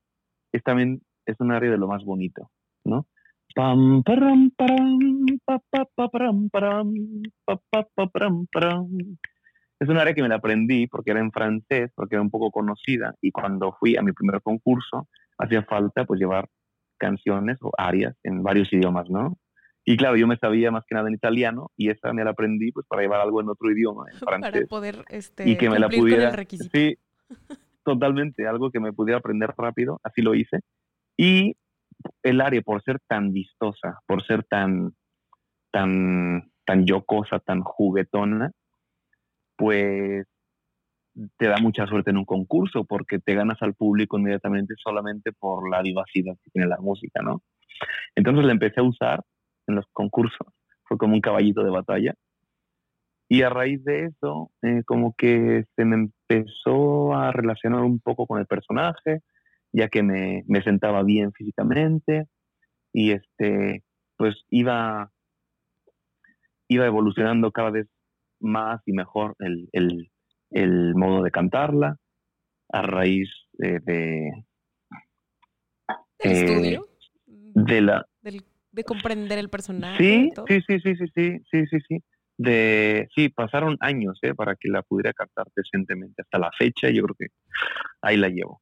es 0.51 0.63
también 0.63 1.01
es 1.25 1.35
un 1.39 1.51
área 1.51 1.69
de 1.69 1.77
lo 1.77 1.87
más 1.87 2.03
bonito, 2.03 2.49
¿no? 2.85 3.07
Pam, 3.55 4.03
param, 4.03 4.51
param, 4.55 5.25
pa, 5.43 5.59
pa, 5.69 5.85
pa, 5.95 6.09
param, 6.09 6.49
param, 6.49 6.93
pa, 7.43 7.59
pa, 7.69 7.87
pa, 7.95 8.07
param, 8.07 8.45
param. 8.51 8.87
Es 9.79 9.89
un 9.89 9.97
área 9.97 10.13
que 10.13 10.21
me 10.21 10.29
la 10.29 10.35
aprendí 10.35 10.87
porque 10.87 11.11
era 11.11 11.19
en 11.19 11.31
francés, 11.31 11.91
porque 11.95 12.15
era 12.15 12.21
un 12.21 12.29
poco 12.29 12.51
conocida, 12.51 13.15
y 13.21 13.31
cuando 13.31 13.75
fui 13.79 13.95
a 13.95 14.01
mi 14.01 14.11
primer 14.11 14.41
concurso, 14.41 15.07
hacía 15.37 15.63
falta 15.63 16.05
pues 16.05 16.19
llevar 16.19 16.47
canciones 16.97 17.57
o 17.61 17.71
arias 17.77 18.15
en 18.23 18.43
varios 18.43 18.71
idiomas, 18.73 19.09
¿no? 19.09 19.37
Y 19.89 19.95
claro, 19.95 20.17
yo 20.17 20.27
me 20.27 20.35
sabía 20.35 20.69
más 20.69 20.83
que 20.85 20.95
nada 20.95 21.07
en 21.07 21.13
italiano 21.13 21.71
y 21.77 21.89
esa 21.89 22.11
me 22.11 22.25
la 22.25 22.31
aprendí 22.31 22.73
pues 22.73 22.85
para 22.87 23.03
llevar 23.03 23.21
algo 23.21 23.39
en 23.39 23.47
otro 23.47 23.71
idioma, 23.71 24.03
en 24.11 24.19
francés. 24.19 24.51
Para 24.51 24.67
poder 24.67 25.05
este, 25.07 25.47
y 25.47 25.57
que 25.57 25.69
me 25.69 25.79
la 25.79 25.87
pudiera... 25.87 26.35
Sí, 26.73 26.97
totalmente, 27.85 28.45
algo 28.45 28.69
que 28.69 28.81
me 28.81 28.91
pudiera 28.91 29.19
aprender 29.19 29.53
rápido, 29.57 30.01
así 30.03 30.21
lo 30.21 30.35
hice. 30.35 30.59
Y 31.15 31.55
el 32.21 32.41
área, 32.41 32.61
por 32.63 32.83
ser 32.83 32.99
tan 33.07 33.31
vistosa, 33.31 33.99
por 34.05 34.25
ser 34.25 34.43
tan, 34.43 34.91
tan, 35.71 36.51
tan 36.65 36.85
yocosa, 36.85 37.39
tan 37.39 37.61
juguetona, 37.61 38.51
pues 39.55 40.27
te 41.37 41.47
da 41.47 41.59
mucha 41.59 41.87
suerte 41.87 42.09
en 42.09 42.17
un 42.17 42.25
concurso 42.25 42.83
porque 42.83 43.19
te 43.19 43.35
ganas 43.35 43.61
al 43.61 43.73
público 43.73 44.19
inmediatamente 44.19 44.73
solamente 44.83 45.31
por 45.31 45.71
la 45.71 45.81
vivacidad 45.81 46.35
que 46.43 46.51
tiene 46.51 46.67
la 46.67 46.77
música, 46.77 47.21
¿no? 47.21 47.41
Entonces 48.15 48.43
la 48.43 48.51
empecé 48.51 48.81
a 48.81 48.83
usar 48.83 49.23
en 49.67 49.75
los 49.75 49.85
concursos, 49.93 50.47
fue 50.83 50.97
como 50.97 51.13
un 51.15 51.21
caballito 51.21 51.63
de 51.63 51.69
batalla. 51.71 52.13
Y 53.29 53.41
a 53.41 53.49
raíz 53.49 53.83
de 53.83 54.05
eso, 54.05 54.51
eh, 54.61 54.83
como 54.85 55.13
que 55.13 55.65
se 55.75 55.83
me 55.85 55.95
empezó 55.95 57.13
a 57.13 57.31
relacionar 57.33 57.81
un 57.81 57.99
poco 57.99 58.25
con 58.25 58.39
el 58.39 58.45
personaje, 58.45 59.21
ya 59.73 59.89
que 59.89 60.01
me, 60.01 60.43
me 60.47 60.63
sentaba 60.63 61.03
bien 61.03 61.33
físicamente 61.33 62.27
y 62.93 63.11
este, 63.11 63.83
pues 64.15 64.35
iba, 64.49 65.11
iba 66.69 66.85
evolucionando 66.85 67.51
cada 67.51 67.69
vez 67.71 67.87
más 68.39 68.81
y 68.85 68.93
mejor 68.93 69.35
el, 69.39 69.67
el, 69.73 70.09
el 70.51 70.95
modo 70.95 71.21
de 71.21 71.31
cantarla 71.31 71.97
a 72.69 72.81
raíz 72.81 73.29
eh, 73.61 73.79
de, 73.83 74.45
¿Del 76.19 76.31
eh, 76.31 76.41
estudio? 76.41 76.87
de 77.25 77.81
la, 77.81 78.05
Del- 78.21 78.45
de 78.77 78.83
comprender 78.83 79.39
el 79.39 79.49
personaje. 79.49 79.97
Sí, 79.97 80.31
sí, 80.47 80.61
sí, 80.67 80.79
sí, 80.79 80.95
sí, 80.95 81.05
sí, 81.15 81.39
sí, 81.51 81.65
sí, 81.65 81.77
sí. 81.89 82.03
De, 82.37 83.09
sí, 83.15 83.29
pasaron 83.29 83.75
años 83.79 84.19
¿eh? 84.21 84.35
para 84.35 84.55
que 84.55 84.69
la 84.69 84.83
pudiera 84.83 85.11
cantar 85.13 85.47
decentemente. 85.55 86.21
Hasta 86.21 86.37
la 86.37 86.51
fecha 86.51 86.87
yo 86.91 87.01
creo 87.03 87.15
que 87.15 87.27
ahí 88.03 88.17
la 88.17 88.29
llevo. 88.29 88.61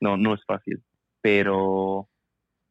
No, 0.00 0.16
no 0.16 0.34
es 0.34 0.44
fácil, 0.46 0.80
pero 1.20 2.08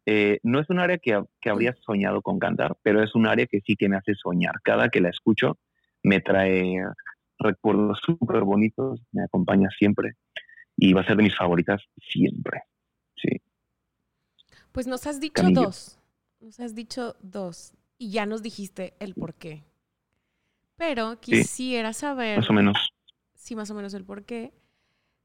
eh, 0.05 0.39
no 0.43 0.62
es 0.62 0.69
un 0.69 0.79
área 0.79 0.97
que, 0.97 1.21
que 1.41 1.49
habría 1.49 1.75
soñado 1.86 2.21
con 2.21 2.39
cantar, 2.39 2.77
pero 2.81 3.03
es 3.03 3.13
un 3.13 3.27
área 3.27 3.45
que 3.45 3.60
sí 3.60 3.75
que 3.75 3.89
me 3.89 3.97
hace 3.97 4.15
soñar. 4.15 4.55
Cada 4.63 4.88
que 4.88 5.01
la 5.01 5.10
escucho 5.10 5.60
me 6.01 6.21
trae 6.21 6.77
recuerdos 7.38 7.99
súper 8.05 8.43
bonitos, 8.43 9.01
me 9.12 9.23
acompaña 9.23 9.67
siempre 9.77 10.13
y 10.77 10.93
va 10.93 11.01
a 11.01 11.05
ser 11.05 11.17
de 11.17 11.23
mis 11.23 11.36
favoritas 11.36 11.81
siempre. 11.99 12.62
Sí. 13.17 13.41
Pues 14.71 14.88
nos 14.88 15.05
has 15.08 15.19
dicho 15.19 15.41
Camillo. 15.41 15.63
dos. 15.63 15.99
Nos 16.45 16.60
has 16.60 16.75
dicho 16.75 17.15
dos. 17.23 17.73
Y 17.97 18.12
ya 18.12 18.27
nos 18.27 18.43
dijiste 18.43 18.93
el 18.99 19.15
por 19.15 19.34
qué. 19.34 19.63
Pero 20.75 21.19
quisiera 21.19 21.91
saber, 21.91 22.38
Más 22.38 22.49
o 22.51 22.53
menos. 22.53 22.77
sí, 23.34 23.55
más 23.55 23.71
o 23.71 23.73
menos 23.73 23.95
el 23.95 24.05
por 24.05 24.25
qué. 24.25 24.53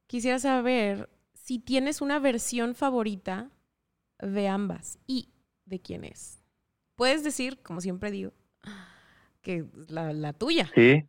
Quisiera 0.06 0.38
saber 0.38 1.10
si 1.34 1.58
tienes 1.58 2.00
una 2.00 2.18
versión 2.20 2.74
favorita 2.74 3.50
de 4.18 4.48
ambas 4.48 4.98
y 5.06 5.28
de 5.66 5.80
quién 5.82 6.04
es. 6.04 6.42
Puedes 6.94 7.22
decir, 7.22 7.58
como 7.62 7.82
siempre 7.82 8.10
digo, 8.10 8.32
que 9.42 9.66
la, 9.88 10.14
la 10.14 10.32
tuya. 10.32 10.70
Sí, 10.74 11.04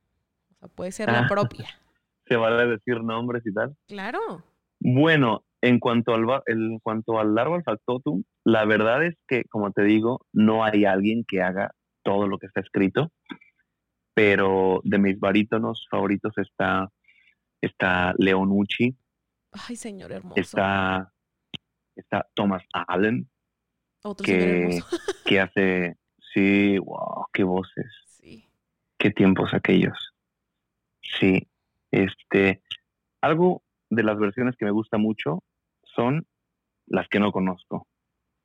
O 0.49 0.55
sea, 0.59 0.67
puede 0.67 0.91
ser 0.91 1.07
la 1.09 1.21
Ah. 1.21 1.27
propia. 1.29 1.69
se 2.27 2.35
vale 2.35 2.67
decir 2.67 3.01
nombres 3.01 3.43
y 3.45 3.53
tal. 3.53 3.77
Claro. 3.87 4.43
Bueno, 4.81 5.45
en 5.61 5.79
cuanto 5.79 6.13
al 6.15 6.25
en 6.47 6.79
cuanto 6.79 7.19
al 7.19 7.35
largo 7.35 7.55
al 7.55 7.63
factotum, 7.63 8.23
la 8.43 8.65
verdad 8.65 9.03
es 9.05 9.15
que, 9.27 9.43
como 9.45 9.71
te 9.71 9.83
digo, 9.83 10.25
no 10.33 10.63
hay 10.63 10.85
alguien 10.85 11.23
que 11.27 11.41
haga 11.41 11.71
todo 12.03 12.27
lo 12.27 12.37
que 12.39 12.47
está 12.47 12.61
escrito, 12.61 13.11
pero 14.13 14.81
de 14.83 14.97
mis 14.97 15.19
barítonos 15.19 15.87
favoritos 15.89 16.33
está, 16.37 16.89
está 17.61 18.13
Leonucci, 18.17 18.95
Ay, 19.67 19.75
señor 19.75 20.11
hermoso. 20.11 20.39
está, 20.39 21.13
está 21.95 22.27
Thomas 22.33 22.63
Allen, 22.73 23.29
Otro 24.03 24.25
que, 24.25 24.79
que 25.25 25.39
hace, 25.39 25.97
sí, 26.33 26.77
wow, 26.79 27.25
qué 27.33 27.43
voces, 27.43 27.85
Sí. 28.07 28.49
qué 28.97 29.11
tiempos 29.11 29.53
aquellos. 29.53 30.13
Sí, 31.19 31.47
este, 31.91 32.61
algo 33.21 33.63
de 33.89 34.03
las 34.03 34.17
versiones 34.17 34.55
que 34.55 34.65
me 34.65 34.71
gusta 34.71 34.97
mucho 34.97 35.43
son 35.95 36.25
las 36.87 37.07
que 37.07 37.19
no 37.19 37.31
conozco. 37.31 37.87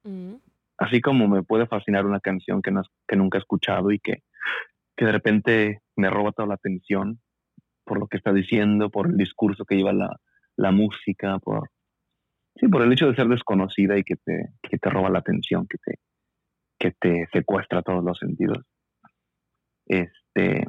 Mm. 0.05 0.35
Así 0.79 1.01
como 1.01 1.27
me 1.29 1.43
puede 1.43 1.67
fascinar 1.67 2.05
una 2.07 2.21
canción 2.21 2.63
que, 2.63 2.71
no, 2.71 2.83
que 3.09 3.17
nunca 3.17 3.39
he 3.39 3.41
escuchado 3.41 3.91
y 3.91 3.99
que, 3.99 4.23
que 4.97 5.05
de 5.05 5.13
repente 5.13 5.83
me 5.97 6.11
roba 6.11 6.33
toda 6.33 6.49
la 6.49 6.55
atención 6.55 7.21
por 7.85 7.99
lo 7.99 8.09
que 8.09 8.17
está 8.17 8.33
diciendo, 8.33 8.91
por 8.91 9.09
el 9.09 9.17
discurso 9.17 9.65
que 9.65 9.77
lleva 9.77 9.93
la, 9.93 10.11
la 10.57 10.73
música, 10.73 11.39
por, 11.39 11.71
sí, 12.57 12.69
por 12.69 12.83
el 12.83 12.93
hecho 12.93 13.07
de 13.07 13.15
ser 13.15 13.29
desconocida 13.29 13.97
y 13.97 14.03
que 14.03 14.17
te, 14.17 14.51
que 14.63 14.79
te 14.79 14.91
roba 14.91 15.09
la 15.09 15.21
atención, 15.21 15.67
que 15.69 15.79
te, 15.79 15.99
que 16.79 16.91
te 16.93 17.29
secuestra 17.33 17.83
todos 17.83 18.05
los 18.05 18.19
sentidos. 18.19 18.59
Este, 19.87 20.67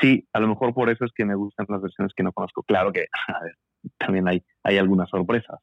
sí, 0.00 0.28
a 0.32 0.40
lo 0.40 0.48
mejor 0.48 0.74
por 0.74 0.90
eso 0.90 1.04
es 1.04 1.12
que 1.12 1.24
me 1.24 1.34
gustan 1.34 1.66
las 1.68 1.80
versiones 1.80 2.12
que 2.14 2.22
no 2.22 2.32
conozco. 2.32 2.62
Claro 2.62 2.92
que 2.92 3.06
a 3.28 3.42
ver, 3.42 3.56
también 3.98 4.28
hay, 4.28 4.42
hay 4.62 4.78
algunas 4.78 5.08
sorpresas. 5.10 5.60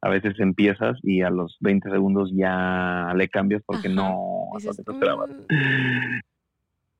A 0.00 0.08
veces 0.10 0.38
empiezas 0.38 0.98
y 1.02 1.22
a 1.22 1.30
los 1.30 1.56
20 1.60 1.90
segundos 1.90 2.30
ya 2.34 3.12
le 3.16 3.28
cambias 3.28 3.62
porque 3.64 3.88
Ajá. 3.88 3.96
no 3.96 4.48
Dices, 4.58 4.76
te 4.84 4.92
esperabas. 4.92 5.30
"Mm, 5.30 6.18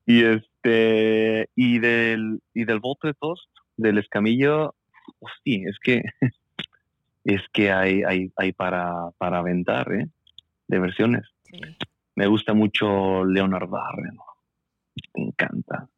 Y 0.07 0.23
este 0.23 1.49
y 1.55 1.79
del 1.79 2.39
y 2.53 2.65
del 2.65 2.79
voto 2.79 3.07
de 3.07 3.13
todos, 3.15 3.49
del 3.75 3.97
escamillo, 3.97 4.75
hostia, 5.19 5.67
es 5.69 5.77
que 5.79 6.03
es 7.25 7.41
que 7.53 7.71
hay, 7.71 8.03
hay, 8.03 8.31
hay 8.37 8.51
para, 8.51 9.09
para 9.17 9.39
aventar, 9.39 9.91
¿eh? 9.93 10.07
De 10.67 10.79
versiones. 10.79 11.23
sí. 11.43 11.59
Me 12.17 12.27
gusta 12.27 12.53
mucho 12.53 13.25
Leonard 13.25 13.67
Barren. 13.67 14.17
Me 15.15 15.23
encanta. 15.25 15.89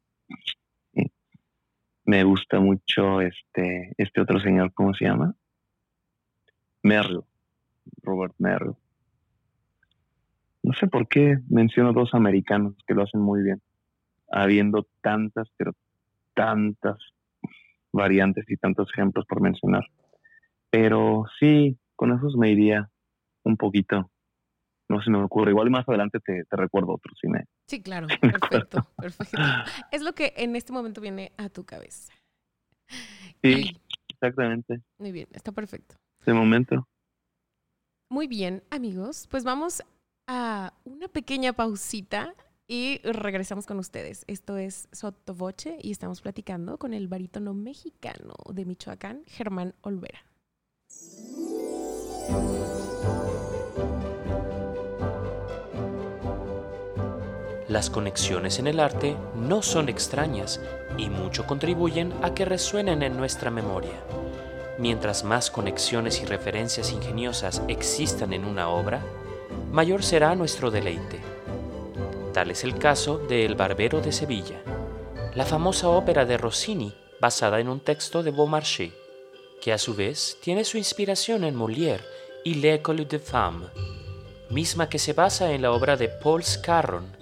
Me 2.08 2.24
gusta 2.24 2.58
mucho 2.58 3.20
este, 3.20 3.92
este 3.98 4.22
otro 4.22 4.40
señor, 4.40 4.72
¿cómo 4.72 4.94
se 4.94 5.04
llama? 5.04 5.34
Merrill. 6.82 7.20
Robert 8.00 8.34
Merrill. 8.38 8.76
No 10.62 10.72
sé 10.72 10.86
por 10.86 11.06
qué 11.06 11.36
menciono 11.50 11.92
dos 11.92 12.14
americanos 12.14 12.76
que 12.86 12.94
lo 12.94 13.02
hacen 13.02 13.20
muy 13.20 13.42
bien. 13.42 13.60
Habiendo 14.32 14.86
tantas, 15.02 15.50
pero 15.58 15.72
tantas 16.32 16.96
variantes 17.92 18.46
y 18.48 18.56
tantos 18.56 18.88
ejemplos 18.90 19.26
por 19.26 19.42
mencionar. 19.42 19.84
Pero 20.70 21.24
sí, 21.38 21.76
con 21.94 22.16
esos 22.16 22.36
me 22.36 22.50
iría 22.50 22.88
un 23.42 23.58
poquito. 23.58 24.10
No 24.88 25.02
se 25.02 25.10
me 25.10 25.22
ocurre. 25.22 25.50
Igual 25.50 25.70
más 25.70 25.88
adelante 25.88 26.18
te, 26.20 26.44
te 26.44 26.56
recuerdo 26.56 26.94
otro 26.94 27.12
si 27.20 27.28
me, 27.28 27.44
Sí, 27.66 27.82
claro. 27.82 28.06
acuerdo. 28.22 28.38
Perfecto, 28.48 28.88
perfecto. 28.96 29.38
Es 29.92 30.02
lo 30.02 30.14
que 30.14 30.32
en 30.36 30.56
este 30.56 30.72
momento 30.72 31.00
viene 31.00 31.32
a 31.36 31.48
tu 31.48 31.64
cabeza. 31.64 32.12
Sí, 33.42 33.76
exactamente. 34.08 34.80
Muy 34.98 35.12
bien, 35.12 35.28
está 35.32 35.52
perfecto. 35.52 35.96
De 36.24 36.32
momento. 36.32 36.88
Muy 38.10 38.26
bien, 38.26 38.62
amigos. 38.70 39.28
Pues 39.30 39.44
vamos 39.44 39.82
a 40.26 40.72
una 40.84 41.08
pequeña 41.08 41.52
pausita 41.52 42.34
y 42.66 42.98
regresamos 43.02 43.66
con 43.66 43.78
ustedes. 43.78 44.24
Esto 44.26 44.56
es 44.56 44.88
Sotoboche 44.92 45.78
y 45.82 45.90
estamos 45.90 46.22
platicando 46.22 46.78
con 46.78 46.94
el 46.94 47.08
barítono 47.08 47.52
mexicano 47.54 48.34
de 48.52 48.64
Michoacán, 48.64 49.22
Germán 49.26 49.74
Olvera. 49.82 50.20
Las 57.68 57.90
conexiones 57.90 58.58
en 58.58 58.66
el 58.66 58.80
arte 58.80 59.14
no 59.34 59.60
son 59.60 59.90
extrañas 59.90 60.58
y 60.96 61.10
mucho 61.10 61.46
contribuyen 61.46 62.14
a 62.22 62.32
que 62.32 62.46
resuenen 62.46 63.02
en 63.02 63.18
nuestra 63.18 63.50
memoria. 63.50 63.92
Mientras 64.78 65.22
más 65.22 65.50
conexiones 65.50 66.22
y 66.22 66.24
referencias 66.24 66.92
ingeniosas 66.92 67.60
existan 67.68 68.32
en 68.32 68.46
una 68.46 68.70
obra, 68.70 69.02
mayor 69.70 70.02
será 70.02 70.34
nuestro 70.34 70.70
deleite. 70.70 71.20
Tal 72.32 72.50
es 72.50 72.64
el 72.64 72.78
caso 72.78 73.18
de 73.18 73.44
El 73.44 73.54
Barbero 73.54 74.00
de 74.00 74.12
Sevilla, 74.12 74.62
la 75.34 75.44
famosa 75.44 75.90
ópera 75.90 76.24
de 76.24 76.38
Rossini 76.38 76.94
basada 77.20 77.60
en 77.60 77.68
un 77.68 77.80
texto 77.80 78.22
de 78.22 78.30
Beaumarchais, 78.30 78.94
que 79.60 79.74
a 79.74 79.78
su 79.78 79.94
vez 79.94 80.38
tiene 80.40 80.64
su 80.64 80.78
inspiración 80.78 81.44
en 81.44 81.54
Molière 81.54 82.04
y 82.44 82.54
L'École 82.54 83.04
de 83.04 83.18
Femme, 83.18 83.66
misma 84.48 84.88
que 84.88 84.98
se 84.98 85.12
basa 85.12 85.52
en 85.52 85.60
la 85.60 85.72
obra 85.72 85.96
de 85.96 86.08
Paul 86.08 86.42
Scarron 86.42 87.17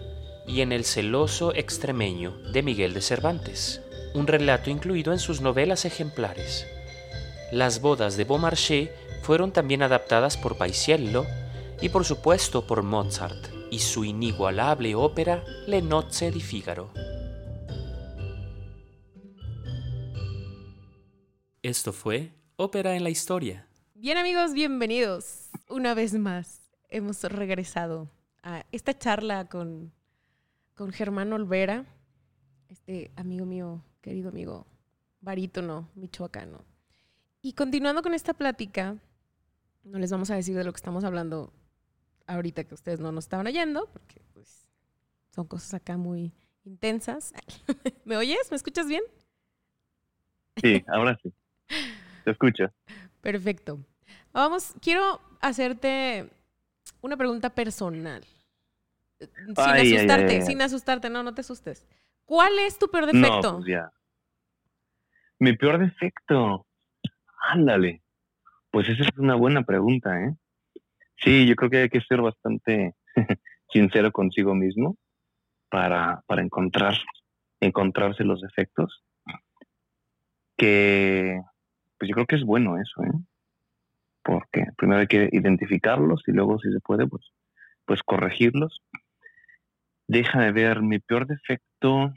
y 0.47 0.61
en 0.61 0.73
El 0.73 0.85
celoso 0.85 1.55
extremeño 1.55 2.37
de 2.53 2.63
Miguel 2.63 2.95
de 2.95 3.01
Cervantes, 3.01 3.81
un 4.15 4.27
relato 4.27 4.71
incluido 4.71 5.13
en 5.13 5.19
sus 5.19 5.41
novelas 5.41 5.85
ejemplares. 5.85 6.67
Las 7.53 7.81
bodas 7.81 8.17
de 8.17 8.25
Beaumarchais 8.25 8.91
fueron 9.23 9.53
también 9.53 9.83
adaptadas 9.83 10.37
por 10.37 10.57
Paisiello 10.57 11.27
y 11.81 11.89
por 11.89 12.05
supuesto 12.05 12.67
por 12.67 12.83
Mozart 12.83 13.49
y 13.71 13.81
su 13.81 14.05
inigualable 14.05 14.95
ópera 14.95 15.45
Le 15.67 15.83
nozze 15.83 16.31
di 16.31 16.41
Figaro. 16.41 16.93
Esto 21.63 21.93
fue 21.93 22.33
Ópera 22.57 22.95
en 22.95 23.03
la 23.03 23.11
Historia. 23.11 23.67
Bien 23.95 24.17
amigos, 24.17 24.53
bienvenidos. 24.53 25.49
Una 25.69 25.95
vez 25.95 26.15
más 26.15 26.61
hemos 26.91 27.25
regresado 27.25 28.09
a 28.43 28.65
esta 28.71 28.97
charla 28.97 29.49
con, 29.49 29.93
con 30.77 30.93
Germán 30.93 31.33
Olvera, 31.33 31.87
este 32.69 33.11
amigo 33.17 33.47
mío, 33.47 33.83
querido 34.03 34.29
amigo, 34.29 34.67
barítono, 35.21 35.89
michoacano. 35.95 36.65
Y 37.41 37.55
continuando 37.55 38.03
con 38.03 38.13
esta 38.13 38.35
plática, 38.35 38.97
no 39.85 39.99
les 39.99 40.13
vamos 40.13 40.31
a 40.31 40.37
decir 40.37 40.55
de 40.55 40.65
lo 40.65 40.73
que 40.73 40.77
estamos 40.77 41.03
hablando 41.03 41.53
ahorita 42.27 42.65
que 42.65 42.75
ustedes 42.75 43.01
no 43.01 43.11
nos 43.11 43.25
estaban 43.25 43.47
oyendo, 43.47 43.89
porque 43.91 44.21
pues 44.35 44.69
son 45.35 45.47
cosas 45.47 45.75
acá 45.75 45.97
muy 45.97 46.33
intensas. 46.65 47.33
¿Me 48.05 48.19
oyes? 48.19 48.51
¿Me 48.51 48.57
escuchas 48.57 48.87
bien? 48.87 49.03
Sí, 50.63 50.85
ahora 50.89 51.19
sí. 51.23 51.33
Te 52.25 52.33
escucho. 52.33 52.67
Perfecto. 53.23 53.79
Vamos, 54.33 54.75
quiero 54.83 55.21
hacerte 55.41 56.29
una 57.01 57.17
pregunta 57.17 57.49
personal. 57.49 58.23
Sin 59.19 59.55
Ay, 59.57 59.95
asustarte, 59.95 60.33
ay, 60.33 60.37
ay. 60.41 60.43
sin 60.43 60.61
asustarte, 60.63 61.11
no, 61.11 61.23
no 61.23 61.35
te 61.35 61.41
asustes. 61.41 61.87
¿Cuál 62.25 62.59
es 62.59 62.79
tu 62.79 62.89
peor 62.89 63.13
No, 63.15 63.21
defecto? 63.21 63.55
pues 63.57 63.67
ya. 63.69 63.91
Mi 65.39 65.57
peor 65.57 65.79
defecto. 65.79 66.67
Ándale. 67.49 68.03
Pues 68.71 68.89
esa 68.89 69.03
es 69.05 69.11
una 69.17 69.35
buena 69.37 69.63
pregunta, 69.63 70.21
¿eh? 70.23 70.35
Sí, 71.19 71.47
yo 71.47 71.55
creo 71.57 71.71
que 71.71 71.77
hay 71.79 71.89
que 71.89 72.01
ser 72.03 72.21
bastante 72.21 72.95
sincero 73.71 74.13
consigo 74.13 74.55
mismo 74.55 74.97
para, 75.71 76.23
para 76.27 76.43
encontrar, 76.43 76.95
encontrarse 77.61 78.25
los 78.25 78.43
defectos. 78.43 79.03
Que, 80.57 81.41
pues 81.99 82.09
yo 82.09 82.15
creo 82.15 82.27
que 82.27 82.37
es 82.37 82.45
bueno 82.45 82.79
eso, 82.81 83.03
¿eh? 83.05 83.13
Porque 84.23 84.67
primero 84.77 85.01
hay 85.01 85.07
que 85.07 85.29
identificarlos 85.33 86.23
y 86.27 86.33
luego, 86.33 86.59
si 86.59 86.73
se 86.73 86.81
puede, 86.81 87.07
pues, 87.07 87.25
pues 87.85 88.03
corregirlos. 88.03 88.83
Déjame 90.09 90.53
ver, 90.53 90.83
mi 90.83 90.99
peor 90.99 91.27
defecto. 91.27 92.13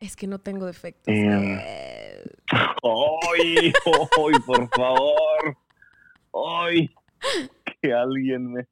Es 0.00 0.16
que 0.16 0.26
no 0.26 0.38
tengo 0.38 0.66
defectos. 0.66 1.14
Eh, 1.14 2.22
¡Ay! 2.50 3.72
¡Ay, 3.86 4.34
por 4.46 4.68
favor! 4.70 5.56
¡Ay! 6.34 6.90
Que 7.80 7.92
alguien 7.92 8.52
me. 8.52 8.66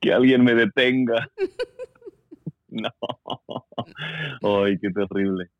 Que 0.00 0.12
alguien 0.12 0.42
me 0.42 0.54
detenga. 0.54 1.30
No. 2.68 2.90
¡Ay, 4.42 4.78
qué 4.78 4.90
terrible! 4.90 5.50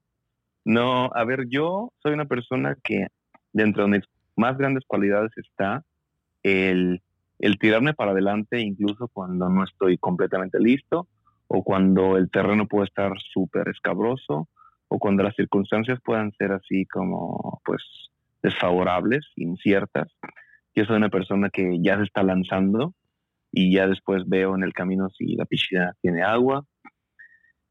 No, 0.65 1.11
a 1.13 1.25
ver, 1.25 1.47
yo 1.49 1.93
soy 2.03 2.13
una 2.13 2.27
persona 2.27 2.77
que 2.85 3.09
dentro 3.53 3.85
de 3.85 3.91
mis 3.91 4.05
más 4.37 4.57
grandes 4.57 4.85
cualidades 4.87 5.33
está 5.37 5.85
el, 6.43 7.03
el 7.41 7.59
tirarme 7.59 7.95
para 7.95 8.13
adelante 8.13 8.61
incluso 8.61 9.09
cuando 9.09 9.49
no 9.49 9.65
estoy 9.65 9.99
completamente 9.99 10.61
listo 10.61 11.09
o 11.49 11.65
cuando 11.65 12.17
el 12.17 12.31
terreno 12.31 12.69
puede 12.69 12.85
estar 12.85 13.13
súper 13.33 13.69
escabroso 13.69 14.49
o 14.89 14.99
cuando 14.99 15.23
las 15.23 15.35
circunstancias 15.35 15.99
puedan 16.05 16.33
ser 16.33 16.53
así 16.53 16.87
como 16.87 17.61
pues 17.65 17.83
desfavorables, 18.43 19.27
inciertas. 19.37 20.09
Yo 20.75 20.85
soy 20.85 20.97
una 20.97 21.09
persona 21.09 21.51
que 21.51 21.79
ya 21.81 21.97
se 21.97 22.05
está 22.05 22.23
lanzando 22.23 22.95
y 23.53 23.75
ya 23.75 23.87
después 23.87 24.29
veo 24.29 24.55
en 24.55 24.63
el 24.63 24.73
camino 24.73 25.09
si 25.11 25.35
la 25.37 25.45
piscina 25.45 25.95
tiene 26.01 26.23
agua. 26.23 26.65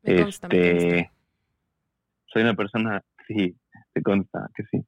me 0.04 0.24
consta, 0.24 0.48
me 0.48 0.56
consta. 0.56 0.88
este, 0.88 1.12
soy 2.26 2.42
una 2.44 2.54
persona, 2.56 3.02
sí, 3.28 3.56
te 3.94 4.02
consta 4.02 4.50
que 4.56 4.64
sí. 4.72 4.84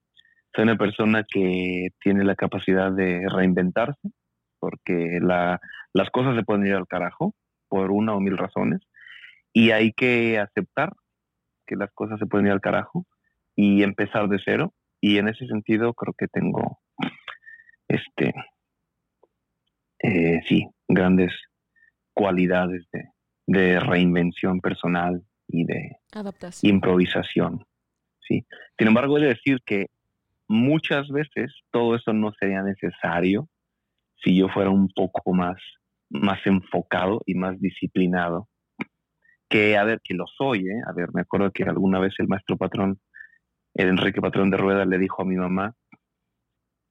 Soy 0.53 0.63
una 0.63 0.77
persona 0.77 1.23
que 1.23 1.89
tiene 2.01 2.25
la 2.25 2.35
capacidad 2.35 2.91
de 2.91 3.25
reinventarse, 3.29 4.09
porque 4.61 5.19
la, 5.21 5.59
las 5.91 6.09
cosas 6.11 6.37
se 6.37 6.43
pueden 6.43 6.65
ir 6.67 6.75
al 6.75 6.87
carajo 6.87 7.33
por 7.67 7.91
una 7.91 8.13
o 8.13 8.19
mil 8.21 8.37
razones, 8.37 8.81
y 9.51 9.71
hay 9.71 9.91
que 9.91 10.39
aceptar 10.39 10.93
que 11.65 11.75
las 11.75 11.91
cosas 11.93 12.19
se 12.19 12.27
pueden 12.27 12.45
ir 12.45 12.53
al 12.53 12.61
carajo 12.61 13.05
y 13.55 13.83
empezar 13.83 14.29
de 14.29 14.39
cero. 14.45 14.73
Y 15.01 15.17
en 15.17 15.27
ese 15.27 15.47
sentido 15.47 15.93
creo 15.93 16.13
que 16.13 16.27
tengo, 16.27 16.79
este, 17.87 18.33
eh, 19.99 20.39
sí, 20.47 20.67
grandes 20.87 21.33
cualidades 22.13 22.85
de, 22.91 23.09
de 23.47 23.79
reinvención 23.79 24.61
personal 24.61 25.23
y 25.47 25.65
de 25.65 25.97
Adaptación. 26.13 26.75
improvisación. 26.75 27.65
¿sí? 28.27 28.45
Sin 28.77 28.87
embargo, 28.87 29.17
he 29.17 29.21
de 29.21 29.27
decir 29.29 29.59
que 29.65 29.87
muchas 30.47 31.09
veces 31.09 31.51
todo 31.71 31.95
eso 31.95 32.13
no 32.13 32.31
sería 32.39 32.61
necesario 32.61 33.47
si 34.23 34.37
yo 34.37 34.49
fuera 34.49 34.69
un 34.69 34.89
poco 34.89 35.33
más, 35.33 35.57
más 36.09 36.39
enfocado 36.45 37.21
y 37.25 37.35
más 37.35 37.59
disciplinado. 37.59 38.47
Que, 39.49 39.77
a 39.77 39.83
ver, 39.83 39.99
que 40.03 40.13
lo 40.13 40.25
soy, 40.27 40.59
¿eh? 40.59 40.81
A 40.87 40.93
ver, 40.93 41.09
me 41.13 41.21
acuerdo 41.21 41.51
que 41.51 41.63
alguna 41.63 41.99
vez 41.99 42.13
el 42.19 42.27
maestro 42.27 42.55
patrón, 42.57 42.99
el 43.73 43.89
Enrique 43.89 44.21
Patrón 44.21 44.49
de 44.49 44.57
Rueda, 44.57 44.85
le 44.85 44.97
dijo 44.97 45.21
a 45.21 45.25
mi 45.25 45.35
mamá, 45.35 45.75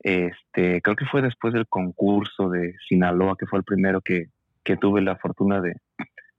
este, 0.01 0.81
creo 0.83 0.97
que 0.97 1.07
fue 1.07 1.23
después 1.23 1.55
del 1.55 1.67
concurso 1.69 2.49
de 2.49 2.75
Sinaloa, 2.89 3.37
que 3.39 3.47
fue 3.47 3.59
el 3.59 3.65
primero 3.65 4.01
que, 4.01 4.27
que 4.65 4.77
tuve 4.77 5.01
la 5.01 5.17
fortuna 5.17 5.61
de, 5.61 5.75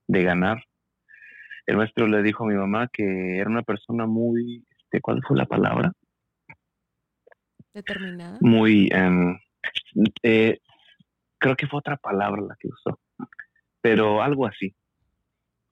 de 0.08 0.24
ganar. 0.24 0.64
El 1.66 1.78
maestro 1.78 2.08
le 2.08 2.24
dijo 2.24 2.44
a 2.44 2.48
mi 2.48 2.56
mamá 2.56 2.88
que 2.92 3.38
era 3.38 3.50
una 3.50 3.62
persona 3.64 4.06
muy, 4.06 4.66
este, 4.84 5.00
¿cuál 5.00 5.22
fue 5.28 5.38
la 5.38 5.46
palabra? 5.46 5.92
Determinada. 7.74 8.38
Muy, 8.42 8.90
em, 8.92 9.38
eh, 10.24 10.60
creo 11.42 11.56
que 11.56 11.68
fue 11.68 11.80
otra 11.80 11.98
palabra 11.98 12.42
la 12.42 12.56
que 12.58 12.70
usó, 12.70 13.00
pero 13.82 14.22
algo 14.22 14.46
así, 14.46 14.76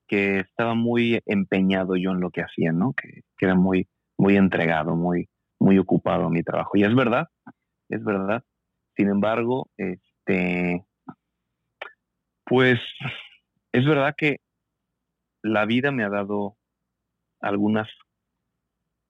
que 0.07 0.39
estaba 0.39 0.73
muy 0.73 1.21
empeñado 1.25 1.95
yo 1.95 2.11
en 2.11 2.19
lo 2.19 2.31
que 2.31 2.41
hacía, 2.41 2.71
¿no? 2.71 2.93
Que, 2.93 3.21
que 3.37 3.45
era 3.45 3.55
muy, 3.55 3.87
muy 4.17 4.35
entregado, 4.35 4.95
muy, 4.95 5.29
muy 5.59 5.77
ocupado 5.77 6.25
en 6.27 6.33
mi 6.33 6.43
trabajo. 6.43 6.71
Y 6.75 6.83
es 6.83 6.95
verdad, 6.95 7.27
es 7.89 8.03
verdad. 8.03 8.43
Sin 8.97 9.09
embargo, 9.09 9.69
este, 9.77 10.83
pues 12.43 12.79
es 13.71 13.85
verdad 13.85 14.15
que 14.17 14.39
la 15.43 15.65
vida 15.65 15.91
me 15.91 16.03
ha 16.03 16.09
dado 16.09 16.57
algunas 17.39 17.87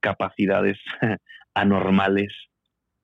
capacidades 0.01 0.77
anormales 1.53 2.33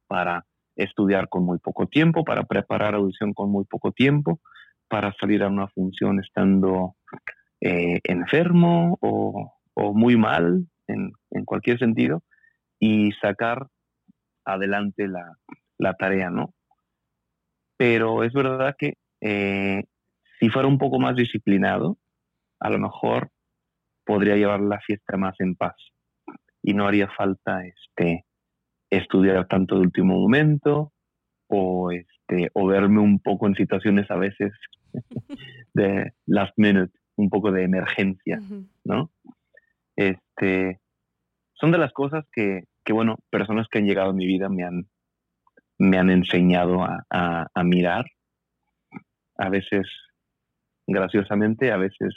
para 0.08 0.46
estudiar 0.76 1.30
con 1.30 1.46
muy 1.46 1.60
poco 1.60 1.88
tiempo, 1.88 2.24
para 2.24 2.44
preparar 2.44 2.96
audición 2.96 3.34
con 3.34 3.52
muy 3.52 3.66
poco 3.66 3.92
tiempo, 3.92 4.40
para 4.88 5.14
salir 5.20 5.44
a 5.44 5.48
una 5.48 5.68
función 5.70 6.20
estando 6.20 6.96
eh, 7.62 8.00
enfermo 8.04 8.98
o, 9.02 9.54
o 9.74 9.94
muy 9.94 10.18
mal 10.18 10.68
en, 10.88 11.14
en, 11.32 11.46
cualquier 11.46 11.80
sentido 11.80 12.24
y 12.80 13.12
sacar 13.14 13.68
adelante 14.44 15.08
la, 15.08 15.38
la 15.78 15.94
tarea, 15.94 16.30
¿no? 16.30 16.54
Pero 17.78 18.24
es 18.24 18.34
verdad 18.34 18.76
que 18.78 18.94
eh, 19.22 19.84
si 20.40 20.50
fuera 20.50 20.68
un 20.68 20.78
poco 20.78 21.00
más 21.00 21.16
disciplinado, 21.16 21.98
a 22.60 22.70
lo 22.70 22.80
mejor 22.80 23.32
podría 24.06 24.36
llevar 24.36 24.62
la 24.62 24.80
fiesta 24.80 25.18
más 25.18 25.36
en 25.40 25.56
paz 25.56 25.76
y 26.62 26.74
no 26.74 26.88
haría 26.88 27.10
falta 27.10 27.66
este 27.66 28.26
estudiar 28.98 29.48
tanto 29.48 29.76
de 29.76 29.82
último 29.82 30.20
momento 30.20 30.92
o 31.48 31.92
este 31.92 32.50
o 32.54 32.68
verme 32.68 33.00
un 33.00 33.20
poco 33.20 33.48
en 33.48 33.56
situaciones 33.56 34.10
a 34.10 34.16
veces 34.16 34.52
de 35.74 36.14
last 36.26 36.54
minute, 36.58 36.94
un 37.16 37.30
poco 37.30 37.52
de 37.52 37.64
emergencia, 37.64 38.40
¿no? 38.84 39.12
Este 39.96 40.80
son 41.56 41.72
de 41.72 41.78
las 41.78 41.94
cosas 41.94 42.26
que, 42.32 42.66
que, 42.84 42.94
bueno, 42.94 43.18
personas 43.30 43.68
que 43.70 43.80
han 43.80 43.86
llegado 43.86 44.12
a 44.12 44.14
mi 44.14 44.26
vida 44.26 44.50
me 44.50 44.64
han, 44.64 44.88
me 45.78 45.98
han 45.98 46.10
enseñado 46.10 46.84
a, 46.84 47.06
a, 47.54 47.64
mirar, 47.64 48.06
a 49.38 49.50
veces 49.50 49.88
graciosamente, 50.86 51.72
a 51.72 51.78
veces 51.78 52.14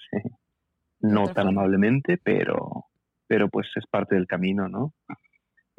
no 1.01 1.29
tan 1.29 1.49
amablemente, 1.49 2.19
pero, 2.23 2.87
pero 3.27 3.49
pues 3.49 3.69
es 3.77 3.87
parte 3.87 4.17
del 4.17 4.27
camino, 4.27 4.69
¿no? 4.69 4.93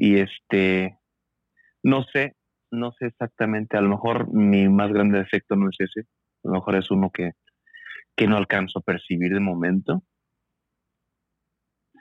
Y 0.01 0.17
este, 0.19 0.97
no 1.83 2.05
sé, 2.05 2.37
no 2.71 2.93
sé 2.93 3.07
exactamente, 3.07 3.75
a 3.75 3.81
lo 3.81 3.89
mejor 3.89 4.33
mi 4.33 4.69
más 4.69 4.93
grande 4.93 5.17
defecto 5.17 5.57
no 5.57 5.69
es 5.69 5.75
ese, 5.77 6.07
a 6.45 6.47
lo 6.47 6.53
mejor 6.53 6.77
es 6.77 6.89
uno 6.89 7.11
que, 7.11 7.33
que 8.15 8.25
no 8.25 8.37
alcanzo 8.37 8.79
a 8.79 8.81
percibir 8.81 9.33
de 9.33 9.41
momento, 9.41 10.01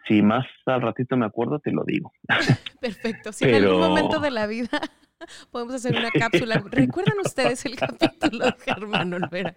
si 0.06 0.22
más 0.22 0.46
al 0.66 0.80
ratito 0.80 1.16
me 1.16 1.26
acuerdo, 1.26 1.58
te 1.58 1.72
lo 1.72 1.82
digo. 1.84 2.12
Perfecto. 2.80 3.32
Si 3.32 3.44
en 3.44 3.64
algún 3.64 3.80
momento 3.80 4.20
de 4.20 4.30
la 4.30 4.46
vida 4.46 4.80
podemos 5.50 5.74
hacer 5.74 5.96
una 5.96 6.10
cápsula. 6.10 6.62
¿Recuerdan 6.70 7.18
ustedes 7.24 7.66
el 7.66 7.74
capítulo 7.74 8.46
de 8.46 8.54
Germán 8.60 9.12
Olvera? 9.12 9.56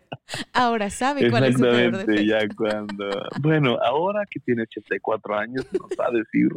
Ahora 0.51 0.89
sabe 0.89 1.29
cuál 1.29 1.43
es 1.43 1.55
su 1.55 1.61
peor 1.61 1.97
defecto. 1.97 2.21
ya 2.23 2.39
cuando... 2.55 3.05
Bueno, 3.39 3.77
ahora 3.83 4.23
que 4.29 4.39
tiene 4.39 4.63
84 4.63 5.37
años, 5.37 5.67
nos 5.73 5.91
va 5.91 6.07
a 6.07 6.11
decir... 6.11 6.49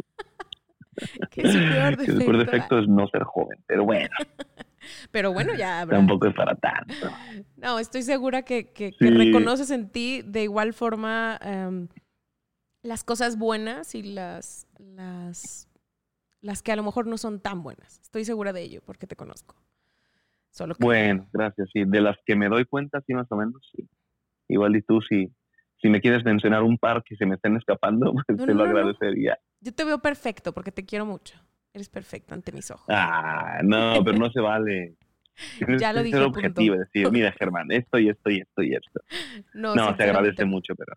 ¿Qué 1.31 1.41
es 1.41 1.53
su 1.53 1.59
peor 1.59 1.97
defecto? 1.97 2.25
Peor 2.25 2.37
defecto 2.37 2.79
es 2.79 2.87
no 2.87 3.07
ser 3.07 3.23
joven, 3.23 3.59
pero 3.67 3.85
bueno. 3.85 4.09
Pero 5.09 5.33
bueno, 5.33 5.55
ya 5.55 5.79
habrá. 5.81 5.97
Tampoco 5.97 6.27
es 6.27 6.35
para 6.35 6.53
tanto. 6.53 6.93
No, 7.57 7.79
estoy 7.79 8.03
segura 8.03 8.43
que, 8.43 8.71
que, 8.71 8.93
reconoces 8.99 9.71
en 9.71 9.89
ti 9.89 10.21
de 10.23 10.43
igual 10.43 10.73
forma... 10.73 11.39
Em, 11.41 11.87
las 12.85 13.03
cosas 13.03 13.37
buenas 13.37 13.95
y 13.95 14.03
las, 14.03 14.67
las, 14.77 15.67
las 16.41 16.61
que 16.61 16.71
a 16.71 16.75
lo 16.75 16.83
mejor 16.83 17.07
no 17.07 17.17
son 17.17 17.39
tan 17.39 17.63
buenas. 17.63 17.99
Estoy 17.99 18.25
segura 18.25 18.53
de 18.53 18.61
ello 18.61 18.81
porque 18.85 19.07
te 19.07 19.15
conozco. 19.15 19.55
Solo 20.51 20.75
Bueno, 20.79 21.27
gracias. 21.33 21.69
Sí, 21.73 21.83
de 21.85 22.01
las 22.01 22.15
que 22.25 22.35
me 22.35 22.47
doy 22.47 22.65
cuenta, 22.65 23.01
sí, 23.01 23.13
más 23.13 23.29
o 23.31 23.35
menos, 23.35 23.67
sí. 23.75 23.89
Igual 24.47 24.75
y 24.75 24.83
tú, 24.83 25.01
si, 25.01 25.33
si 25.81 25.89
me 25.89 25.99
quieres 25.99 26.23
mencionar 26.23 26.61
un 26.61 26.77
par 26.77 27.03
que 27.03 27.15
se 27.15 27.25
me 27.25 27.35
estén 27.35 27.57
escapando, 27.57 28.13
pues 28.13 28.25
te 28.37 28.53
lo 28.53 28.63
agradecería. 28.63 29.37
Yo 29.65 29.73
te 29.73 29.83
veo 29.83 29.97
perfecto 29.97 30.53
porque 30.53 30.71
te 30.71 30.85
quiero 30.85 31.07
mucho. 31.07 31.35
Eres 31.73 31.89
perfecto 31.89 32.35
ante 32.35 32.51
mis 32.51 32.69
ojos. 32.69 32.85
Ah, 32.87 33.61
no, 33.63 34.03
pero 34.03 34.15
no 34.15 34.29
se 34.29 34.39
vale. 34.39 34.95
ya 35.79 35.91
lo 35.91 36.03
dije. 36.03 36.17
Ser 36.17 36.25
objetivo, 36.27 36.75
decir, 36.77 37.09
mira, 37.11 37.31
Germán, 37.31 37.71
esto 37.71 37.97
y 37.97 38.09
esto 38.09 38.29
y 38.29 38.41
esto 38.41 38.61
y 38.61 38.75
esto. 38.75 39.01
No, 39.55 39.73
no 39.73 39.97
se 39.97 40.03
agradece 40.03 40.45
mucho, 40.45 40.75
pero 40.75 40.93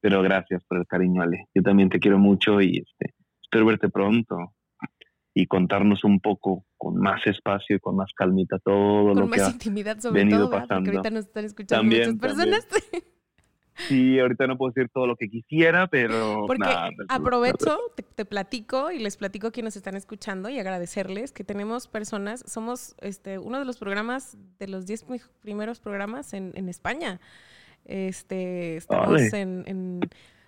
pero 0.00 0.22
gracias 0.22 0.62
por 0.68 0.78
el 0.78 0.86
cariño, 0.86 1.22
Ale. 1.22 1.48
Yo 1.52 1.62
también 1.62 1.88
te 1.88 1.98
quiero 1.98 2.18
mucho 2.18 2.60
y 2.60 2.76
este, 2.78 3.16
espero 3.42 3.66
verte 3.66 3.88
pronto 3.88 4.54
y 5.34 5.48
contarnos 5.48 6.04
un 6.04 6.20
poco 6.20 6.66
con 6.76 6.98
más 7.00 7.26
espacio 7.26 7.74
y 7.74 7.80
con 7.80 7.96
más 7.96 8.12
calmita 8.14 8.60
todo 8.60 9.12
lo 9.12 9.28
que 9.28 9.42
ha 9.42 9.50
intimidad 9.50 9.98
sobre 9.98 10.20
venido 10.20 10.48
todo, 10.48 10.60
pasando. 10.60 10.88
ahorita 10.92 11.10
nos 11.10 11.24
están 11.24 11.44
escuchando 11.44 11.84
muchas 11.84 12.14
personas. 12.14 12.68
Sí, 13.88 14.18
ahorita 14.18 14.46
no 14.46 14.56
puedo 14.56 14.72
decir 14.72 14.90
todo 14.92 15.06
lo 15.06 15.16
que 15.16 15.28
quisiera, 15.28 15.86
pero... 15.86 16.44
Porque 16.46 16.68
aprovecho, 17.08 17.78
te, 18.14 18.24
platico 18.24 18.90
y 18.90 18.98
les 18.98 19.16
platico 19.16 19.48
a 19.48 19.50
quienes 19.50 19.76
están 19.76 19.96
escuchando 19.96 20.48
y 20.48 20.58
agradecerles 20.58 21.32
que 21.32 21.44
tenemos 21.44 21.86
personas, 21.86 22.42
somos 22.46 22.96
este, 23.00 23.38
uno 23.38 23.58
de 23.58 23.64
los 23.64 23.76
programas, 23.76 24.38
de 24.58 24.68
los 24.68 24.86
10 24.86 25.04
primeros 25.42 25.80
programas 25.80 26.32
en, 26.32 26.52
en 26.54 26.68
España. 26.68 27.20
Este, 27.84 28.76
estamos 28.76 29.32
en, 29.32 30.00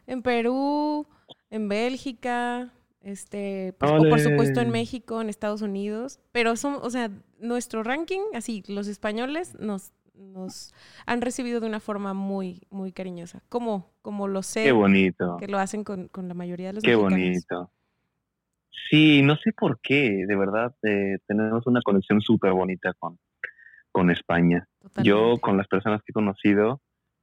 en, 0.07 0.23
Perú, 0.23 1.07
en 1.51 1.69
Bélgica, 1.69 2.73
este, 3.03 3.75
pues, 3.79 3.93
o 3.93 4.09
por 4.09 4.21
supuesto 4.21 4.61
en 4.61 4.71
México, 4.71 5.21
en 5.21 5.29
Estados 5.29 5.63
Unidos. 5.63 6.19
Pero 6.33 6.57
son, 6.57 6.79
o 6.83 6.91
sea, 6.91 7.11
nuestro 7.39 7.83
ranking, 7.83 8.21
así, 8.35 8.65
los 8.67 8.89
españoles 8.89 9.55
nos, 9.61 9.93
nos 10.19 10.75
han 11.07 11.21
recibido 11.21 11.61
de 11.61 11.67
una 11.67 11.81
forma 11.81 12.15
muy, 12.15 12.63
muy 12.71 12.93
cariñosa. 12.93 13.43
Como, 13.49 13.91
como 14.03 14.29
lo 14.29 14.43
sé. 14.43 14.65
Qué 14.65 14.73
bonito. 14.73 15.37
Que 15.39 15.49
lo 15.49 15.59
hacen 15.59 15.85
con, 15.85 16.09
la 16.15 16.35
mayoría 16.35 16.69
de 16.69 16.75
los 16.75 16.85
Qué 16.85 16.95
bonito. 16.95 17.71
Sí, 18.91 19.23
no 19.23 19.37
sé 19.37 19.53
por 19.53 19.81
qué, 19.81 20.25
de 20.27 20.37
verdad, 20.37 20.75
eh, 20.83 21.19
tenemos 21.27 21.67
una 21.67 21.83
conexión 21.83 22.21
súper 22.21 22.53
bonita 22.53 22.95
con, 22.99 23.19
con 23.93 24.11
España. 24.11 24.67
Yo, 25.03 25.39
con 25.39 25.57
las 25.57 25.69
personas 25.69 26.01
que 26.03 26.13
he 26.13 26.15
conocido, 26.15 26.81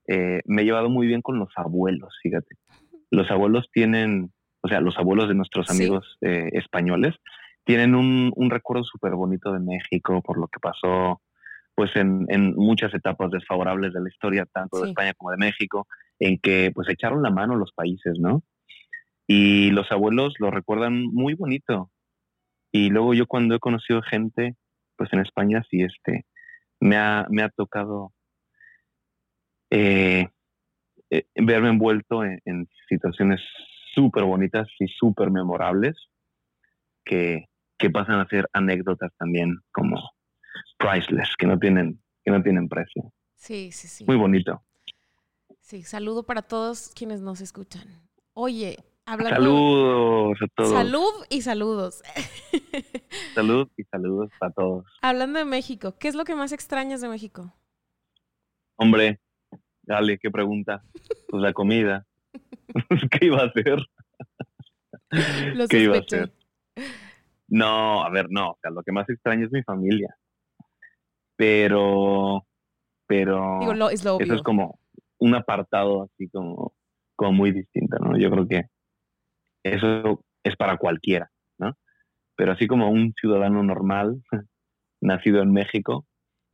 eh, 0.08 0.42
me 0.46 0.62
he 0.62 0.66
llevado 0.66 0.90
muy 0.90 1.08
bien 1.08 1.22
con 1.22 1.40
los 1.40 1.50
abuelos, 1.56 2.14
fíjate. 2.22 2.56
Los 3.10 3.32
abuelos 3.32 3.70
tienen, 3.72 4.32
o 4.62 4.68
sea, 4.68 4.82
los 4.82 4.98
abuelos 4.98 5.28
de 5.28 5.36
nuestros 5.36 5.70
amigos 5.70 6.18
eh, 6.22 6.50
españoles 6.54 7.16
tienen 7.64 7.96
un, 7.96 8.50
recuerdo 8.50 8.84
súper 8.84 9.14
bonito 9.16 9.52
de 9.52 9.60
México 9.60 10.22
por 10.22 10.38
lo 10.38 10.48
que 10.48 10.60
pasó 10.60 11.22
pues 11.76 11.94
en, 11.96 12.56
muchas 12.56 12.94
etapas 12.94 13.30
desfavorables 13.32 13.94
de 13.94 14.02
la 14.02 14.10
historia, 14.10 14.46
tanto 14.52 14.82
de 14.82 14.90
España 14.90 15.14
como 15.14 15.32
de 15.32 15.38
México, 15.38 15.88
en 16.20 16.40
que 16.40 16.72
pues 16.74 16.88
echaron 16.90 17.22
la 17.22 17.30
mano 17.30 17.58
los 17.58 17.74
países, 17.74 18.18
¿no? 18.18 18.44
Y 19.28 19.72
los 19.72 19.92
abuelos 19.92 20.36
lo 20.40 20.52
recuerdan 20.52 21.04
muy 21.04 21.34
bonito. 21.34 21.92
Y 22.72 22.90
luego 22.90 23.14
yo 23.14 23.28
cuando 23.28 23.56
he 23.56 23.60
conocido 23.60 24.02
gente, 24.02 24.56
pues 24.96 25.12
en 25.12 25.20
España 25.20 25.64
sí, 25.70 25.82
este, 25.82 26.26
me 26.80 26.96
ha, 26.96 27.28
me 27.30 27.42
ha 27.42 27.50
tocado 27.50 28.14
eh, 29.70 30.28
eh, 31.10 31.26
verme 31.36 31.70
envuelto 31.70 32.24
en, 32.24 32.70
situaciones 32.88 33.42
súper 33.94 34.24
bonitas 34.24 34.68
y 34.80 34.88
súper 34.88 35.32
memorables 35.32 35.96
que, 37.04 37.46
que, 37.80 37.90
pasan 37.90 38.20
a 38.20 38.28
ser 38.28 38.48
anécdotas 38.54 39.12
también 39.18 39.58
como 39.72 40.15
priceless, 40.78 41.36
que 41.38 41.48
no 41.48 41.58
tienen, 41.60 42.02
que 42.24 42.32
no 42.32 42.42
tienen 42.42 42.68
precio. 42.68 43.12
Sí, 43.36 43.72
sí, 43.72 43.88
sí. 43.88 44.06
Muy 44.06 44.16
bonito. 44.16 44.64
Sí, 45.60 45.84
saludo 45.84 46.24
para 46.24 46.42
todos 46.42 46.92
quienes 46.96 47.22
nos 47.22 47.42
escuchan. 47.42 47.88
Oye, 48.34 48.78
hablando... 49.06 49.36
Saludos 49.36 50.38
a 50.42 50.48
todos. 50.56 50.72
Salud 50.72 51.26
y 51.30 51.42
saludos. 51.42 52.04
Salud 53.34 53.70
y 53.78 53.84
saludos 53.84 54.32
a 54.42 54.50
todos. 54.52 54.86
Hablando 55.02 55.40
de 55.40 55.46
México, 55.46 55.96
¿qué 55.98 56.08
es 56.08 56.16
lo 56.16 56.24
que 56.24 56.36
más 56.36 56.52
extrañas 56.52 57.02
de 57.02 57.10
México? 57.10 57.54
Hombre, 58.78 59.20
Dale, 59.86 60.18
¿qué 60.18 60.32
pregunta? 60.32 60.84
Pues 61.30 61.42
la 61.42 61.54
comida. 61.54 62.06
¿Qué 63.12 63.28
iba 63.28 63.42
a 63.42 63.46
hacer? 63.46 63.80
¿Qué 65.70 65.80
iba 65.80 65.98
a 65.98 66.00
hacer? 66.00 66.34
No, 67.48 68.04
a 68.04 68.10
ver, 68.10 68.28
no. 68.30 68.52
O 68.52 68.58
sea, 68.62 68.72
lo 68.72 68.82
que 68.82 68.92
más 68.92 69.08
extraño 69.10 69.46
es 69.46 69.52
mi 69.52 69.62
familia. 69.64 70.16
Pero, 71.36 72.46
pero 73.08 73.60
Digo, 73.60 73.74
es 73.74 74.04
lo 74.04 74.20
eso 74.20 74.34
es 74.34 74.42
como 74.42 74.80
un 75.20 75.36
apartado 75.36 76.04
así 76.04 76.30
como, 76.30 76.74
como 77.16 77.34
muy 77.34 77.52
distinto, 77.52 77.98
¿no? 78.00 78.18
Yo 78.18 78.30
creo 78.32 78.48
que 78.48 78.64
eso 79.64 80.22
es 80.44 80.56
para 80.56 80.78
cualquiera, 80.78 81.32
¿no? 81.58 81.74
Pero 82.36 82.52
así 82.52 82.68
como 82.68 82.90
un 82.90 83.14
ciudadano 83.20 83.64
normal, 83.64 84.22
nacido 85.02 85.42
en 85.42 85.52
México, 85.52 86.06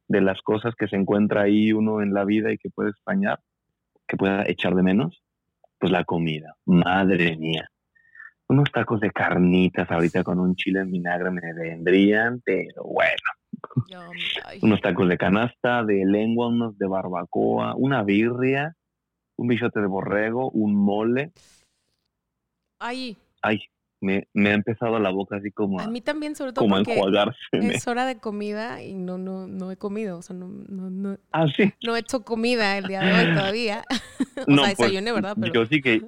de 0.08 0.22
las 0.22 0.42
cosas 0.42 0.76
que 0.76 0.88
se 0.88 0.96
encuentra 0.96 1.44
ahí 1.44 1.72
uno 1.74 2.02
en 2.02 2.14
la 2.14 2.26
vida 2.26 2.52
y 2.52 2.58
que 2.58 2.70
puede 2.70 2.90
extrañar, 2.90 3.40
que 4.08 4.18
pueda 4.18 4.44
echar 4.48 4.76
de 4.76 4.84
menos, 4.84 5.24
pues 5.80 5.92
la 5.92 6.04
comida. 6.04 6.56
Madre 6.66 7.38
mía. 7.38 7.68
Unos 8.48 8.70
tacos 8.72 9.00
de 9.00 9.12
carnitas 9.12 9.90
ahorita 9.90 10.24
con 10.24 10.40
un 10.40 10.56
chile 10.56 10.82
en 10.82 10.92
vinagre 10.92 11.32
me 11.32 11.54
vendrían, 11.54 12.42
pero 12.44 12.84
bueno. 12.84 13.41
Unos 14.62 14.82
tacos 14.82 15.08
de 15.08 15.18
canasta, 15.18 15.84
de 15.84 16.06
lengua, 16.06 16.48
unos 16.48 16.78
de 16.78 16.88
barbacoa, 16.88 17.76
una 17.76 18.04
birria, 18.04 18.76
un 19.38 19.48
bichote 19.48 19.80
de 19.80 19.88
borrego, 19.88 20.50
un 20.52 20.76
mole. 20.76 21.32
Ay. 22.80 23.18
Ay, 23.42 23.62
me, 24.02 24.28
me, 24.34 24.50
ha 24.50 24.54
empezado 24.54 25.00
la 25.00 25.12
boca 25.12 25.38
así 25.38 25.52
como 25.52 25.80
a, 25.80 25.88
mí 25.88 26.02
también 26.02 26.36
sobre 26.36 26.54
todo 26.54 26.66
como 26.66 26.76
porque 26.78 27.00
es 27.52 27.88
hora 27.88 28.06
de 28.06 28.18
comida 28.18 28.84
y 28.84 28.96
no 28.96 29.20
no 29.20 29.48
no 29.48 29.72
he 29.72 29.78
comido 29.78 30.18
o 30.18 30.22
sea 30.24 30.36
no 30.36 30.48
no 30.48 30.90
no, 30.90 31.18
ah, 31.32 31.46
¿sí? 31.56 31.72
no 31.86 31.96
he 31.96 32.00
hecho 32.00 32.24
comida 32.24 32.78
el 32.80 32.88
día 32.88 33.02
de 33.02 33.14
hoy 33.14 33.36
todavía. 33.36 33.84
O 34.48 34.56
sea 34.66 34.74
pues, 34.76 35.04
verdad 35.04 35.38
Pero... 35.40 35.54
yo 35.54 35.66
sí 35.68 35.82
que 35.82 36.02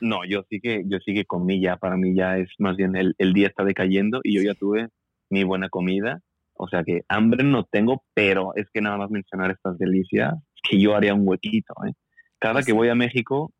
no 0.00 0.24
yo 0.24 0.44
sí 0.48 0.60
que 0.60 0.84
yo 0.86 0.98
sí 1.04 1.12
que 1.12 1.24
comí 1.24 1.60
ya 1.60 1.76
para 1.76 1.96
mí 1.96 2.14
ya 2.14 2.38
es 2.38 2.48
más 2.58 2.76
bien 2.76 2.94
el, 2.94 3.14
el 3.18 3.32
día 3.32 3.48
está 3.48 3.64
decayendo 3.64 4.20
y 4.22 4.36
yo 4.36 4.42
ya 4.42 4.54
tuve 4.54 4.88
mi 5.28 5.42
buena 5.42 5.68
comida 5.68 6.20
o 6.62 6.68
sea 6.68 6.84
que 6.84 7.02
hambre 7.08 7.42
no 7.42 7.64
tengo 7.64 8.04
pero 8.14 8.54
es 8.54 8.66
que 8.72 8.80
nada 8.80 8.96
más 8.96 9.10
mencionar 9.10 9.50
estas 9.50 9.76
delicias 9.78 10.34
que 10.62 10.80
yo 10.80 10.94
haría 10.94 11.12
un 11.12 11.26
huequito. 11.26 11.74
¿eh? 11.86 11.92
Cada 12.38 12.62
que 12.62 12.72
voy 12.72 12.88
a 12.88 12.94
México 12.94 13.52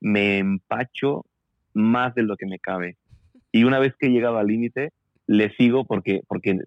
me 0.00 0.38
empacho 0.38 1.26
más 1.74 2.14
de 2.14 2.22
lo 2.22 2.36
que 2.36 2.46
me 2.46 2.58
cabe. 2.58 2.96
Y 3.52 3.64
una 3.64 3.78
vez 3.78 3.94
que 3.98 4.06
he 4.06 4.10
llegado 4.10 4.38
al 4.38 4.46
límite, 4.46 4.92
le 5.26 5.54
sigo 5.56 5.84
porque, 5.84 6.22
porque, 6.26 6.58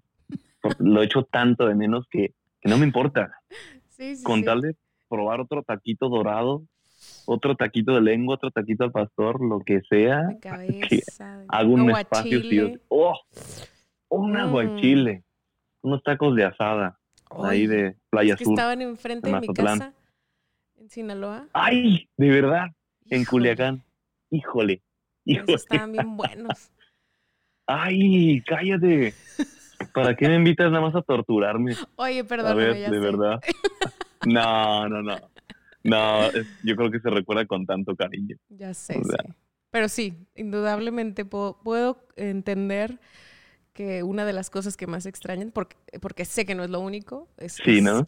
lo 0.77 1.01
he 1.01 1.05
hecho 1.05 1.23
tanto 1.23 1.67
de 1.67 1.73
menos 1.73 2.05
que, 2.11 2.35
no 2.63 2.77
me 2.77 2.85
importa. 2.85 3.31
Con 4.23 4.43
tal 4.43 4.61
de 4.61 4.75
probar 5.09 5.41
otro 5.41 5.63
taquito 5.63 6.09
dorado, 6.09 6.63
otro 7.25 7.55
taquito 7.55 7.95
de 7.95 8.01
lengua, 8.01 8.35
otro 8.35 8.51
taquito 8.51 8.83
al 8.83 8.91
pastor, 8.91 9.43
lo 9.43 9.61
que 9.61 9.81
sea. 9.89 10.21
hago 11.47 11.73
un 11.73 11.89
espacio. 11.89 12.79
¡Oh! 12.87 13.17
Un 14.09 14.33
mm. 14.33 14.37
aguachile. 14.37 15.23
Unos 15.81 16.03
tacos 16.03 16.35
de 16.35 16.45
asada. 16.45 16.99
ahí 17.43 17.67
de 17.67 17.95
Playa 18.09 18.35
que 18.35 18.43
Estaban 18.43 18.81
enfrente 18.81 19.31
de, 19.31 19.39
mi 19.39 19.47
casa, 19.47 19.93
en 20.77 20.89
Sinaloa. 20.89 21.47
¡Ay! 21.53 22.09
De 22.17 22.29
verdad. 22.29 22.67
En 23.09 23.25
Culiacán. 23.25 23.83
Híjole. 24.29 24.81
Híjole. 25.25 25.53
estaban 25.53 25.91
bien 25.91 26.17
buenos. 26.17 26.71
¡Ay! 27.67 28.41
¡Cállate! 28.41 29.13
¿Para 29.93 30.15
qué 30.15 30.27
me 30.27 30.35
invitas 30.35 30.71
nada 30.71 30.85
más 30.85 30.95
a 30.95 31.01
torturarme? 31.01 31.75
Oye, 31.95 32.23
perdón. 32.23 32.51
A 32.51 32.55
ver, 32.55 32.89
de 32.89 32.99
verdad. 32.99 33.39
No, 34.23 34.87
no, 34.87 35.01
no. 35.01 35.17
No, 35.83 36.31
yo 36.63 36.75
creo 36.75 36.91
que 36.91 36.99
se 36.99 37.09
recuerda 37.09 37.45
con 37.47 37.65
tanto 37.65 37.95
cariño. 37.95 38.37
Ya 38.49 38.71
sé, 38.75 38.93
sí. 39.03 39.33
Pero 39.71 39.89
sí, 39.89 40.27
indudablemente 40.35 41.25
puedo, 41.25 42.07
entender 42.17 42.99
que 43.73 44.03
una 44.03 44.25
de 44.25 44.33
las 44.33 44.49
cosas 44.49 44.77
que 44.77 44.87
más 44.87 45.05
extrañan, 45.05 45.51
porque, 45.51 45.77
porque 46.01 46.25
sé 46.25 46.45
que 46.45 46.55
no 46.55 46.63
es 46.63 46.69
lo 46.69 46.79
único, 46.79 47.27
es, 47.37 47.59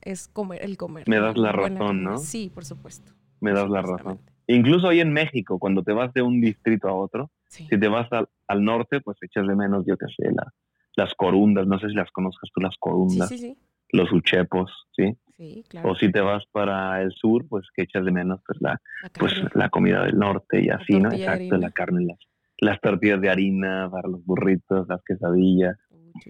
es, 0.02 0.28
comer, 0.28 0.64
el 0.64 0.78
comer. 0.78 1.08
Me 1.08 1.20
das 1.20 1.38
la 1.38 1.52
razón, 1.52 2.04
¿no? 2.04 2.18
Sí, 2.18 2.52
por 2.54 2.66
supuesto. 2.66 3.12
Me 3.40 3.52
das 3.52 3.70
la 3.70 3.82
razón. 3.82 4.20
Incluso 4.48 4.90
ahí 4.90 5.00
en 5.00 5.14
México, 5.14 5.58
cuando 5.60 5.84
te 5.84 5.94
vas 5.94 6.14
de 6.14 6.22
un 6.22 6.42
distrito 6.42 6.90
a 6.90 6.94
otro, 6.94 7.32
si 7.48 7.68
te 7.68 7.88
vas 7.88 8.12
al, 8.12 8.28
al, 8.48 8.64
norte, 8.64 9.00
pues 9.00 9.18
echas 9.22 9.48
de 9.48 9.56
menos, 9.56 9.86
yo 9.86 9.96
qué 9.98 10.08
sé, 10.18 10.32
la, 10.32 10.52
las 10.96 11.14
corundas, 11.14 11.68
no 11.68 11.80
sé 11.80 11.88
si 11.88 11.96
las 11.96 12.12
conozcas 12.12 12.50
tú, 12.54 12.62
las 12.62 12.76
corundas. 12.78 13.30
Sí, 13.30 13.56
los 13.94 14.12
uchepos, 14.12 14.72
¿sí? 14.96 15.16
Sí, 15.38 15.64
claro. 15.70 15.92
O 15.92 15.96
si 15.96 16.12
te 16.12 16.20
vas 16.20 16.44
para 16.52 17.02
el 17.02 17.12
sur, 17.12 17.48
pues 17.48 17.68
que 17.76 17.84
echas 17.84 18.04
de 18.04 18.12
menos 18.12 18.42
pues 18.46 18.60
la, 18.62 18.82
pues 19.18 19.34
la 19.54 19.70
comida 19.70 20.04
del 20.04 20.18
norte 20.18 20.64
y 20.64 20.70
así, 20.70 21.00
¿no? 21.00 21.12
Exacto, 21.12 21.58
la 21.58 21.72
carne, 21.72 22.06
las, 22.06 22.20
las 22.64 22.80
tortillas 22.82 23.22
de 23.22 23.30
harina 23.30 23.90
para 23.92 24.08
los 24.10 24.24
burritos, 24.26 24.88
las 24.88 25.02
quesadillas. 25.04 25.78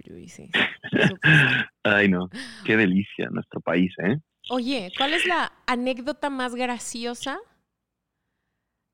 Uy, 0.10 0.28
sí. 0.28 0.50
Ay, 1.84 2.10
no, 2.10 2.30
qué 2.66 2.78
delicia 2.78 3.30
nuestro 3.30 3.60
país, 3.62 3.94
¿eh? 4.04 4.18
Oye, 4.50 4.92
¿cuál 4.98 5.14
es 5.14 5.26
la 5.26 5.52
anécdota 5.68 6.30
más 6.30 6.56
graciosa 6.56 7.40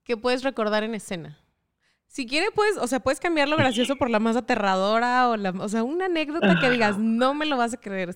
que 0.04 0.18
puedes 0.18 0.44
recordar 0.44 0.84
en 0.84 0.96
escena? 0.96 1.38
Si 2.08 2.26
quieres, 2.26 2.50
puedes, 2.56 2.78
o 2.78 2.88
sea, 2.88 3.00
puedes 3.00 3.20
cambiar 3.20 3.48
lo 3.48 3.56
gracioso 3.56 3.96
por 3.96 4.10
la 4.10 4.20
más 4.20 4.36
aterradora 4.36 5.30
o 5.30 5.38
la, 5.38 5.52
o 5.52 5.70
sea, 5.70 5.84
una 5.84 6.06
anécdota 6.06 6.60
que 6.60 6.72
digas, 6.72 6.98
no 6.98 7.36
me 7.36 7.46
lo 7.46 7.56
vas 7.56 7.76
a 7.76 7.80
creer. 7.80 8.16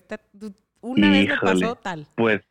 una 0.80 1.10
vez 1.10 1.28
me 1.28 1.36
pasó 1.38 1.76
tal. 1.76 2.06
Pues, 2.16 2.42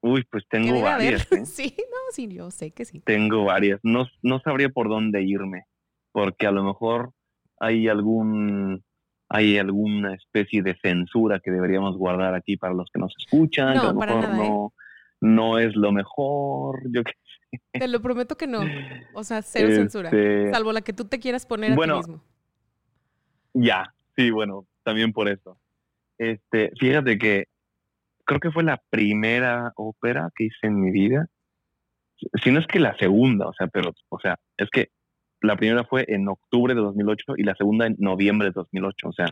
uy, 0.00 0.24
pues 0.30 0.44
tengo 0.48 0.80
varias. 0.80 1.30
¿eh? 1.32 1.44
Sí, 1.44 1.74
no, 1.76 1.96
sí, 2.10 2.28
yo 2.28 2.50
sé 2.50 2.70
que 2.70 2.86
sí. 2.86 3.00
Tengo 3.00 3.44
varias. 3.44 3.80
No, 3.82 4.06
no 4.22 4.40
sabría 4.40 4.70
por 4.70 4.88
dónde 4.88 5.22
irme, 5.22 5.66
porque 6.16 6.46
a 6.46 6.50
lo 6.50 6.64
mejor 6.64 7.12
hay 7.60 7.88
algún, 7.88 8.82
hay 9.28 9.58
alguna 9.58 10.14
especie 10.14 10.62
de 10.62 10.74
censura 10.82 11.40
que 11.40 11.50
deberíamos 11.50 11.98
guardar 11.98 12.34
aquí 12.34 12.56
para 12.56 12.72
los 12.72 12.88
que 12.90 12.98
nos 12.98 13.12
escuchan. 13.18 13.74
No, 13.74 13.82
a 13.82 13.92
lo 13.92 13.94
mejor 13.94 14.28
no, 14.30 14.66
¿eh? 14.66 14.70
no 15.20 15.58
es 15.58 15.76
lo 15.76 15.92
mejor. 15.92 16.80
Yo 16.90 17.04
qué 17.04 17.12
te 17.70 17.86
lo 17.86 18.00
prometo 18.00 18.34
que 18.34 18.46
no. 18.46 18.60
O 19.12 19.24
sea, 19.24 19.42
cero 19.42 19.68
censura. 19.74 20.08
Este, 20.08 20.50
salvo 20.52 20.72
la 20.72 20.80
que 20.80 20.94
tú 20.94 21.04
te 21.04 21.18
quieras 21.18 21.44
poner 21.44 21.72
a 21.72 21.76
ti 21.76 21.92
mismo. 21.92 22.24
Ya, 23.52 23.92
sí, 24.16 24.30
bueno, 24.30 24.66
también 24.84 25.12
por 25.12 25.28
eso. 25.28 25.60
Este, 26.16 26.72
fíjate 26.80 27.18
que 27.18 27.48
creo 28.24 28.40
que 28.40 28.52
fue 28.52 28.64
la 28.64 28.82
primera 28.88 29.74
ópera 29.76 30.30
que 30.34 30.44
hice 30.44 30.66
en 30.66 30.80
mi 30.80 30.92
vida. 30.92 31.26
Si 32.42 32.50
no 32.52 32.58
es 32.58 32.66
que 32.66 32.80
la 32.80 32.96
segunda, 32.96 33.48
o 33.48 33.52
sea, 33.52 33.66
pero, 33.66 33.92
o 34.08 34.18
sea, 34.18 34.38
es 34.56 34.70
que 34.70 34.88
la 35.40 35.56
primera 35.56 35.84
fue 35.84 36.04
en 36.08 36.28
octubre 36.28 36.74
de 36.74 36.80
2008 36.80 37.34
y 37.36 37.42
la 37.42 37.54
segunda 37.54 37.86
en 37.86 37.96
noviembre 37.98 38.48
de 38.48 38.52
2008, 38.52 39.08
o 39.08 39.12
sea, 39.12 39.26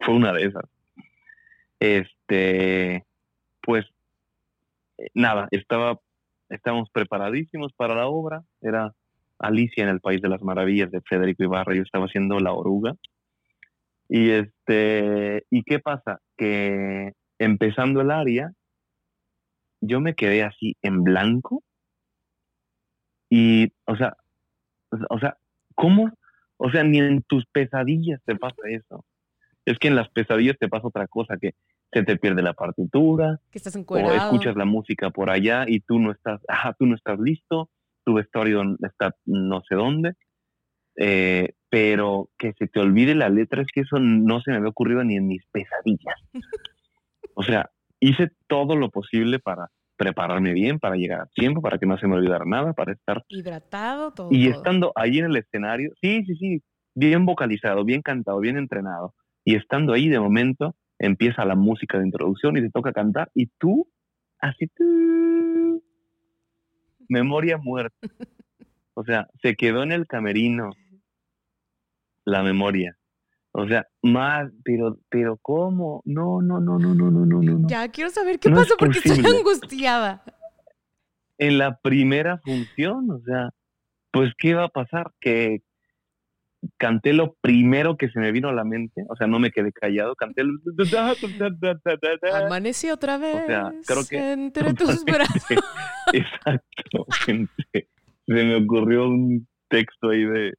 fue 0.00 0.14
una 0.14 0.32
de 0.32 0.44
esas. 0.44 0.64
Este, 1.80 3.04
pues, 3.62 3.86
eh, 4.98 5.08
nada, 5.14 5.48
estaba 5.50 5.98
estábamos 6.48 6.90
preparadísimos 6.90 7.72
para 7.72 7.94
la 7.94 8.06
obra. 8.06 8.42
Era 8.60 8.94
Alicia 9.38 9.84
en 9.84 9.90
el 9.90 10.00
País 10.00 10.20
de 10.22 10.28
las 10.28 10.42
Maravillas 10.42 10.90
de 10.90 11.00
Federico 11.02 11.44
Ibarra. 11.44 11.74
Yo 11.74 11.82
estaba 11.82 12.06
haciendo 12.06 12.38
La 12.40 12.52
Oruga. 12.52 12.94
Y 14.08 14.30
este, 14.30 15.44
¿y 15.50 15.62
qué 15.62 15.78
pasa? 15.78 16.20
Que 16.36 17.12
empezando 17.38 18.00
el 18.00 18.10
área, 18.10 18.52
yo 19.80 20.00
me 20.00 20.14
quedé 20.14 20.42
así 20.42 20.76
en 20.82 21.02
blanco. 21.02 21.62
Y, 23.30 23.72
o 23.86 23.96
sea, 23.96 24.16
o 25.08 25.18
sea, 25.18 25.36
¿cómo? 25.74 26.10
O 26.56 26.70
sea, 26.70 26.84
ni 26.84 26.98
en 26.98 27.22
tus 27.22 27.46
pesadillas 27.46 28.20
te 28.24 28.36
pasa 28.36 28.56
eso. 28.68 29.04
Es 29.64 29.78
que 29.78 29.88
en 29.88 29.96
las 29.96 30.08
pesadillas 30.10 30.56
te 30.58 30.68
pasa 30.68 30.88
otra 30.88 31.06
cosa, 31.06 31.36
que 31.36 31.54
se 31.92 32.02
te 32.02 32.16
pierde 32.16 32.42
la 32.42 32.54
partitura, 32.54 33.40
que 33.50 33.58
estás 33.58 33.76
o 33.76 34.12
escuchas 34.12 34.56
la 34.56 34.64
música 34.64 35.10
por 35.10 35.30
allá 35.30 35.64
y 35.66 35.80
tú 35.80 35.98
no 35.98 36.10
estás, 36.10 36.40
ajá, 36.48 36.74
tú 36.78 36.86
no 36.86 36.96
estás 36.96 37.18
listo, 37.18 37.70
tu 38.04 38.14
vestuario 38.14 38.62
está 38.82 39.14
no 39.24 39.62
sé 39.68 39.76
dónde, 39.76 40.14
eh, 40.96 41.54
pero 41.70 42.30
que 42.38 42.52
se 42.58 42.66
te 42.66 42.80
olvide 42.80 43.14
la 43.14 43.28
letra 43.28 43.62
es 43.62 43.68
que 43.72 43.80
eso 43.80 43.98
no 43.98 44.40
se 44.40 44.50
me 44.50 44.58
había 44.58 44.68
ocurrido 44.68 45.02
ni 45.04 45.16
en 45.16 45.28
mis 45.28 45.44
pesadillas. 45.46 46.16
o 47.34 47.42
sea, 47.42 47.70
hice 48.00 48.32
todo 48.48 48.76
lo 48.76 48.90
posible 48.90 49.38
para 49.38 49.70
prepararme 49.96 50.52
bien, 50.52 50.78
para 50.78 50.96
llegar 50.96 51.20
a 51.20 51.26
tiempo, 51.26 51.62
para 51.62 51.78
que 51.78 51.86
no 51.86 51.98
se 51.98 52.06
me 52.06 52.16
olvidara 52.16 52.44
nada, 52.44 52.72
para 52.72 52.92
estar 52.92 53.24
hidratado, 53.28 54.12
todo. 54.12 54.28
Y 54.30 54.48
estando 54.48 54.92
ahí 54.96 55.18
en 55.18 55.26
el 55.26 55.36
escenario, 55.36 55.92
sí, 56.00 56.24
sí, 56.24 56.34
sí, 56.36 56.62
bien 56.94 57.26
vocalizado, 57.26 57.84
bien 57.84 58.02
cantado, 58.02 58.40
bien 58.40 58.56
entrenado, 58.56 59.14
y 59.44 59.56
estando 59.56 59.92
ahí 59.92 60.08
de 60.08 60.20
momento, 60.20 60.74
empieza 60.98 61.44
la 61.44 61.54
música 61.54 61.98
de 61.98 62.06
introducción 62.06 62.56
y 62.56 62.62
te 62.62 62.70
toca 62.70 62.92
cantar 62.92 63.30
y 63.34 63.46
tú, 63.58 63.88
así, 64.38 64.66
tú, 64.68 65.82
memoria 67.08 67.58
muerta. 67.58 67.96
O 68.96 69.02
sea, 69.02 69.28
se 69.42 69.56
quedó 69.56 69.82
en 69.82 69.90
el 69.90 70.06
camerino 70.06 70.70
la 72.24 72.44
memoria. 72.44 72.96
O 73.56 73.68
sea, 73.68 73.86
más, 74.02 74.50
pero, 74.64 74.98
pero 75.08 75.38
¿cómo? 75.40 76.02
No, 76.04 76.42
no, 76.42 76.60
no, 76.60 76.78
no, 76.78 76.92
no, 76.94 77.10
no, 77.10 77.24
no, 77.24 77.40
no. 77.40 77.68
Ya 77.68 77.88
quiero 77.88 78.10
saber 78.10 78.40
qué 78.40 78.50
pasó 78.50 78.74
porque 78.76 78.98
estoy 78.98 79.24
angustiada. 79.24 80.24
En 81.38 81.58
la 81.58 81.78
primera 81.78 82.38
función, 82.38 83.10
o 83.10 83.20
sea, 83.24 83.50
pues, 84.10 84.32
¿qué 84.38 84.54
va 84.54 84.64
a 84.64 84.68
pasar? 84.68 85.12
Que, 85.20 85.62
canté 86.78 87.12
lo 87.12 87.34
primero 87.40 87.96
que 87.96 88.08
se 88.08 88.18
me 88.18 88.32
vino 88.32 88.48
a 88.48 88.52
la 88.52 88.64
mente, 88.64 89.04
o 89.08 89.16
sea, 89.16 89.26
no 89.26 89.38
me 89.38 89.50
quedé 89.50 89.72
callado, 89.72 90.14
canté 90.14 90.42
el... 90.42 90.58
Amanecí 92.46 92.90
otra 92.90 93.18
vez 93.18 93.36
o 93.36 93.46
sea, 93.46 93.72
creo 93.86 94.06
que 94.08 94.32
entre 94.32 94.74
tus 94.74 95.04
brazos. 95.04 95.44
Exacto. 96.12 97.06
Se 97.26 97.86
me 98.26 98.56
ocurrió 98.56 99.06
un 99.06 99.46
texto 99.68 100.10
ahí 100.10 100.24
de 100.24 100.54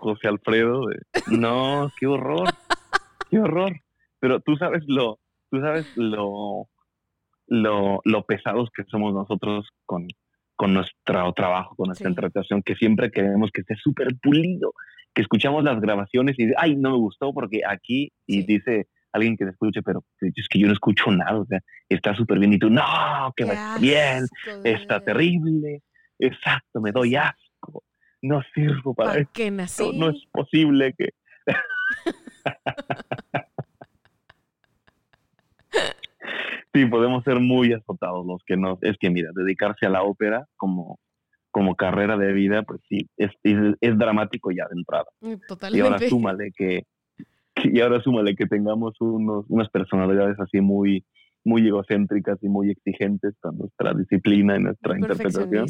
José 0.00 0.28
Alfredo 0.28 0.86
de, 0.86 0.98
no, 1.36 1.90
qué 1.98 2.06
horror, 2.06 2.48
qué 3.30 3.38
horror. 3.38 3.72
Pero 4.18 4.40
tú 4.40 4.56
sabes 4.56 4.82
lo, 4.86 5.18
tú 5.50 5.60
sabes 5.60 5.86
lo, 5.96 6.68
lo, 7.46 8.00
lo 8.04 8.24
pesados 8.24 8.70
que 8.74 8.84
somos 8.84 9.14
nosotros 9.14 9.68
con, 9.86 10.06
con 10.56 10.74
nuestro 10.74 11.32
trabajo, 11.32 11.74
con 11.76 11.88
nuestra 11.88 12.08
interpretación, 12.08 12.62
que 12.62 12.74
siempre 12.74 13.10
queremos 13.10 13.50
que 13.52 13.62
esté 13.62 13.76
súper 13.76 14.08
pulido, 14.22 14.72
que 15.14 15.22
escuchamos 15.22 15.64
las 15.64 15.80
grabaciones 15.80 16.38
y 16.38 16.50
ay, 16.56 16.76
no 16.76 16.90
me 16.90 16.98
gustó 16.98 17.32
porque 17.32 17.60
aquí, 17.66 18.12
y 18.26 18.42
dice 18.44 18.86
alguien 19.12 19.36
que 19.36 19.44
te 19.44 19.50
escuche, 19.50 19.82
pero 19.82 20.04
es 20.20 20.48
que 20.48 20.58
yo 20.58 20.66
no 20.66 20.72
escucho 20.72 21.10
nada, 21.10 21.38
o 21.38 21.46
sea, 21.46 21.60
está 21.88 22.14
súper 22.14 22.38
bien, 22.38 22.52
y 22.52 22.58
tú, 22.58 22.70
no, 22.70 23.32
que 23.36 23.44
va 23.44 23.76
bien, 23.78 24.24
está 24.62 25.00
terrible, 25.00 25.82
exacto, 26.18 26.80
me 26.80 26.92
doy 26.92 27.16
asco, 27.16 27.82
no 28.22 28.42
sirvo 28.54 28.94
para, 28.94 29.10
¿Para 29.10 29.24
qué 29.24 29.50
nací? 29.50 29.98
No, 29.98 30.10
es 30.10 30.24
posible 30.30 30.94
que... 30.96 31.08
sí, 36.74 36.86
podemos 36.86 37.24
ser 37.24 37.40
muy 37.40 37.72
azotados 37.72 38.24
los 38.26 38.42
que 38.44 38.56
no, 38.56 38.78
es 38.82 38.96
que 38.98 39.10
mira, 39.10 39.30
dedicarse 39.34 39.86
a 39.86 39.90
la 39.90 40.02
ópera 40.02 40.46
como 40.56 40.98
como 41.50 41.74
carrera 41.74 42.16
de 42.16 42.32
vida, 42.32 42.62
pues 42.62 42.80
sí, 42.88 43.08
es, 43.16 43.30
es, 43.42 43.98
dramático 43.98 44.52
ya 44.52 44.68
de 44.68 44.78
entrada. 44.78 45.06
Totalmente. 45.48 45.78
Y 45.78 45.80
ahora 45.80 45.98
súmale 46.08 46.52
que, 46.56 46.84
y 47.64 47.80
ahora 47.80 48.00
súmale 48.00 48.36
que 48.36 48.46
tengamos 48.46 48.94
unos, 49.00 49.46
unas 49.48 49.68
personalidades 49.70 50.38
así 50.38 50.60
muy, 50.60 51.04
muy 51.44 51.66
egocéntricas 51.66 52.38
y 52.42 52.48
muy 52.48 52.70
exigentes 52.70 53.34
con 53.40 53.58
nuestra 53.58 53.94
disciplina 53.94 54.56
y 54.56 54.60
nuestra 54.60 54.96
interpretación. 54.96 55.66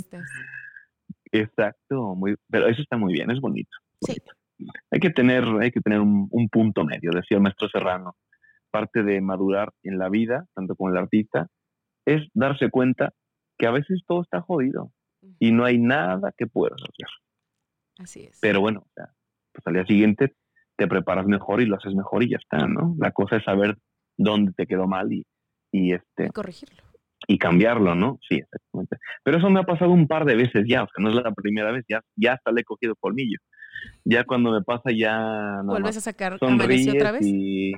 Exacto, 1.32 2.14
muy, 2.14 2.36
pero 2.48 2.66
eso 2.66 2.82
está 2.82 2.96
muy 2.96 3.12
bien, 3.12 3.30
es 3.30 3.40
bonito. 3.40 3.70
Sí. 4.00 4.16
bonito. 4.58 4.80
Hay 4.90 5.00
que 5.00 5.10
tener, 5.10 5.44
hay 5.60 5.70
que 5.70 5.80
tener 5.80 6.00
un, 6.00 6.28
un 6.30 6.48
punto 6.48 6.84
medio, 6.84 7.10
decía 7.12 7.36
el 7.36 7.42
maestro 7.42 7.68
Serrano. 7.68 8.16
Parte 8.70 9.02
de 9.02 9.20
madurar 9.20 9.72
en 9.82 9.98
la 9.98 10.08
vida, 10.08 10.44
tanto 10.54 10.76
con 10.76 10.92
el 10.92 10.98
artista, 10.98 11.48
es 12.06 12.28
darse 12.34 12.70
cuenta 12.70 13.12
que 13.58 13.66
a 13.66 13.72
veces 13.72 14.02
todo 14.06 14.22
está 14.22 14.40
jodido 14.40 14.92
y 15.38 15.52
no 15.52 15.64
hay 15.64 15.78
nada 15.78 16.32
que 16.36 16.46
puedas 16.46 16.80
hacer. 16.82 17.08
Así 17.98 18.24
es. 18.24 18.38
Pero 18.40 18.60
bueno, 18.60 18.80
o 18.80 18.90
sea, 18.94 19.12
pues 19.52 19.66
al 19.66 19.74
día 19.74 19.86
siguiente 19.86 20.34
te 20.76 20.86
preparas 20.86 21.26
mejor 21.26 21.60
y 21.60 21.66
lo 21.66 21.76
haces 21.76 21.94
mejor 21.94 22.22
y 22.22 22.30
ya 22.30 22.38
está, 22.38 22.66
¿no? 22.66 22.94
La 22.98 23.10
cosa 23.12 23.36
es 23.36 23.44
saber 23.44 23.76
dónde 24.16 24.52
te 24.52 24.66
quedó 24.66 24.86
mal 24.86 25.12
y, 25.12 25.26
y 25.72 25.92
este 25.92 26.26
Y 26.26 26.30
corregirlo. 26.30 26.82
Y 27.30 27.38
cambiarlo, 27.38 27.94
¿no? 27.94 28.18
Sí, 28.28 28.36
exactamente. 28.38 28.96
Pero 29.22 29.38
eso 29.38 29.50
me 29.50 29.60
ha 29.60 29.62
pasado 29.62 29.92
un 29.92 30.08
par 30.08 30.24
de 30.24 30.34
veces 30.34 30.64
ya, 30.68 30.82
o 30.82 30.86
sea, 30.92 31.02
no 31.02 31.10
es 31.10 31.14
la 31.14 31.30
primera 31.32 31.70
vez, 31.70 31.84
ya, 31.88 32.00
ya 32.16 32.32
hasta 32.32 32.50
le 32.50 32.62
he 32.62 32.64
cogido 32.64 32.96
colmillo. 32.96 33.38
Ya 34.04 34.24
cuando 34.24 34.50
me 34.50 34.62
pasa 34.62 34.90
ya 34.90 35.60
Vuelves 35.64 35.96
a 35.96 36.00
sacar 36.00 36.36
amaneció 36.40 36.92
otra 36.92 37.12
vez. 37.12 37.22
y 37.24 37.72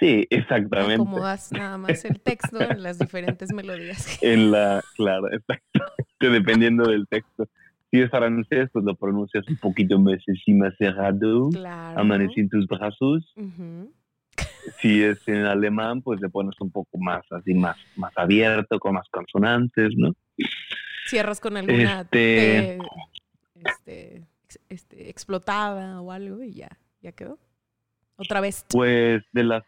sí, 0.00 0.26
exactamente. 0.28 0.94
Acomodas 0.94 1.52
nada 1.52 1.78
más 1.78 2.04
el 2.04 2.20
texto 2.20 2.60
en 2.60 2.82
las 2.82 2.98
diferentes 2.98 3.52
melodías. 3.52 4.18
En 4.22 4.50
la, 4.50 4.82
claro, 4.96 5.28
exactamente, 5.30 6.02
dependiendo 6.20 6.88
del 6.90 7.06
texto. 7.08 7.46
Si 7.92 8.00
es 8.00 8.10
francés, 8.10 8.68
pues 8.72 8.84
lo 8.84 8.96
pronuncias 8.96 9.44
un 9.48 9.56
poquito 9.58 10.00
más 10.00 10.18
encima 10.26 10.72
cerrado, 10.78 11.50
Claro. 11.50 12.00
amanecí 12.00 12.40
en 12.40 12.48
tus 12.48 12.66
brazos. 12.66 13.32
Ujú. 13.36 13.92
Si 14.80 15.02
es 15.02 15.26
en 15.26 15.44
alemán, 15.46 16.02
pues 16.02 16.20
le 16.20 16.28
pones 16.28 16.54
un 16.60 16.70
poco 16.70 16.98
más 16.98 17.24
así, 17.30 17.54
más, 17.54 17.76
más 17.96 18.12
abierto, 18.16 18.78
con 18.78 18.94
más 18.94 19.08
consonantes, 19.10 19.94
¿no? 19.96 20.12
Cierras 21.06 21.40
con 21.40 21.56
alguna 21.56 22.02
Este- 22.02 22.10
T, 22.10 22.78
este, 23.64 24.22
este, 24.68 25.08
explotada 25.08 26.00
o 26.00 26.12
algo 26.12 26.42
y 26.42 26.52
ya, 26.54 26.76
ya 27.00 27.12
quedó. 27.12 27.38
Otra 28.16 28.40
vez. 28.40 28.66
Pues 28.70 29.22
de 29.32 29.44
las 29.44 29.62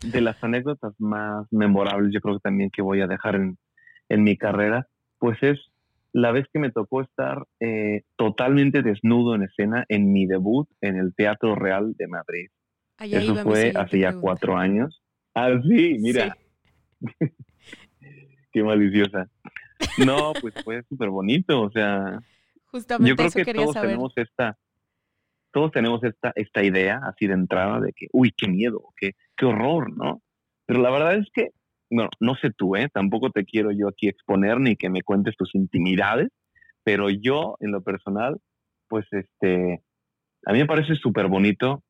de 0.00 0.20
las 0.20 0.42
anécdotas 0.42 0.92
más 0.98 1.46
memorables, 1.52 2.12
yo 2.12 2.20
creo 2.20 2.34
que 2.34 2.40
también 2.42 2.70
que 2.70 2.82
voy 2.82 3.00
a 3.00 3.06
dejar 3.06 3.36
en, 3.36 3.56
en 4.08 4.24
mi 4.24 4.36
carrera, 4.36 4.88
pues 5.18 5.40
es 5.42 5.58
la 6.12 6.30
vez 6.32 6.46
que 6.52 6.58
me 6.58 6.70
tocó 6.70 7.00
estar 7.00 7.44
eh, 7.60 8.02
totalmente 8.16 8.82
desnudo 8.82 9.34
en 9.34 9.44
escena 9.44 9.84
en 9.88 10.12
mi 10.12 10.26
debut 10.26 10.68
en 10.80 10.96
el 10.96 11.14
Teatro 11.14 11.54
Real 11.54 11.94
de 11.96 12.06
Madrid. 12.06 12.48
Allá 12.96 13.20
Eso 13.20 13.36
fue 13.36 13.72
hace 13.74 13.98
ya 13.98 14.14
cuatro 14.20 14.56
años. 14.56 15.02
Ah, 15.34 15.50
sí, 15.68 15.96
mira, 15.98 16.36
qué 18.52 18.62
maliciosa. 18.62 19.28
No, 19.98 20.34
pues 20.40 20.54
fue 20.62 20.82
súper 20.88 21.10
bonito, 21.10 21.60
o 21.62 21.70
sea, 21.70 22.20
Justamente 22.66 23.10
yo 23.10 23.16
creo 23.16 23.28
eso 23.28 23.38
que 23.38 23.44
quería 23.44 23.62
todos 23.62 23.74
saber. 23.74 23.90
tenemos 23.90 24.12
esta 24.16 24.58
todos 25.52 25.70
tenemos 25.70 26.02
esta 26.02 26.32
esta 26.34 26.64
idea 26.64 27.00
así 27.04 27.28
de 27.28 27.34
entrada 27.34 27.78
de 27.80 27.92
que 27.92 28.08
uy 28.12 28.32
qué 28.36 28.48
miedo 28.48 28.82
qué 28.96 29.12
qué 29.36 29.46
horror 29.46 29.96
no 29.96 30.20
pero 30.66 30.82
la 30.82 30.90
verdad 30.90 31.14
es 31.14 31.28
que 31.32 31.50
no 31.90 32.08
no 32.18 32.34
sé 32.34 32.50
tú 32.50 32.74
eh 32.74 32.88
tampoco 32.92 33.30
te 33.30 33.44
quiero 33.44 33.70
yo 33.70 33.86
aquí 33.86 34.08
exponer 34.08 34.58
ni 34.58 34.74
que 34.74 34.90
me 34.90 35.02
cuentes 35.02 35.36
tus 35.36 35.54
intimidades 35.54 36.30
pero 36.82 37.08
yo 37.08 37.54
en 37.60 37.70
lo 37.70 37.82
personal 37.82 38.40
pues 38.88 39.06
este 39.12 39.80
a 40.44 40.52
mí 40.52 40.58
me 40.58 40.66
parece 40.66 40.96
súper 40.96 41.28
bonito 41.28 41.84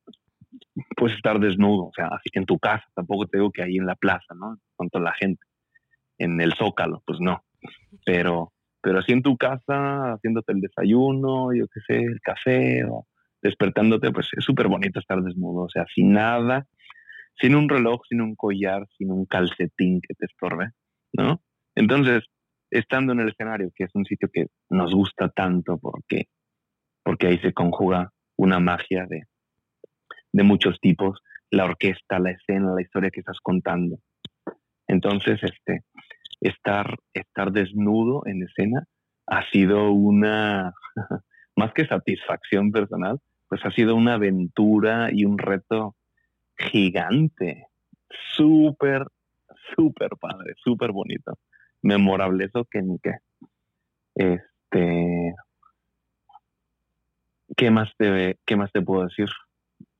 pues 0.95 1.13
estar 1.13 1.39
desnudo 1.39 1.85
o 1.85 1.91
sea 1.95 2.07
así 2.07 2.29
en 2.33 2.45
tu 2.45 2.59
casa 2.59 2.85
tampoco 2.95 3.27
te 3.27 3.37
digo 3.37 3.51
que 3.51 3.63
ahí 3.63 3.77
en 3.77 3.85
la 3.85 3.95
plaza 3.95 4.33
no 4.35 4.57
con 4.75 4.89
toda 4.89 5.05
la 5.05 5.13
gente 5.13 5.43
en 6.17 6.39
el 6.41 6.53
zócalo 6.53 7.01
pues 7.05 7.19
no 7.19 7.43
pero 8.05 8.53
pero 8.85 8.99
así 8.99 9.13
en 9.13 9.23
tu 9.23 9.35
casa, 9.35 10.13
haciéndote 10.13 10.51
el 10.53 10.61
desayuno, 10.61 11.51
yo 11.55 11.65
qué 11.73 11.79
sé, 11.87 12.03
el 12.03 12.21
café 12.21 12.85
o 12.85 13.07
despertándote, 13.41 14.11
pues 14.11 14.27
es 14.37 14.45
súper 14.45 14.67
bonito 14.67 14.99
estar 14.99 15.23
desnudo, 15.23 15.63
o 15.63 15.69
sea, 15.69 15.87
sin 15.91 16.11
nada, 16.11 16.67
sin 17.41 17.55
un 17.55 17.67
reloj, 17.67 18.01
sin 18.07 18.21
un 18.21 18.35
collar, 18.35 18.85
sin 18.95 19.11
un 19.11 19.25
calcetín 19.25 20.01
que 20.07 20.13
te 20.13 20.27
estorbe, 20.27 20.69
¿no? 21.13 21.41
Entonces, 21.73 22.25
estando 22.69 23.13
en 23.13 23.21
el 23.21 23.29
escenario, 23.29 23.71
que 23.75 23.85
es 23.85 23.91
un 23.95 24.05
sitio 24.05 24.29
que 24.31 24.49
nos 24.69 24.93
gusta 24.93 25.29
tanto 25.29 25.79
porque, 25.79 26.25
porque 27.01 27.25
ahí 27.25 27.39
se 27.39 27.53
conjuga 27.53 28.11
una 28.37 28.59
magia 28.59 29.07
de, 29.09 29.23
de 30.35 30.43
muchos 30.43 30.77
tipos, 30.81 31.17
la 31.49 31.63
orquesta, 31.63 32.19
la 32.19 32.31
escena, 32.31 32.73
la 32.73 32.81
historia 32.81 33.09
que 33.09 33.21
estás 33.21 33.39
contando. 33.41 33.99
Entonces, 34.85 35.39
este, 35.41 35.85
estar, 36.41 36.97
estar 37.13 37.53
desnudo 37.53 38.23
en 38.25 38.43
escena 38.43 38.85
ha 39.27 39.49
sido 39.49 39.91
una, 39.93 40.73
más 41.55 41.71
que 41.71 41.87
satisfacción 41.87 42.73
personal, 42.73 43.17
pues 43.47 43.63
ha 43.63 43.71
sido 43.71 43.95
una 43.95 44.15
aventura 44.15 45.07
y 45.09 45.23
un 45.23 45.37
reto 45.37 45.95
gigante, 46.57 47.67
súper, 48.35 49.07
súper 49.73 50.09
padre, 50.19 50.53
súper 50.57 50.91
bonito, 50.91 51.39
memorable, 51.81 52.43
eso 52.43 52.65
que 52.69 52.81
ni 52.81 52.99
qué. 52.99 53.13
Este, 54.15 55.33
¿qué 57.55 57.71
más 57.71 57.89
te, 57.97 58.37
qué 58.45 58.57
más 58.57 58.69
te 58.73 58.81
puedo 58.81 59.05
decir? 59.05 59.29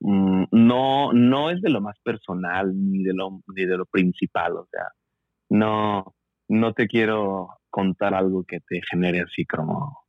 Mm, 0.00 0.44
No, 0.52 1.12
no 1.12 1.50
es 1.50 1.60
de 1.62 1.70
lo 1.70 1.80
más 1.80 1.98
personal 2.02 2.72
ni 2.74 3.02
de 3.02 3.14
lo, 3.14 3.40
ni 3.54 3.64
de 3.64 3.76
lo 3.76 3.86
principal, 3.86 4.56
o 4.56 4.66
sea, 4.70 4.88
no, 5.50 6.14
no 6.48 6.72
te 6.74 6.86
quiero 6.86 7.48
contar 7.70 8.14
algo 8.14 8.44
que 8.44 8.60
te 8.60 8.80
genere 8.90 9.20
así 9.22 9.44
como, 9.46 10.04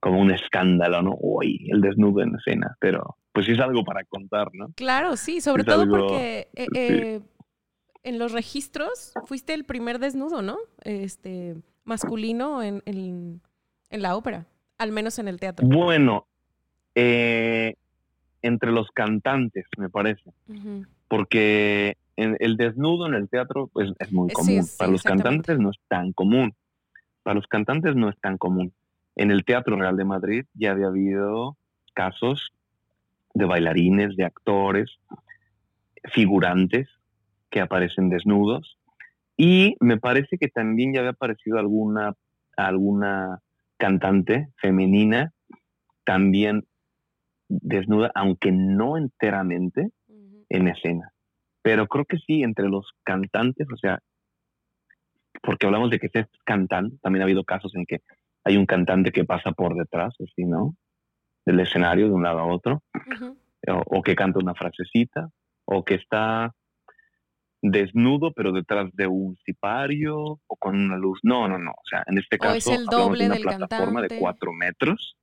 como 0.00 0.20
un 0.20 0.30
escándalo, 0.30 1.02
¿no? 1.02 1.16
Uy, 1.20 1.68
el 1.70 1.80
desnudo 1.80 2.22
en 2.22 2.34
escena, 2.36 2.76
pero 2.80 3.16
pues 3.32 3.46
sí 3.46 3.52
es 3.52 3.60
algo 3.60 3.84
para 3.84 4.04
contar, 4.04 4.48
¿no? 4.52 4.68
Claro, 4.76 5.16
sí, 5.16 5.40
sobre 5.40 5.62
Es 5.62 5.66
todo 5.68 5.82
algo- 5.82 5.98
porque 5.98 6.48
eh, 6.54 6.66
sí. 6.66 6.78
eh, 6.78 7.20
en 8.02 8.18
los 8.18 8.32
registros 8.32 9.14
fuiste 9.26 9.54
el 9.54 9.64
primer 9.64 9.98
desnudo, 9.98 10.40
¿no? 10.42 10.56
Este 10.82 11.56
masculino 11.84 12.62
en, 12.62 12.82
en- 12.86 13.40
en 13.90 14.02
la 14.02 14.16
ópera, 14.16 14.46
al 14.78 14.92
menos 14.92 15.18
en 15.18 15.28
el 15.28 15.38
teatro. 15.38 15.66
Bueno, 15.66 16.26
eh, 16.94 17.74
entre 18.42 18.72
los 18.72 18.90
cantantes, 18.92 19.66
me 19.78 19.88
parece, 19.88 20.32
porque 21.08 21.96
en- 22.16 22.36
el 22.40 22.56
desnudo 22.56 23.06
en 23.06 23.14
el 23.14 23.28
teatro 23.28 23.68
pues, 23.72 23.92
es 23.98 24.12
muy 24.12 24.28
sí, 24.28 24.34
común. 24.34 24.62
sí, 24.64 24.76
Para 24.78 24.90
los 24.92 25.02
cantantes 25.02 25.58
no 25.58 25.70
es 25.70 25.78
tan 25.88 26.12
común. 26.12 26.54
Para 27.22 27.34
los 27.34 27.46
cantantes 27.46 27.94
no 27.96 28.08
es 28.08 28.18
tan 28.20 28.38
común. 28.38 28.72
En 29.16 29.30
el 29.30 29.44
Teatro 29.44 29.76
Real 29.76 29.96
de 29.96 30.04
Madrid 30.04 30.44
ya 30.54 30.70
había 30.70 30.86
habido 30.86 31.56
casos 31.92 32.52
de 33.34 33.44
bailarines, 33.44 34.16
de 34.16 34.24
actores, 34.24 34.98
figurantes 36.12 36.88
que 37.50 37.60
aparecen 37.60 38.08
desnudos. 38.08 38.78
Y 39.36 39.76
me 39.80 39.98
parece 39.98 40.38
que 40.38 40.48
también 40.48 40.92
ya 40.94 41.00
había 41.00 41.10
aparecido 41.12 41.58
alguna, 41.58 42.14
alguna 42.56 43.40
cantante 43.76 44.48
femenina 44.56 45.32
también 46.04 46.64
desnuda, 47.50 48.10
aunque 48.14 48.52
no 48.52 48.96
enteramente 48.96 49.90
en 50.48 50.68
escena. 50.68 51.12
Pero 51.62 51.86
creo 51.86 52.04
que 52.04 52.18
sí, 52.18 52.42
entre 52.42 52.68
los 52.68 52.90
cantantes, 53.04 53.66
o 53.72 53.76
sea, 53.76 53.98
porque 55.42 55.66
hablamos 55.66 55.90
de 55.90 55.98
que 55.98 56.08
se 56.08 56.26
cantan, 56.44 56.98
también 57.02 57.22
ha 57.22 57.24
habido 57.24 57.44
casos 57.44 57.74
en 57.74 57.84
que 57.86 57.98
hay 58.44 58.56
un 58.56 58.66
cantante 58.66 59.12
que 59.12 59.24
pasa 59.24 59.52
por 59.52 59.74
detrás, 59.74 60.14
así, 60.20 60.44
¿no? 60.44 60.74
Del 61.44 61.60
escenario 61.60 62.06
de 62.06 62.14
un 62.14 62.22
lado 62.22 62.38
a 62.38 62.46
otro, 62.46 62.82
o, 63.68 63.82
o 63.98 64.02
que 64.02 64.14
canta 64.14 64.38
una 64.38 64.54
frasecita, 64.54 65.28
o 65.66 65.84
que 65.84 65.94
está 65.94 66.54
desnudo 67.62 68.32
pero 68.32 68.52
detrás 68.52 68.90
de 68.94 69.06
un 69.06 69.36
cipario 69.44 70.16
o 70.18 70.56
con 70.58 70.76
una 70.76 70.96
luz. 70.96 71.20
No, 71.22 71.48
no, 71.48 71.58
no. 71.58 71.72
O 71.72 71.88
sea, 71.88 72.02
en 72.06 72.18
este 72.18 72.36
O 72.36 72.38
caso 72.38 72.56
es 72.56 72.66
el 72.66 72.86
hablamos 72.88 73.08
doble 73.08 73.24
de 73.24 73.26
una 73.26 73.34
del 73.34 73.44
plataforma 73.44 74.00
cantante. 74.00 74.14
de 74.14 74.20
cuatro 74.20 74.52
metros. 74.52 75.16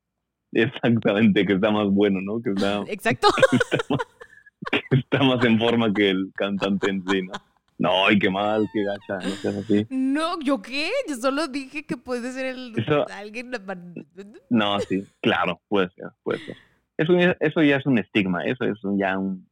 Exactamente, 0.52 1.46
que 1.46 1.54
está 1.54 1.72
más 1.72 1.88
bueno, 1.90 2.20
¿no? 2.22 2.42
Que 2.42 2.52
está, 2.52 2.84
Exacto. 2.88 3.28
que 4.72 4.82
está 5.00 5.24
más 5.24 5.44
en 5.46 5.60
forma 5.60 5.94
que 5.94 6.10
el 6.10 6.32
cantante 6.36 6.90
en 6.90 7.04
sí, 7.08 7.22
¿no? 7.24 7.32
No, 7.80 8.10
y 8.12 8.18
qué 8.18 8.30
mal, 8.30 8.68
qué 8.74 8.84
gacha, 8.84 9.24
no 9.28 9.36
seas 9.36 9.56
así. 9.58 9.86
No, 9.92 10.40
¿yo 10.40 10.60
qué? 10.64 10.90
Yo 11.08 11.16
solo 11.16 11.48
dije 11.48 11.86
que 11.86 11.96
puede 11.96 12.32
ser 12.32 12.48
el 12.48 12.74
Eso- 12.76 13.06
alguien. 13.10 13.52
No, 14.50 14.80
sí, 14.80 15.06
claro, 15.22 15.62
puede 15.68 15.90
ser, 15.92 16.08
puede 16.24 16.40
ser. 16.40 16.58
Eso, 16.98 17.14
ya- 17.14 17.38
eso 17.40 17.62
ya 17.62 17.76
es 17.78 17.86
un 17.86 18.00
estigma, 18.00 18.44
eso 18.46 18.66
es 18.66 18.80
ya 18.98 19.18
un... 19.20 19.48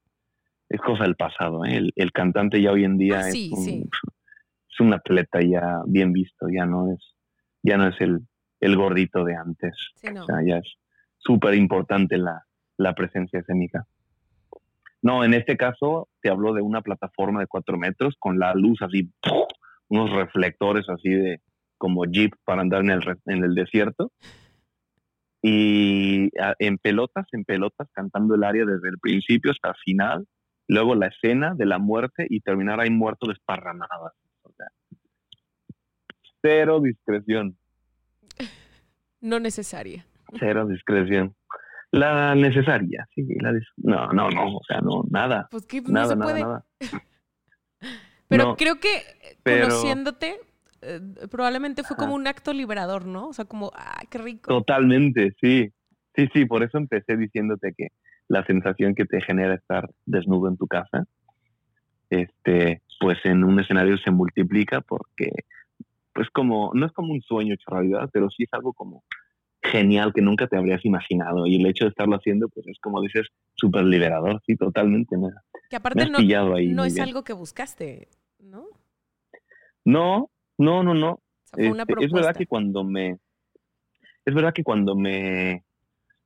Es 0.69 0.81
cosa 0.81 1.03
del 1.03 1.15
pasado, 1.15 1.63
¿eh? 1.65 1.75
El, 1.75 1.93
el 1.95 2.11
cantante 2.11 2.59
ya 2.59 2.71
hoy 2.71 2.83
en 2.85 2.97
día 2.97 3.19
Ah, 3.19 3.29
es, 3.29 3.35
un, 3.51 3.63
sí. 3.63 3.83
es 4.71 4.79
un 4.79 4.91
atleta 4.95 5.39
ya 5.43 5.81
bien 5.85 6.11
visto, 6.11 6.47
ya 6.51 6.65
no 6.65 6.91
es, 6.91 7.15
ya 7.61 7.77
no 7.77 7.87
es 7.87 8.01
el, 8.01 8.21
el 8.61 8.75
gordito 8.75 9.23
de 9.23 9.35
antes. 9.35 9.75
Sí, 9.97 10.07
no. 10.11 10.23
O 10.23 10.25
sea, 10.25 10.37
ya 10.43 10.57
es 10.57 10.73
súper 11.25 11.55
importante 11.55 12.17
la, 12.17 12.45
la 12.77 12.93
presencia 12.93 13.39
escénica. 13.39 13.87
No, 15.01 15.23
en 15.23 15.33
este 15.33 15.57
caso 15.57 16.09
te 16.21 16.29
hablo 16.29 16.53
de 16.53 16.61
una 16.61 16.81
plataforma 16.81 17.39
de 17.39 17.47
cuatro 17.47 17.77
metros 17.77 18.15
con 18.19 18.39
la 18.39 18.53
luz 18.55 18.81
así 18.81 19.11
¡puf! 19.21 19.47
unos 19.87 20.11
reflectores 20.11 20.89
así 20.89 21.09
de 21.09 21.41
como 21.77 22.05
jeep 22.05 22.33
para 22.43 22.61
andar 22.61 22.81
en 22.81 22.91
el, 22.91 23.01
en 23.25 23.43
el 23.43 23.53
desierto. 23.53 24.11
Y 25.41 26.31
en 26.57 26.79
pelotas, 26.79 27.27
en 27.33 27.43
pelotas, 27.43 27.87
cantando 27.93 28.33
el 28.33 28.43
área 28.43 28.65
desde 28.65 28.89
el 28.89 28.97
principio 28.97 29.51
hasta 29.51 29.69
el 29.69 29.75
final. 29.75 30.27
Luego 30.67 30.95
la 30.95 31.07
escena 31.07 31.53
de 31.53 31.67
la 31.67 31.77
muerte 31.77 32.25
y 32.27 32.39
terminar 32.39 32.79
ahí 32.79 32.89
muerto 32.89 33.27
desparramado. 33.27 34.11
cero 36.41 36.81
discreción. 36.81 37.55
No 39.21 39.39
necesaria. 39.39 40.07
Cero 40.39 40.67
discreción. 40.67 41.35
La 41.91 42.35
necesaria, 42.35 43.07
sí. 43.15 43.25
La 43.39 43.53
no, 43.77 44.07
no, 44.11 44.29
no, 44.29 44.57
o 44.57 44.61
sea, 44.67 44.81
no, 44.81 45.03
nada. 45.09 45.47
Pues 45.49 45.65
que 45.65 45.81
no 45.81 46.05
se 46.05 46.17
puede. 46.17 46.43
Pero 48.27 48.55
creo 48.55 48.79
que 48.79 49.01
conociéndote, 49.43 50.39
eh, 50.81 50.99
probablemente 51.29 51.83
fue 51.83 51.95
como 51.95 52.15
un 52.15 52.27
acto 52.27 52.53
liberador, 52.53 53.05
¿no? 53.05 53.27
O 53.29 53.33
sea, 53.33 53.45
como, 53.45 53.71
ah, 53.75 54.01
qué 54.09 54.17
rico. 54.17 54.49
Totalmente, 54.49 55.35
sí. 55.39 55.71
Sí, 56.15 56.27
sí, 56.33 56.45
por 56.45 56.63
eso 56.63 56.77
empecé 56.77 57.17
diciéndote 57.17 57.73
que 57.77 57.89
la 58.27 58.45
sensación 58.45 58.95
que 58.95 59.05
te 59.05 59.21
genera 59.21 59.55
estar 59.55 59.89
desnudo 60.05 60.47
en 60.47 60.57
tu 60.57 60.67
casa, 60.67 61.05
este, 62.09 62.81
pues 62.99 63.17
en 63.25 63.43
un 63.43 63.59
escenario 63.59 63.97
se 63.97 64.11
multiplica 64.11 64.81
porque, 64.81 65.29
pues 66.13 66.29
como, 66.31 66.71
no 66.73 66.85
es 66.85 66.91
como 66.93 67.13
un 67.13 67.21
sueño 67.21 67.53
hecho 67.53 67.69
realidad, 67.71 68.09
pero 68.11 68.29
sí 68.29 68.43
es 68.43 68.53
algo 68.53 68.73
como 68.73 69.03
genial 69.71 70.13
que 70.13 70.21
nunca 70.21 70.47
te 70.47 70.57
habrías 70.57 70.83
imaginado. 70.85 71.45
Y 71.45 71.55
el 71.55 71.65
hecho 71.65 71.85
de 71.85 71.89
estarlo 71.89 72.15
haciendo, 72.15 72.49
pues 72.49 72.67
es 72.67 72.79
como 72.79 73.01
dices, 73.01 73.27
súper 73.55 73.83
liberador, 73.83 74.41
sí, 74.45 74.55
totalmente. 74.55 75.15
que 75.69 75.75
aparte 75.75 76.09
no, 76.09 76.19
no 76.19 76.85
es 76.85 76.99
algo 76.99 77.23
que 77.23 77.33
buscaste, 77.33 78.09
¿no? 78.39 78.65
No, 79.83 80.29
no, 80.57 80.83
no, 80.83 80.93
no. 80.93 81.19
Este, 81.57 81.83
es 82.01 82.11
verdad 82.11 82.35
que 82.35 82.47
cuando 82.47 82.83
me, 82.83 83.17
es 84.25 84.33
verdad 84.33 84.53
que 84.53 84.63
cuando 84.63 84.95
me, 84.95 85.63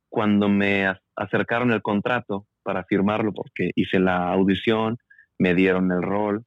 cuando 0.09 0.49
me 0.49 0.87
acercaron 1.15 1.71
el 1.71 1.81
contrato 1.81 2.47
para 2.63 2.83
firmarlo, 2.85 3.33
porque 3.33 3.71
hice 3.75 3.99
la 3.99 4.31
audición, 4.31 4.97
me 5.37 5.53
dieron 5.53 5.91
el 5.91 6.01
rol 6.01 6.45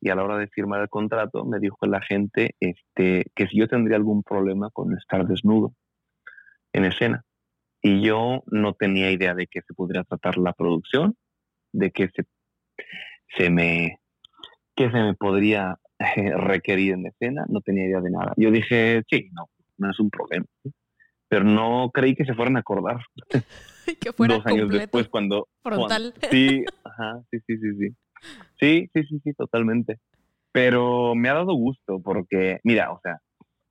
y 0.00 0.10
a 0.10 0.14
la 0.14 0.24
hora 0.24 0.38
de 0.38 0.48
firmar 0.48 0.82
el 0.82 0.88
contrato 0.88 1.44
me 1.44 1.58
dijo 1.58 1.78
la 1.86 2.02
gente 2.02 2.54
este, 2.60 3.24
que 3.34 3.46
si 3.48 3.58
yo 3.58 3.66
tendría 3.66 3.96
algún 3.96 4.22
problema 4.22 4.70
con 4.70 4.96
estar 4.96 5.26
desnudo 5.26 5.72
en 6.76 6.84
escena. 6.84 7.24
Y 7.82 8.02
yo 8.02 8.42
no 8.46 8.74
tenía 8.74 9.10
idea 9.10 9.34
de 9.34 9.46
que 9.46 9.60
se 9.62 9.74
podría 9.74 10.04
tratar 10.04 10.38
la 10.38 10.52
producción, 10.52 11.16
de 11.72 11.90
que 11.90 12.08
se, 12.08 12.24
se 13.36 13.50
me 13.50 14.00
que 14.74 14.90
se 14.90 14.96
me 14.98 15.14
podría 15.14 15.78
requerir 15.98 16.92
en 16.92 17.06
escena, 17.06 17.44
no 17.48 17.60
tenía 17.60 17.86
idea 17.86 18.00
de 18.00 18.10
nada. 18.10 18.34
Yo 18.36 18.50
dije, 18.50 19.02
sí, 19.10 19.30
no, 19.32 19.48
no 19.78 19.90
es 19.90 19.98
un 19.98 20.10
problema. 20.10 20.46
Pero 21.28 21.44
no 21.44 21.90
creí 21.92 22.14
que 22.14 22.24
se 22.24 22.34
fueran 22.34 22.56
a 22.56 22.60
acordar. 22.60 23.00
que 24.00 24.12
fuera 24.12 24.34
Dos 24.36 24.46
años 24.46 24.68
después 24.68 25.08
cuando... 25.08 25.48
Frontal. 25.62 26.12
sí, 26.30 26.64
ajá, 26.84 27.22
sí, 27.30 27.38
sí, 27.46 27.56
sí, 27.58 27.68
sí. 27.78 27.96
Sí, 28.60 28.90
sí, 28.92 29.02
sí, 29.08 29.20
sí, 29.24 29.32
totalmente. 29.34 29.98
Pero 30.52 31.14
me 31.14 31.28
ha 31.28 31.34
dado 31.34 31.54
gusto 31.54 32.00
porque, 32.02 32.60
mira, 32.64 32.92
o 32.92 33.00
sea, 33.02 33.18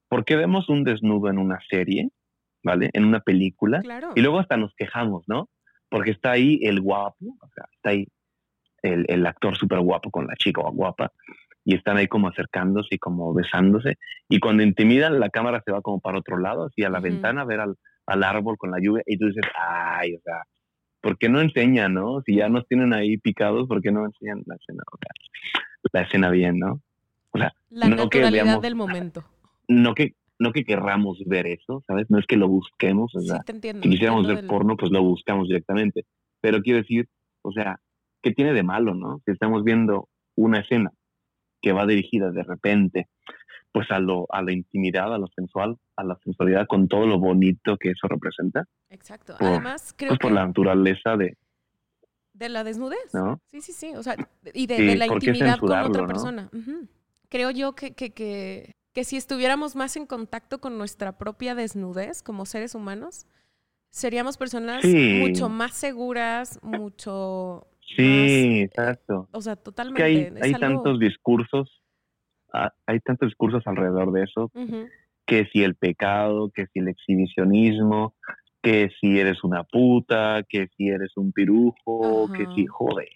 ¿por 0.07 0.25
qué 0.25 0.35
vemos 0.35 0.69
un 0.69 0.83
desnudo 0.83 1.29
en 1.29 1.37
una 1.37 1.59
serie? 1.69 2.09
¿Vale? 2.65 2.89
En 2.93 3.05
una 3.05 3.19
película. 3.19 3.81
Y 4.15 4.21
luego 4.21 4.39
hasta 4.39 4.57
nos 4.57 4.73
quejamos, 4.75 5.23
¿no? 5.27 5.49
Porque 5.87 6.11
está 6.11 6.31
ahí 6.31 6.59
el 6.63 6.81
guapo, 6.81 7.37
o 7.39 7.49
sea, 7.53 7.65
está 7.75 7.91
ahí 7.91 8.07
el, 8.81 9.05
el 9.07 9.25
actor 9.25 9.55
súper 9.55 9.79
guapo 9.79 10.09
con 10.09 10.25
la 10.27 10.35
chica 10.35 10.61
guapa, 10.63 11.11
y 11.63 11.75
están 11.75 11.97
ahí 11.97 12.07
como 12.07 12.27
acercándose 12.27 12.95
y 12.95 12.97
como 12.97 13.33
besándose. 13.33 13.97
Y 14.27 14.39
cuando 14.39 14.63
intimidan, 14.63 15.19
la 15.19 15.29
cámara 15.29 15.61
se 15.63 15.71
va 15.71 15.81
como 15.81 15.99
para 15.99 16.17
otro 16.17 16.37
lado, 16.37 16.65
así 16.65 16.83
a 16.83 16.89
la 16.89 16.99
ventana, 16.99 17.41
a 17.41 17.45
ver 17.45 17.59
al, 17.59 17.75
al, 18.07 18.23
árbol 18.23 18.57
con 18.57 18.71
la 18.71 18.79
lluvia, 18.81 19.03
y 19.05 19.17
tú 19.17 19.27
dices, 19.27 19.45
ay, 19.55 20.15
o 20.15 20.19
sea, 20.21 20.41
¿por 21.01 21.19
qué 21.19 21.29
no 21.29 21.41
enseñan, 21.41 21.93
no? 21.93 22.21
Si 22.25 22.35
ya 22.35 22.49
nos 22.49 22.67
tienen 22.67 22.93
ahí 22.93 23.17
picados, 23.17 23.67
¿por 23.67 23.81
qué 23.81 23.91
no 23.91 24.05
enseñan 24.05 24.41
la 24.47 24.55
escena? 24.55 24.83
O 24.91 24.97
sea, 24.97 25.11
la 25.93 26.01
escena 26.01 26.29
bien, 26.31 26.57
¿no? 26.57 26.81
O 27.29 27.37
sea, 27.37 27.53
la 27.69 27.89
no 27.89 27.95
naturalidad 27.95 28.59
del 28.59 28.75
momento. 28.75 29.23
No 29.67 29.93
que, 29.93 30.15
no 30.39 30.51
que 30.51 30.65
querramos 30.65 31.19
ver 31.25 31.47
eso, 31.47 31.83
¿sabes? 31.87 32.09
No 32.09 32.19
es 32.19 32.25
que 32.25 32.37
lo 32.37 32.47
busquemos, 32.47 33.13
o 33.15 33.21
sea, 33.21 33.43
si 33.47 33.89
quisiéramos 33.89 34.27
ver 34.27 34.45
porno, 34.47 34.75
pues 34.75 34.91
lo 34.91 35.01
buscamos 35.03 35.47
directamente. 35.47 36.05
Pero 36.41 36.61
quiero 36.61 36.79
decir, 36.79 37.07
o 37.41 37.51
sea, 37.51 37.79
¿qué 38.21 38.31
tiene 38.31 38.53
de 38.53 38.63
malo, 38.63 38.93
no? 38.93 39.21
Si 39.25 39.31
estamos 39.31 39.63
viendo 39.63 40.09
una 40.35 40.59
escena 40.59 40.91
que 41.61 41.71
va 41.71 41.85
dirigida 41.85 42.31
de 42.31 42.43
repente, 42.43 43.07
pues 43.71 43.89
a 43.91 43.99
lo, 43.99 44.25
a 44.29 44.41
la 44.41 44.51
intimidad, 44.51 45.13
a 45.13 45.17
lo 45.17 45.27
sensual, 45.27 45.77
a 45.95 46.03
la 46.03 46.17
sensualidad, 46.23 46.67
con 46.67 46.87
todo 46.87 47.07
lo 47.07 47.19
bonito 47.19 47.77
que 47.77 47.91
eso 47.91 48.07
representa. 48.07 48.65
Exacto. 48.89 49.35
Además, 49.39 49.93
creo 49.97 50.09
pues 50.09 50.19
por 50.19 50.31
la 50.31 50.45
naturaleza 50.45 51.17
de... 51.17 51.37
De 52.33 52.49
la 52.49 52.63
desnudez. 52.63 53.13
¿no? 53.13 53.39
Sí, 53.47 53.61
sí, 53.61 53.71
sí. 53.71 53.93
O 53.95 54.03
sea, 54.03 54.15
y 54.53 54.67
de, 54.67 54.95
la 54.95 55.07
intimidad 55.07 55.57
con 55.57 55.71
otra 55.71 56.05
persona. 56.05 56.49
Creo 57.29 57.51
yo 57.51 57.73
que, 57.73 57.93
que, 57.93 58.11
que 58.11 58.75
que 58.95 59.03
si 59.03 59.17
estuviéramos 59.17 59.75
más 59.75 59.97
en 59.97 60.07
contacto 60.07 60.59
con 60.59 60.77
nuestra 60.77 61.17
propia 61.17 61.53
desnudez 61.53 62.23
como 62.23 62.45
seres 62.45 62.75
humanos, 62.75 63.27
seríamos 63.89 64.37
personas 64.37 64.85
mucho 64.85 65.49
más 65.49 65.73
seguras, 65.73 66.59
mucho... 66.63 67.67
Sí, 67.81 68.61
exacto. 68.61 69.27
O 69.33 69.41
sea, 69.41 69.57
totalmente. 69.57 70.33
hay, 70.41 70.53
tantos 70.53 70.97
discursos, 70.97 71.83
hay 72.87 73.01
tantos 73.01 73.27
discursos 73.27 73.61
alrededor 73.67 74.13
de 74.13 74.23
eso, 74.23 74.49
que 75.25 75.45
si 75.51 75.61
el 75.63 75.75
pecado, 75.75 76.49
que 76.51 76.65
si 76.67 76.79
el 76.79 76.87
exhibicionismo, 76.87 78.15
que 78.61 78.91
si 79.01 79.19
eres 79.19 79.43
una 79.43 79.65
puta, 79.65 80.43
que 80.47 80.69
si 80.77 80.87
eres 80.87 81.17
un 81.17 81.33
pirujo, 81.33 82.31
que 82.31 82.47
si, 82.55 82.65
joder. 82.65 83.09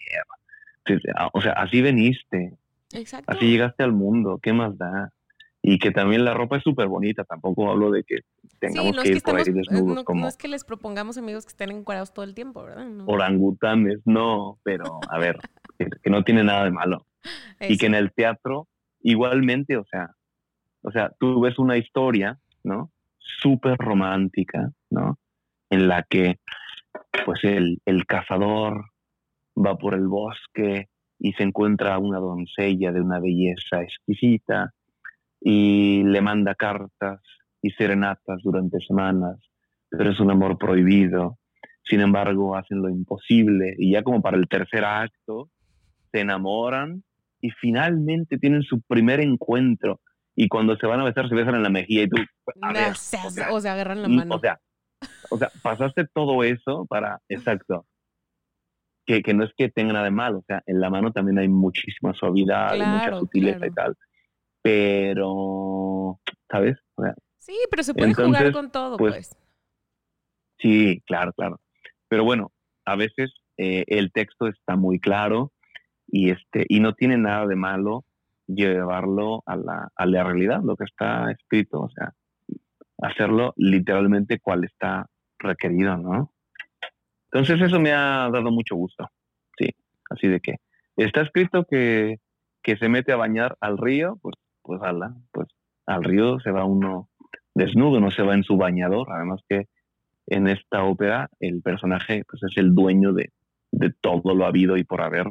O 1.32 1.42
sea, 1.42 1.54
así 1.54 1.82
veniste. 1.82 2.58
Exacto. 2.92 3.32
Así 3.32 3.50
llegaste 3.50 3.84
al 3.84 3.94
mundo, 3.94 4.40
¿qué 4.44 4.52
más 4.52 4.78
da? 4.78 5.14
Y 5.62 5.78
que 5.78 5.92
también 5.92 6.24
la 6.24 6.34
ropa 6.34 6.58
es 6.58 6.64
súper 6.64 6.88
bonita. 6.88 7.24
Tampoco 7.24 7.70
hablo 7.70 7.92
de 7.92 8.04
que 8.04 8.20
tengamos 8.60 8.98
que 9.04 9.10
ir 9.10 9.22
por 9.22 9.38
ahí 9.38 9.44
desnudos. 9.46 9.96
No, 9.96 10.04
como... 10.04 10.22
no 10.22 10.28
es 10.28 10.38
que 10.38 10.48
les 10.48 10.64
propongamos 10.64 11.18
amigos 11.18 11.46
que 11.46 11.50
estén 11.50 11.72
encuadrados 11.72 12.14
todo 12.14 12.26
el 12.26 12.34
tiempo, 12.34 12.64
¿verdad? 12.64 12.88
Orangutanes, 13.06 14.00
no, 14.06 14.60
pero 14.64 15.00
a 15.10 15.20
ver, 15.20 15.38
que, 16.04 16.10
no 16.10 16.24
tiene 16.24 16.44
nada 16.44 16.64
de 16.64 16.72
malo. 16.72 17.06
Y 17.60 17.78
que 17.78 17.88
en 17.88 17.96
el 17.96 18.14
teatro, 18.14 18.68
igualmente, 19.02 19.76
o 19.76 19.86
sea, 19.86 20.16
o 20.82 20.92
sea, 20.92 21.12
tú 21.20 21.42
ves 21.42 21.60
una 21.60 21.78
historia, 21.78 22.40
¿no? 22.64 22.92
Súper 23.18 23.78
romántica, 23.78 24.72
¿no? 24.90 25.20
En 25.70 25.90
la 25.90 26.04
que, 26.04 26.40
pues, 27.26 27.44
el, 27.44 27.82
el 27.86 28.06
cazador 28.06 28.86
va 29.58 29.78
por 29.78 29.94
el 29.94 30.08
bosque 30.08 30.88
y 31.20 31.34
se 31.34 31.44
encuentra 31.44 31.98
una 32.00 32.20
doncella 32.20 32.94
de 32.94 33.02
una 33.02 33.20
belleza 33.20 33.82
exquisita 33.82 34.74
y 35.42 36.04
le 36.04 36.22
manda 36.22 36.56
cartas 36.56 37.22
y 37.62 37.72
serenatas 37.72 38.42
durante 38.44 38.80
semanas, 38.86 39.38
pero 39.90 40.12
es 40.12 40.20
un 40.20 40.32
amor 40.32 40.58
prohibido. 40.58 41.38
Sin 41.84 42.02
embargo, 42.02 42.56
hacen 42.56 42.82
lo 42.82 42.90
imposible 42.90 43.76
y 43.78 43.92
ya 43.94 44.04
como 44.04 44.22
para 44.22 44.38
el 44.38 44.48
tercer 44.48 44.86
acto 44.86 45.50
se 46.12 46.22
enamoran 46.22 47.04
y 47.42 47.52
finalmente 47.52 48.38
tienen 48.38 48.64
su 48.64 48.82
primer 48.82 49.22
encuentro 49.22 50.02
y 50.36 50.48
cuando 50.48 50.76
se 50.78 50.88
van 50.88 51.00
a 51.00 51.06
besar 51.06 51.28
se 51.30 51.36
besan 51.36 51.56
en 51.56 51.64
la 51.64 51.70
mejilla 51.70 52.04
y 52.04 52.10
tú 52.10 52.18
o, 53.52 53.60
sea, 53.60 53.74
agarran 53.74 54.02
la 54.02 54.08
mano. 54.08 54.36
O 54.36 54.40
sea, 54.40 54.60
o 55.30 55.38
sea, 55.38 55.50
pasaste 55.62 56.06
todo 56.14 56.44
eso 56.44 56.86
para 56.86 57.20
exacto. 57.28 57.86
Que, 59.06 59.24
que, 59.24 59.34
no 59.34 59.44
es 59.44 59.52
que 59.58 59.70
tenga 59.70 59.94
nada 59.94 60.06
de 60.06 60.12
mal, 60.12 60.36
o 60.36 60.44
sea, 60.46 60.62
en 60.68 60.80
la 60.80 60.92
mano 60.92 61.12
también 61.12 61.40
hay 61.40 61.48
muchísima 61.48 62.14
suavidad, 62.14 62.78
mucha 62.78 63.18
sutileza 63.18 63.66
y 63.66 63.72
tal 63.72 63.98
pero, 64.62 66.20
¿sabes? 66.50 66.78
sí, 67.38 67.58
pero 67.70 67.84
se 67.84 67.94
puede 67.94 68.14
jugar 68.14 68.52
con 68.52 68.72
todo, 68.72 68.98
pues, 68.98 69.14
pues, 69.14 69.38
Sí, 70.60 71.02
claro, 71.06 71.32
claro. 71.34 71.60
Pero 72.10 72.24
bueno, 72.24 72.52
a 72.86 72.96
veces 72.96 73.34
eh, 73.58 73.86
el 73.88 74.12
texto 74.12 74.48
está 74.48 74.76
muy 74.76 75.00
claro 75.00 75.52
y, 76.08 76.32
este, 76.32 76.66
y 76.68 76.80
no 76.80 76.94
tiene 76.94 77.18
nada 77.18 77.48
de 77.48 77.56
malo 77.56 78.04
llevarlo 78.48 79.44
a 79.46 79.56
la, 79.56 79.90
a 79.96 80.06
la 80.06 80.24
realidad, 80.24 80.62
lo 80.64 80.76
que 80.76 80.86
está 80.86 81.32
escrito, 81.32 81.82
o 81.82 81.90
sea, 81.90 82.14
hacerlo 83.02 83.54
literalmente 83.58 84.40
cual 84.40 84.64
está 84.64 85.08
requerido, 85.38 85.98
¿no? 85.98 86.34
Entonces 87.32 87.62
eso 87.62 87.80
me 87.80 87.92
ha 87.92 88.30
dado 88.32 88.52
mucho 88.52 88.76
gusto, 88.76 89.10
sí, 89.58 89.70
así 90.10 90.28
de 90.28 90.40
que 90.40 90.56
está 90.98 91.22
escrito 91.22 91.66
que, 91.66 92.18
que 92.64 92.76
se 92.78 92.90
mete 92.90 93.12
a 93.12 93.18
bañar 93.18 93.56
al 93.62 93.78
río, 93.78 94.18
pues 94.22 94.36
pues 94.70 94.84
ala, 94.84 95.16
pues 95.32 95.48
al 95.88 96.04
río 96.04 96.40
se 96.42 96.52
va 96.52 96.64
uno 96.64 97.10
desnudo, 97.56 98.00
no 98.00 98.12
se 98.12 98.22
va 98.22 98.36
en 98.36 98.44
su 98.44 98.56
bañador. 98.56 99.08
Además 99.12 99.42
que 99.50 99.66
en 100.28 100.48
esta 100.48 100.84
ópera 100.84 101.28
el 101.40 101.64
personaje 101.64 102.22
pues 102.30 102.44
es 102.44 102.56
el 102.58 102.76
dueño 102.76 103.14
de, 103.14 103.32
todo 104.00 104.36
lo 104.36 104.46
habido 104.46 104.78
y 104.78 104.84
por 104.84 105.02
haber 105.02 105.26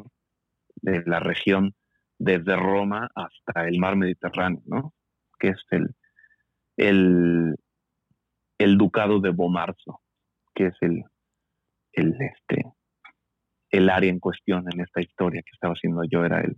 de 0.81 1.01
la 1.05 1.21
región 1.21 1.73
desde 2.17 2.57
Roma 2.57 3.09
hasta 3.15 3.65
el 3.65 3.79
mar 3.79 3.95
Mediterráneo, 3.95 4.61
¿no? 4.65 4.93
Que 5.39 5.49
es 5.49 5.63
el, 5.71 5.87
el, 6.75 7.55
el 8.57 8.77
ducado 8.77 9.21
de 9.21 9.29
Bomarzo, 9.29 10.01
que 10.53 10.65
es 10.65 10.75
el, 10.81 11.05
el, 11.93 12.13
este, 12.19 12.65
el 13.71 13.89
área 13.89 14.09
en 14.09 14.19
cuestión 14.19 14.65
en 14.69 14.81
esta 14.81 14.99
historia 14.99 15.41
que 15.43 15.51
estaba 15.53 15.75
haciendo 15.75 16.03
yo, 16.11 16.25
era 16.25 16.41
el, 16.41 16.57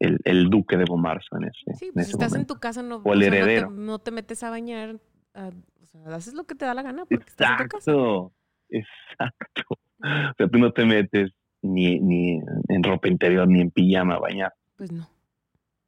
el, 0.00 0.18
el 0.24 0.50
duque 0.50 0.76
de 0.76 0.84
Bomarzo 0.84 1.36
en 1.36 1.44
ese. 1.44 1.74
Sí, 1.78 1.86
en 1.86 1.92
pues 1.94 2.06
ese 2.06 2.12
estás 2.12 2.32
en 2.32 2.38
momento. 2.38 2.54
tu 2.54 2.60
casa, 2.60 2.82
no, 2.82 2.96
O 2.96 3.12
el 3.12 3.18
o 3.18 3.22
sea, 3.22 3.30
no 3.30 3.36
te- 3.36 3.42
heredero. 3.42 3.70
no, 3.70 3.98
te, 3.98 4.10
metes 4.10 4.42
a 4.42 4.50
bañar, 4.50 4.96
o 5.34 5.86
sea, 5.86 6.14
haces 6.14 6.34
lo 6.34 6.44
que 6.44 6.54
te 6.54 6.64
da 6.64 6.74
la 6.74 6.82
gana 6.82 7.04
porque 7.06 7.28
estás 7.28 7.50
en 7.60 7.68
tu 7.68 7.76
casa. 7.76 7.90
Exacto, 7.92 8.32
exacto. 8.70 9.62
O 10.02 10.34
sea, 10.36 10.48
tú 10.48 10.58
no 10.58 10.72
te 10.72 10.84
metes 10.84 11.30
ni, 11.62 11.98
ni 12.00 12.38
en 12.68 12.82
ropa 12.82 13.08
interior 13.08 13.48
ni 13.48 13.60
en 13.60 13.70
pijama 13.70 14.14
a 14.16 14.18
bañar. 14.20 14.52
Pues 14.76 14.92
no, 14.92 15.08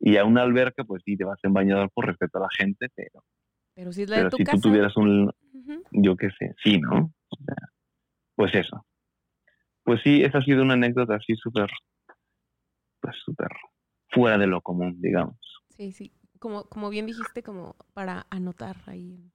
Y 0.01 0.17
a 0.17 0.25
una 0.25 0.43
alberca, 0.43 0.85
pues 0.85 1.03
sí, 1.05 1.17
te 1.17 1.25
vas 1.25 1.39
en 1.43 1.53
bañador 1.53 1.91
por 1.93 2.07
respeto 2.07 2.39
a 2.39 2.43
la 2.43 2.49
gente, 2.57 2.89
pero, 2.95 3.23
pero 3.75 3.93
si 3.93 4.03
es 4.03 4.09
la 4.09 4.17
pero 4.17 4.25
de 4.27 4.31
tu 4.31 4.37
si 4.39 4.45
casa. 4.45 4.57
tú 4.57 4.69
tuvieras 4.71 4.97
un, 4.97 5.31
yo 5.93 6.17
qué 6.17 6.31
sé, 6.39 6.55
sí, 6.65 6.81
¿no? 6.81 7.13
O 7.29 7.37
sea, 7.45 7.57
pues 8.35 8.55
eso. 8.55 8.85
Pues 9.85 10.01
sí, 10.03 10.23
esa 10.23 10.39
ha 10.39 10.43
sido 10.43 10.63
una 10.63 10.75
anécdota 10.75 11.17
así 11.17 11.35
súper, 11.37 11.69
pues 13.01 13.15
súper 13.25 13.49
fuera 14.19 14.39
de 14.39 14.47
lo 14.47 14.61
común, 14.61 15.01
digamos. 15.01 15.37
Sí, 15.71 15.93
sí, 15.93 16.13
como, 16.39 16.65
como 16.65 16.91
bien 16.91 17.07
dijiste, 17.07 17.43
como 17.43 17.77
para 17.95 18.27
anotar 18.31 18.77
ahí 18.87 19.15
en, 19.15 19.33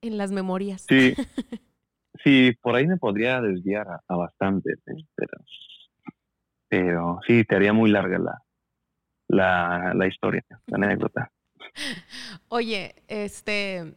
en 0.00 0.18
las 0.18 0.30
memorias. 0.32 0.86
Sí, 0.88 1.14
sí, 2.24 2.52
por 2.60 2.76
ahí 2.76 2.86
me 2.86 2.96
podría 2.96 3.40
desviar 3.40 3.88
a, 3.88 4.00
a 4.06 4.16
bastante, 4.16 4.72
¿eh? 4.72 5.06
pero, 5.14 5.32
pero 6.68 7.18
sí, 7.26 7.44
te 7.44 7.56
haría 7.56 7.72
muy 7.72 7.90
larga 7.90 8.18
la, 8.18 8.42
la, 9.28 9.92
la 9.94 10.06
historia, 10.06 10.44
la 10.66 10.76
anécdota. 10.76 11.32
Oye, 12.48 12.94
este, 13.08 13.94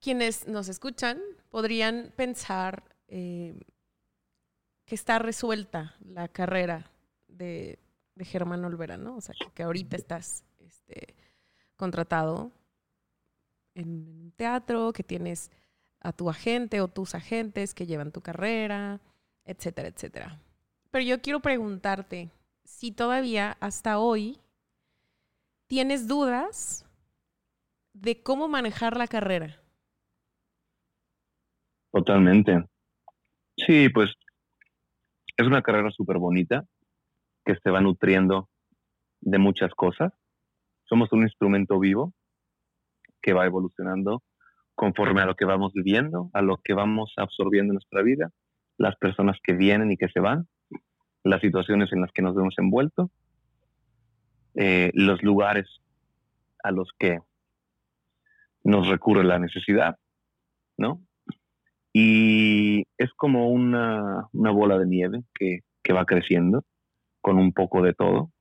quienes 0.00 0.48
nos 0.48 0.68
escuchan 0.68 1.18
podrían 1.50 2.12
pensar 2.16 2.84
eh, 3.08 3.60
que 4.86 4.94
está 4.94 5.18
resuelta 5.18 5.94
la 6.00 6.28
carrera 6.28 6.90
de, 7.28 7.78
de 8.14 8.24
Germán 8.24 8.64
Olvera, 8.64 8.96
¿no? 8.96 9.16
O 9.16 9.20
sea, 9.20 9.34
que, 9.54 9.62
ahorita 9.62 9.96
estás 9.96 10.44
este, 10.58 11.14
contratado 11.76 12.52
en 13.74 13.88
un 13.88 14.32
teatro, 14.36 14.92
que 14.92 15.02
tienes 15.02 15.50
a 16.00 16.12
tu 16.12 16.28
agente 16.28 16.80
o 16.80 16.88
tus 16.88 17.14
agentes 17.14 17.74
que 17.74 17.86
llevan 17.86 18.12
tu 18.12 18.20
carrera, 18.20 19.00
etcétera, 19.44 19.88
etcétera. 19.88 20.40
Pero 20.90 21.04
yo 21.04 21.20
quiero 21.20 21.40
preguntarte 21.40 22.30
si 22.64 22.90
todavía 22.92 23.56
hasta 23.60 23.98
hoy 23.98 24.38
tienes 25.66 26.08
dudas 26.08 26.84
de 27.92 28.22
cómo 28.22 28.48
manejar 28.48 28.96
la 28.96 29.06
carrera. 29.06 29.60
Totalmente. 31.92 32.64
Sí, 33.56 33.88
pues 33.88 34.14
es 35.36 35.46
una 35.46 35.62
carrera 35.62 35.90
súper 35.90 36.18
bonita 36.18 36.64
que 37.54 37.60
se 37.60 37.70
va 37.70 37.80
nutriendo 37.80 38.48
de 39.20 39.38
muchas 39.38 39.72
cosas. 39.74 40.12
Somos 40.84 41.12
un 41.12 41.22
instrumento 41.22 41.78
vivo 41.80 42.12
que 43.20 43.32
va 43.32 43.44
evolucionando 43.44 44.22
conforme 44.74 45.20
a 45.20 45.26
lo 45.26 45.34
que 45.34 45.44
vamos 45.44 45.72
viviendo, 45.74 46.30
a 46.32 46.42
lo 46.42 46.58
que 46.58 46.74
vamos 46.74 47.12
absorbiendo 47.16 47.72
en 47.72 47.74
nuestra 47.74 48.02
vida, 48.02 48.30
las 48.78 48.96
personas 48.96 49.36
que 49.42 49.52
vienen 49.52 49.90
y 49.90 49.96
que 49.96 50.08
se 50.08 50.20
van, 50.20 50.48
las 51.24 51.40
situaciones 51.40 51.92
en 51.92 52.00
las 52.00 52.12
que 52.12 52.22
nos 52.22 52.34
vemos 52.34 52.54
envueltos, 52.56 53.10
eh, 54.54 54.90
los 54.94 55.22
lugares 55.22 55.66
a 56.62 56.70
los 56.70 56.88
que 56.98 57.18
nos 58.62 58.88
recurre 58.88 59.24
la 59.24 59.38
necesidad, 59.38 59.96
¿no? 60.78 61.02
Y 61.92 62.84
es 62.96 63.12
como 63.16 63.50
una, 63.50 64.28
una 64.32 64.50
bola 64.52 64.78
de 64.78 64.86
nieve 64.86 65.24
que, 65.34 65.60
que 65.82 65.92
va 65.92 66.06
creciendo 66.06 66.64
con 67.20 67.38
un 67.38 67.52
poco 67.52 67.82
de 67.82 67.94
todo. 67.94 68.32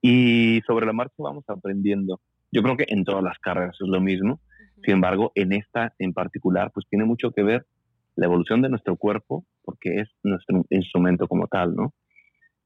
Y 0.00 0.60
sobre 0.66 0.86
la 0.86 0.92
marcha 0.92 1.14
vamos 1.18 1.44
aprendiendo. 1.48 2.20
Yo 2.52 2.62
creo 2.62 2.76
que 2.76 2.86
en 2.88 3.04
todas 3.04 3.22
las 3.22 3.38
carreras 3.38 3.76
es 3.80 3.88
lo 3.88 4.00
mismo. 4.00 4.40
Sin 4.84 4.94
embargo, 4.94 5.32
en 5.34 5.52
esta 5.52 5.94
en 5.98 6.12
particular, 6.12 6.70
pues 6.72 6.86
tiene 6.88 7.04
mucho 7.04 7.32
que 7.32 7.42
ver 7.42 7.66
la 8.14 8.26
evolución 8.26 8.62
de 8.62 8.68
nuestro 8.68 8.96
cuerpo, 8.96 9.44
porque 9.62 10.00
es 10.00 10.08
nuestro 10.22 10.64
instrumento 10.70 11.28
como 11.28 11.48
tal, 11.48 11.74
¿no? 11.74 11.92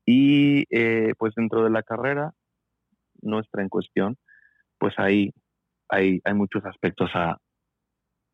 Y 0.05 0.64
eh, 0.71 1.12
pues 1.18 1.35
dentro 1.35 1.64
de 1.64 1.71
la 1.71 1.83
carrera 1.83 2.33
nuestra 3.23 3.62
en 3.62 3.68
cuestión, 3.68 4.16
pues 4.79 4.95
hay, 4.99 5.33
hay, 5.89 6.21
hay 6.25 6.35
muchos 6.35 6.64
aspectos 6.64 7.11
a, 7.14 7.39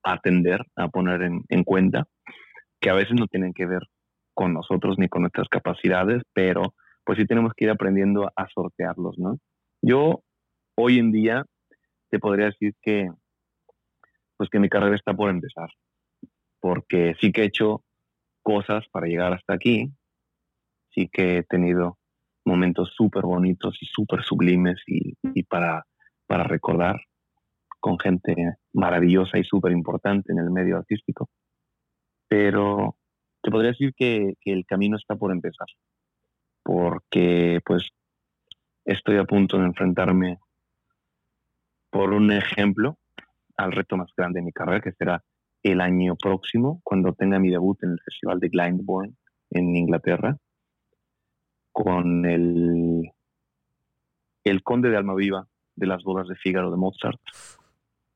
a 0.02 0.12
atender, 0.12 0.60
a 0.76 0.88
poner 0.88 1.22
en, 1.22 1.42
en 1.48 1.64
cuenta, 1.64 2.06
que 2.80 2.90
a 2.90 2.94
veces 2.94 3.14
no 3.18 3.26
tienen 3.26 3.52
que 3.52 3.66
ver 3.66 3.82
con 4.36 4.52
nosotros 4.52 4.96
ni 4.98 5.08
con 5.08 5.22
nuestras 5.22 5.48
capacidades, 5.48 6.22
pero 6.34 6.74
pues 7.04 7.18
sí 7.18 7.26
tenemos 7.26 7.52
que 7.56 7.64
ir 7.64 7.70
aprendiendo 7.70 8.30
a 8.36 8.46
sortearlos, 8.54 9.18
¿no? 9.18 9.38
Yo 9.80 10.22
hoy 10.76 10.98
en 10.98 11.10
día 11.10 11.44
te 12.10 12.18
podría 12.18 12.46
decir 12.46 12.74
que 12.82 13.08
pues 14.36 14.50
que 14.50 14.58
mi 14.58 14.68
carrera 14.68 14.94
está 14.94 15.14
por 15.14 15.30
empezar, 15.30 15.70
porque 16.60 17.14
sí 17.18 17.32
que 17.32 17.42
he 17.42 17.46
hecho 17.46 17.82
cosas 18.42 18.84
para 18.92 19.06
llegar 19.06 19.32
hasta 19.32 19.54
aquí, 19.54 19.90
sí 20.90 21.08
que 21.10 21.38
he 21.38 21.42
tenido 21.42 21.96
momentos 22.44 22.92
súper 22.94 23.22
bonitos 23.22 23.78
y 23.80 23.86
súper 23.86 24.22
sublimes 24.22 24.76
y, 24.86 25.14
y 25.34 25.44
para, 25.44 25.86
para 26.26 26.44
recordar 26.44 27.00
con 27.80 27.98
gente 27.98 28.34
maravillosa 28.74 29.38
y 29.38 29.44
súper 29.44 29.72
importante 29.72 30.30
en 30.30 30.40
el 30.40 30.50
medio 30.50 30.76
artístico. 30.76 31.30
Pero 32.28 32.96
te 33.46 33.52
podría 33.52 33.70
decir 33.70 33.94
que, 33.94 34.34
el 34.44 34.66
camino 34.66 34.96
está 34.96 35.14
por 35.14 35.30
empezar, 35.30 35.68
porque 36.64 37.60
pues 37.64 37.88
estoy 38.84 39.18
a 39.18 39.24
punto 39.24 39.56
de 39.56 39.66
enfrentarme 39.66 40.40
por 41.88 42.12
un 42.12 42.32
ejemplo 42.32 42.98
al 43.56 43.70
reto 43.70 43.96
más 43.96 44.10
grande 44.16 44.40
de 44.40 44.46
mi 44.46 44.50
carrera, 44.50 44.80
que 44.80 44.90
será 44.90 45.22
el 45.62 45.80
año 45.80 46.16
próximo, 46.16 46.80
cuando 46.82 47.12
tenga 47.12 47.38
mi 47.38 47.50
debut 47.50 47.80
en 47.84 47.92
el 47.92 48.00
Festival 48.04 48.40
de 48.40 48.48
Glyndebourne 48.48 49.14
en 49.50 49.76
Inglaterra, 49.76 50.36
con 51.70 52.26
el, 52.26 53.12
el 54.42 54.62
Conde 54.64 54.90
de 54.90 54.96
Almaviva 54.96 55.46
de 55.76 55.86
las 55.86 56.02
bodas 56.02 56.26
de 56.26 56.34
Fígaro 56.34 56.72
de 56.72 56.78
Mozart, 56.78 57.20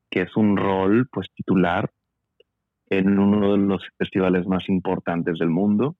que 0.09 0.23
es 0.23 0.35
un 0.35 0.57
rol 0.57 1.07
pues 1.09 1.29
titular 1.33 1.89
en 2.91 3.17
uno 3.17 3.53
de 3.53 3.57
los 3.57 3.87
festivales 3.97 4.45
más 4.45 4.67
importantes 4.67 5.39
del 5.39 5.49
mundo, 5.49 5.95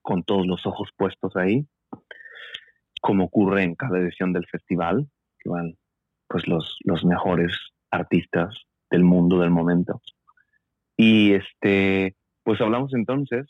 con 0.00 0.22
todos 0.22 0.46
los 0.46 0.64
ojos 0.64 0.88
puestos 0.96 1.36
ahí, 1.36 1.66
como 3.02 3.24
ocurre 3.24 3.64
en 3.64 3.74
cada 3.74 3.98
edición 3.98 4.32
del 4.32 4.46
festival, 4.46 5.06
que 5.38 5.50
van 5.50 5.76
pues 6.26 6.48
los, 6.48 6.78
los 6.84 7.04
mejores 7.04 7.52
artistas 7.90 8.54
del 8.90 9.04
mundo 9.04 9.40
del 9.40 9.50
momento. 9.50 10.00
Y 10.96 11.34
este, 11.34 12.16
pues 12.44 12.62
hablamos 12.62 12.94
entonces 12.94 13.46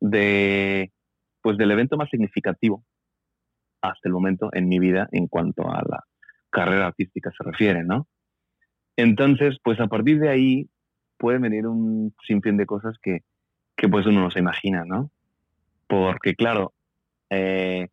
de 0.00 0.92
pues 1.40 1.56
del 1.56 1.70
evento 1.70 1.96
más 1.96 2.10
significativo 2.10 2.84
hasta 3.80 4.08
el 4.08 4.12
momento 4.12 4.50
en 4.52 4.68
mi 4.68 4.80
vida 4.80 5.08
en 5.12 5.28
cuanto 5.28 5.70
a 5.70 5.82
la 5.88 6.04
carrera 6.50 6.88
artística 6.88 7.30
se 7.30 7.44
refiere, 7.44 7.84
¿no? 7.84 8.08
Entonces, 8.96 9.58
pues 9.62 9.78
a 9.78 9.86
partir 9.86 10.18
de 10.18 10.30
ahí 10.30 10.68
puede 11.18 11.38
venir 11.38 11.66
un 11.66 12.14
sinfín 12.26 12.56
de 12.56 12.66
cosas 12.66 12.96
que, 13.02 13.20
que 13.76 13.88
pues 13.88 14.06
uno 14.06 14.20
no 14.20 14.30
se 14.30 14.40
imagina, 14.40 14.84
¿no? 14.84 15.10
Porque 15.86 16.34
claro, 16.34 16.74
eh, 17.30 17.88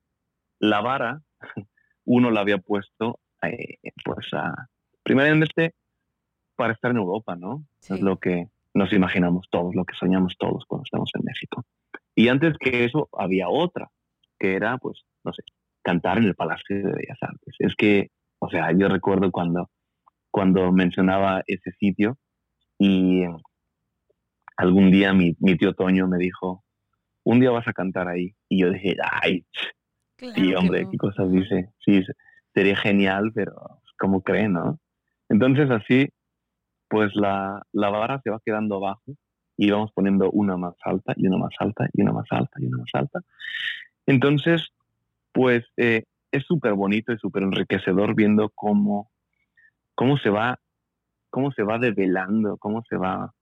la 0.60 0.82
vara 0.82 1.22
uno 2.06 2.32
la 2.32 2.42
había 2.42 2.58
puesto 2.58 3.20
eh, 3.42 3.78
pues 4.04 4.34
a, 4.34 4.70
primeramente 5.04 5.74
para 6.56 6.74
estar 6.74 6.92
en 6.92 6.98
Europa, 6.98 7.36
¿no? 7.36 7.66
Sí. 7.80 7.96
Es 7.96 8.02
lo 8.02 8.18
que 8.18 8.48
nos 8.74 8.92
imaginamos 8.94 9.48
todos, 9.50 9.76
lo 9.76 9.86
que 9.86 9.96
soñamos 9.96 10.36
todos 10.38 10.66
cuando 10.66 10.84
estamos 10.84 11.12
en 11.16 11.26
México. 11.26 11.64
Y 12.16 12.28
antes 12.28 12.58
que 12.60 12.86
eso 12.86 13.10
había 13.12 13.50
otra, 13.50 13.90
que 14.40 14.56
era, 14.56 14.78
pues, 14.78 15.04
no 15.24 15.34
sé, 15.34 15.44
cantar 15.82 16.18
en 16.18 16.26
el 16.26 16.36
Palacio 16.36 16.78
de 16.78 16.84
Bellas 16.84 17.18
Artes. 17.22 17.56
Es 17.60 17.76
que, 17.76 18.10
o 18.40 18.50
sea, 18.50 18.72
yo 18.72 18.88
recuerdo 18.88 19.32
cuando, 19.32 19.70
cuando 20.32 20.72
mencionaba 20.72 21.44
ese 21.48 21.72
sitio 21.74 22.18
y 22.86 23.24
algún 24.58 24.92
día 24.92 25.14
mi, 25.14 25.36
mi 25.40 25.58
tío 25.58 25.74
Toño 25.74 26.08
me 26.08 26.18
dijo, 26.18 26.64
un 27.24 27.40
día 27.40 27.52
vas 27.52 27.68
a 27.68 27.74
cantar 27.74 28.08
ahí. 28.08 28.36
Y 28.50 28.62
yo 28.62 28.72
dije, 28.72 28.96
ay, 29.12 29.46
Claro 30.18 30.36
sí, 30.36 30.54
hombre, 30.56 30.84
no. 30.84 30.92
qué 30.92 30.98
cosas 30.98 31.32
dice. 31.32 31.70
Sí, 31.84 32.04
se- 32.04 32.14
sería 32.54 32.76
genial, 32.76 33.32
pero 33.34 33.54
¿cómo 33.98 34.22
cree, 34.22 34.48
no? 34.50 34.80
Entonces 35.30 35.70
así, 35.72 36.10
pues 36.88 37.16
la, 37.16 37.62
la 37.72 37.90
vara 37.90 38.22
se 38.24 38.30
va 38.30 38.40
quedando 38.46 38.76
abajo 38.76 39.16
y 39.58 39.72
vamos 39.72 39.92
poniendo 39.94 40.30
una 40.32 40.58
más 40.58 40.76
alta 40.84 41.14
y 41.16 41.28
una 41.28 41.38
más 41.38 41.54
alta 41.60 41.88
y 41.94 42.02
una 42.02 42.12
más 42.12 42.28
alta 42.30 42.60
y 42.60 42.66
una 42.66 42.78
más 42.80 42.90
alta. 42.94 43.22
Entonces, 44.06 44.70
pues 45.32 45.64
eh, 45.78 46.04
es 46.32 46.44
súper 46.46 46.74
bonito 46.74 47.14
y 47.14 47.18
súper 47.18 47.44
enriquecedor 47.44 48.14
viendo 48.16 48.50
cómo, 48.54 49.10
cómo 49.96 50.18
se 50.18 50.30
va, 50.30 50.60
cómo 51.34 51.52
se 51.52 51.64
va 51.64 51.80
develando, 51.80 52.58
cómo 52.58 52.84
se 52.88 52.96
va 52.96 53.34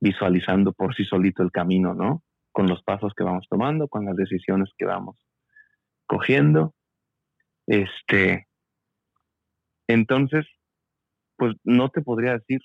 visualizando 0.00 0.72
por 0.72 0.96
sí 0.96 1.04
solito 1.04 1.44
el 1.44 1.52
camino, 1.52 1.94
¿no? 1.94 2.24
Con 2.50 2.66
los 2.66 2.82
pasos 2.82 3.14
que 3.14 3.22
vamos 3.22 3.46
tomando, 3.48 3.86
con 3.86 4.04
las 4.04 4.16
decisiones 4.16 4.68
que 4.76 4.84
vamos 4.84 5.16
cogiendo. 6.08 6.74
Este, 7.68 8.48
entonces, 9.86 10.44
pues 11.36 11.54
no 11.62 11.88
te 11.88 12.02
podría 12.02 12.32
decir 12.32 12.62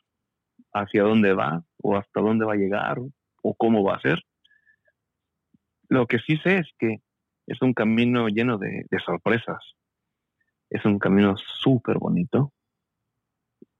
hacia 0.73 1.03
dónde 1.03 1.33
va 1.33 1.63
o 1.83 1.95
hasta 1.95 2.19
dónde 2.19 2.45
va 2.45 2.53
a 2.53 2.63
llegar 2.63 2.97
o 3.43 3.53
cómo 3.53 3.83
va 3.83 3.97
a 3.97 4.01
ser. 4.01 4.19
Lo 5.89 6.07
que 6.07 6.17
sí 6.17 6.37
sé 6.37 6.57
es 6.57 6.71
que 6.79 7.03
es 7.45 7.61
un 7.61 7.75
camino 7.75 8.29
lleno 8.29 8.57
de, 8.57 8.87
sorpresas. 9.05 9.63
Es 10.71 10.83
un 10.85 10.97
camino 10.97 11.35
súper 11.37 11.99
bonito 11.99 12.51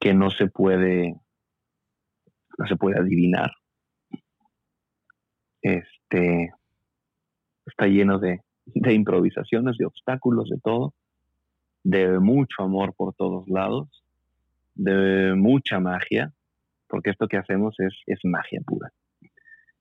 que 0.01 0.13
no 0.15 0.31
se 0.31 0.47
puede 0.47 1.15
no 2.57 2.67
se 2.67 2.75
puede 2.75 2.99
adivinar. 2.99 3.51
Este 5.61 6.51
está 7.65 7.87
lleno 7.87 8.19
de, 8.19 8.41
de 8.65 8.93
improvisaciones, 8.93 9.77
de 9.77 9.85
obstáculos, 9.85 10.49
de 10.49 10.59
todo, 10.61 10.93
de 11.83 12.19
mucho 12.19 12.63
amor 12.63 12.93
por 12.95 13.13
todos 13.13 13.47
lados, 13.47 14.03
de 14.73 15.33
mucha 15.35 15.79
magia, 15.79 16.33
porque 16.87 17.11
esto 17.11 17.27
que 17.27 17.37
hacemos 17.37 17.79
es, 17.79 17.93
es 18.07 18.19
magia 18.23 18.59
pura. 18.65 18.91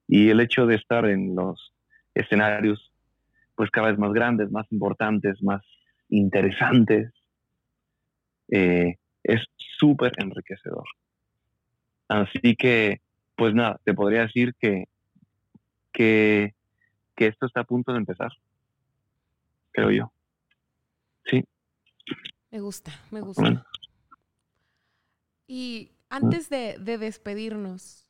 Y 0.07 0.29
el 0.29 0.41
hecho 0.41 0.67
de 0.67 0.77
estar 0.77 1.07
en 1.07 1.35
los 1.35 1.75
escenarios 2.15 2.93
pues 3.55 3.71
cada 3.71 3.89
vez 3.89 3.99
más 3.99 4.13
grandes, 4.13 4.51
más 4.51 4.71
importantes, 4.71 5.43
más 5.43 5.63
interesantes, 6.09 7.13
eh, 8.51 8.97
es 9.23 9.45
súper 9.57 10.13
enriquecedor. 10.19 10.87
Así 12.09 12.57
que, 12.57 13.01
pues 13.37 13.55
nada, 13.55 13.81
te 13.85 13.95
podría 13.95 14.23
decir 14.23 14.55
que, 14.59 14.85
que, 15.93 16.55
que 17.15 17.27
esto 17.27 17.47
está 17.47 17.61
a 17.61 17.65
punto 17.65 17.93
de 17.93 17.99
empezar, 17.99 18.33
creo 19.73 19.91
yo. 19.91 20.13
Sí. 21.27 21.45
Me 22.51 22.61
gusta, 22.61 22.93
me 23.11 23.21
gusta. 23.21 23.65
Y 25.47 25.93
antes 26.09 26.51
de, 26.51 26.77
despedirnos, 26.79 28.07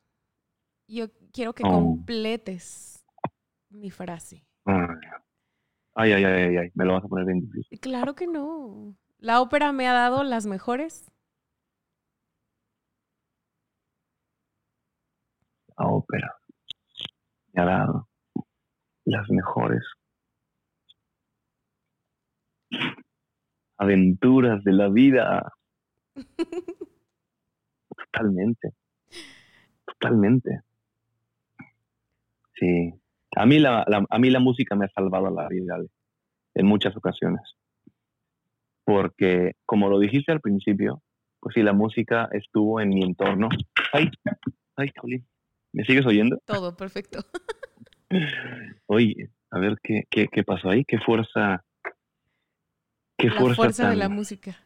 yo 0.88 1.08
quiero 1.32 1.54
que 1.54 1.62
oh. 1.64 1.70
completes 1.70 3.04
mi 3.68 3.90
frase. 3.90 4.44
Ay, 5.94 6.12
ay, 6.12 6.24
ay, 6.24 6.56
ay, 6.56 6.70
me 6.74 6.84
lo 6.84 6.94
vas 6.94 7.04
a 7.04 7.08
poner 7.08 7.26
bien 7.26 7.40
difícil. 7.40 7.78
Claro 7.80 8.14
que 8.14 8.26
no. 8.26 8.96
La 9.20 9.42
ópera 9.42 9.72
me 9.72 9.86
ha 9.86 9.92
dado 9.92 10.24
las 10.24 10.46
mejores. 10.46 11.12
La 15.76 15.86
ópera 15.86 16.34
me 17.52 17.62
ha 17.62 17.66
dado 17.66 18.08
las 19.04 19.28
mejores 19.28 19.82
aventuras 23.76 24.64
de 24.64 24.72
la 24.72 24.88
vida. 24.88 25.52
Totalmente. 27.94 28.72
Totalmente. 29.84 30.60
Sí. 32.54 32.94
A 33.36 33.44
mí 33.44 33.58
la, 33.58 33.84
a 34.08 34.18
mí 34.18 34.30
la 34.30 34.40
música 34.40 34.74
me 34.76 34.86
ha 34.86 34.88
salvado 34.88 35.30
la 35.30 35.46
vida 35.48 35.76
en 36.54 36.66
muchas 36.66 36.96
ocasiones. 36.96 37.42
Porque, 38.90 39.52
como 39.66 39.88
lo 39.88 40.00
dijiste 40.00 40.32
al 40.32 40.40
principio, 40.40 41.00
pues 41.38 41.54
sí, 41.54 41.62
la 41.62 41.72
música 41.72 42.28
estuvo 42.32 42.80
en 42.80 42.88
mi 42.88 43.04
entorno. 43.04 43.48
Ay, 43.92 44.10
ay, 44.76 44.90
¿me 45.72 45.84
sigues 45.84 46.04
oyendo? 46.06 46.38
Todo, 46.44 46.76
perfecto. 46.76 47.24
Oye, 48.86 49.30
a 49.52 49.58
ver 49.60 49.76
qué, 49.80 50.02
qué, 50.10 50.26
qué 50.26 50.42
pasó 50.42 50.70
ahí, 50.70 50.84
qué 50.84 50.98
fuerza. 50.98 51.64
Qué 53.16 53.28
la 53.28 53.54
fuerza, 53.54 53.88
de 53.88 53.96
la 53.96 54.08
música. 54.08 54.58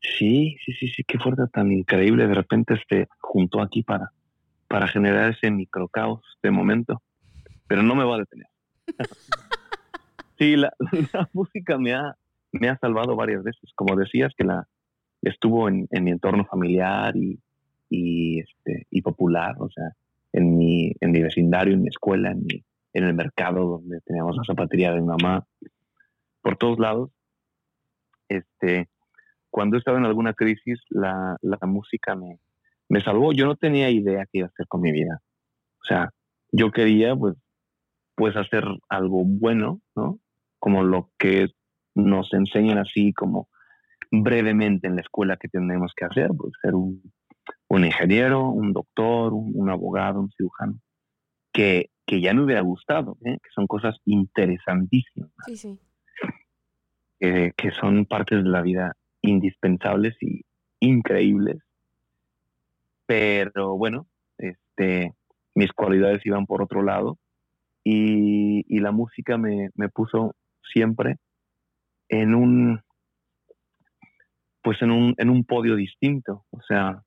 Sí, 0.00 0.56
sí, 0.64 0.72
sí, 0.72 0.88
sí, 0.88 1.04
qué 1.04 1.18
fuerza 1.18 1.46
tan 1.48 1.70
increíble 1.70 2.26
de 2.26 2.34
repente 2.34 2.80
se 2.88 3.06
juntó 3.18 3.60
aquí 3.60 3.82
para, 3.82 4.12
para 4.66 4.88
generar 4.88 5.32
ese 5.32 5.50
microcaos 5.50 6.22
de 6.42 6.50
momento 6.50 7.02
pero 7.70 7.84
no 7.84 7.94
me 7.94 8.02
va 8.02 8.16
a 8.16 8.18
detener. 8.18 8.48
sí, 10.38 10.56
la, 10.56 10.72
música 11.32 11.78
me 11.78 11.94
ha, 11.94 12.16
me 12.52 12.68
ha 12.68 12.78
salvado 12.78 13.16
varias 13.16 13.42
veces. 13.42 13.70
Como 13.74 13.96
decías, 13.96 14.32
que 14.36 14.44
la 14.44 14.66
estuvo 15.22 15.68
en, 15.68 15.88
mi 15.90 16.10
entorno 16.10 16.44
familiar 16.44 17.16
y, 17.16 17.38
y, 17.88 18.40
este, 18.40 18.86
y 18.90 19.02
popular, 19.02 19.56
o 19.58 19.68
sea, 19.70 19.90
en 20.32 20.56
mi, 20.56 20.92
en 21.00 21.10
mi 21.10 21.22
vecindario, 21.22 21.74
en 21.74 21.82
mi 21.82 21.88
escuela, 21.88 22.30
en, 22.30 22.46
en 22.92 23.04
el 23.04 23.14
mercado 23.14 23.66
donde 23.66 24.00
teníamos 24.00 24.36
la 24.36 24.44
zapatería 24.44 24.92
de 24.92 25.00
mi 25.00 25.06
mamá, 25.06 25.44
por 26.42 26.56
todos 26.56 26.78
lados. 26.78 27.10
Este, 28.28 28.88
cuando 29.50 29.76
estaba 29.76 29.98
en 29.98 30.06
alguna 30.06 30.34
crisis, 30.34 30.80
la, 30.88 31.36
la 31.42 31.58
música 31.66 32.14
me, 32.14 32.38
me 32.88 33.00
salvó. 33.00 33.32
Yo 33.32 33.46
no 33.46 33.56
tenía 33.56 33.90
idea 33.90 34.26
qué 34.26 34.38
iba 34.38 34.46
a 34.46 34.50
hacer 34.50 34.66
con 34.68 34.80
mi 34.80 34.92
vida. 34.92 35.20
O 35.82 35.84
sea, 35.86 36.10
yo 36.52 36.70
quería, 36.70 37.16
pues, 37.16 37.36
pues 38.14 38.36
hacer 38.36 38.64
algo 38.88 39.24
bueno, 39.24 39.80
¿no? 39.96 40.18
Como 40.58 40.84
lo 40.84 41.10
que 41.18 41.48
nos 41.94 42.32
enseñan 42.32 42.78
así 42.78 43.12
como 43.12 43.48
brevemente 44.10 44.86
en 44.86 44.96
la 44.96 45.02
escuela 45.02 45.36
que 45.36 45.48
tenemos 45.48 45.92
que 45.94 46.04
hacer, 46.04 46.30
pues 46.36 46.52
ser 46.60 46.74
un, 46.74 47.02
ingeniero, 47.70 48.48
un 48.48 48.72
doctor, 48.72 49.32
un, 49.32 49.70
abogado, 49.70 50.20
un 50.20 50.30
cirujano, 50.32 50.80
que, 51.52 51.90
ya 52.06 52.34
me 52.34 52.42
hubiera 52.42 52.60
gustado, 52.62 53.16
¿eh? 53.24 53.38
que 53.40 53.50
son 53.54 53.68
cosas 53.68 53.96
interesantísimas, 54.04 55.30
sí, 55.46 55.56
sí. 55.56 55.78
que 57.20 57.70
son 57.80 58.04
partes 58.04 58.42
de 58.42 58.50
la 58.50 58.62
vida 58.62 58.96
indispensables 59.22 60.16
y 60.20 60.42
increíbles, 60.80 61.58
pero 63.06 63.76
bueno, 63.76 64.06
este, 64.38 65.14
mis 65.54 65.72
cualidades 65.72 66.24
iban 66.24 66.46
por 66.46 66.62
otro 66.62 66.82
lado 66.82 67.18
y, 67.84 68.78
la 68.80 68.92
música 68.92 69.36
me, 69.36 69.70
puso 69.92 70.34
siempre 70.72 71.16
en 72.10 72.34
un 72.34 72.80
pues 74.62 74.82
en 74.82 74.90
un, 74.90 75.14
en 75.16 75.30
un 75.30 75.44
podio 75.44 75.74
distinto. 75.74 76.44
O 76.50 76.60
sea, 76.60 77.02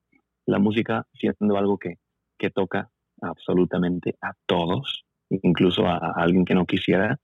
la 0.47 0.57
música 0.57 1.05
siendo 1.13 1.55
algo 1.57 1.77
que, 1.77 1.97
que 2.39 2.49
toca 2.49 2.89
absolutamente 3.21 4.15
a 4.21 4.31
todos, 4.47 5.05
incluso 5.29 5.85
a, 5.85 6.13
alguien 6.15 6.45
que 6.45 6.55
no 6.55 6.65
quisiera, 6.65 7.19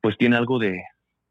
pues 0.00 0.16
tiene 0.16 0.36
algo 0.36 0.58
de, 0.58 0.82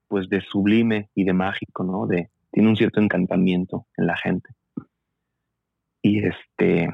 pues 0.08 0.30
de 0.30 0.42
sublime 0.42 1.10
y 1.16 1.24
de 1.24 1.34
mágico, 1.34 1.84
¿no? 1.84 2.06
De, 2.06 2.30
tiene 2.52 2.70
un 2.70 2.76
cierto 2.76 3.00
encantamiento 3.00 3.88
en 3.98 4.06
la 4.06 4.18
gente. 4.18 4.50
Y 6.04 6.24
este, 6.24 6.90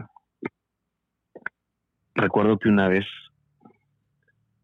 recuerdo 2.15 2.57
que 2.57 2.69
una 2.69 2.87
vez 2.87 3.05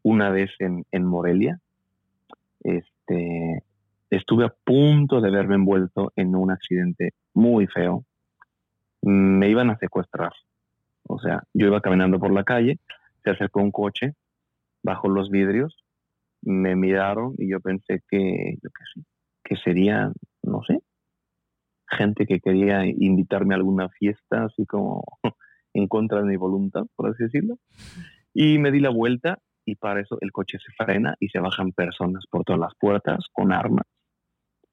una 0.03 0.29
vez 0.29 0.51
en, 0.59 1.05
Morelia. 1.05 1.59
Este, 2.61 3.63
estuve 4.15 4.45
a 4.45 4.53
punto 4.63 5.21
de 5.21 5.31
verme 5.31 5.55
envuelto 5.55 6.11
en 6.15 6.35
un 6.35 6.51
accidente 6.51 7.11
muy 7.33 7.67
feo. 7.67 8.05
Me 9.01 9.49
iban 9.49 9.69
a 9.69 9.77
secuestrar. 9.77 10.31
O 11.07 11.19
sea, 11.19 11.43
yo 11.53 11.67
iba 11.67 11.81
caminando 11.81 12.19
por 12.19 12.31
la 12.31 12.43
calle, 12.43 12.79
se 13.23 13.31
acercó 13.31 13.61
un 13.61 13.71
coche, 13.71 14.13
bajó 14.83 15.09
los 15.09 15.29
vidrios, 15.29 15.83
me 16.41 16.75
miraron 16.75 17.33
y 17.37 17.49
yo 17.49 17.59
pensé 17.59 18.01
que, 18.09 18.57
que 19.43 19.55
sería, 19.57 20.11
no 20.43 20.61
sé, 20.63 20.79
gente 21.89 22.25
que 22.25 22.39
quería 22.39 22.85
invitarme 22.85 23.53
a 23.53 23.57
alguna 23.57 23.89
fiesta, 23.89 24.45
así 24.45 24.65
como 24.65 25.03
en 25.73 25.87
contra 25.87 26.21
de 26.21 26.27
mi 26.27 26.37
voluntad, 26.37 26.83
por 26.95 27.09
así 27.09 27.23
decirlo. 27.23 27.57
Y 28.33 28.57
me 28.57 28.71
di 28.71 28.79
la 28.79 28.89
vuelta 28.89 29.39
y 29.65 29.75
para 29.75 30.01
eso 30.01 30.17
el 30.21 30.31
coche 30.31 30.57
se 30.59 30.71
frena 30.83 31.15
y 31.19 31.29
se 31.29 31.39
bajan 31.39 31.71
personas 31.71 32.25
por 32.29 32.43
todas 32.43 32.59
las 32.59 32.75
puertas 32.75 33.25
con 33.31 33.51
armas. 33.51 33.85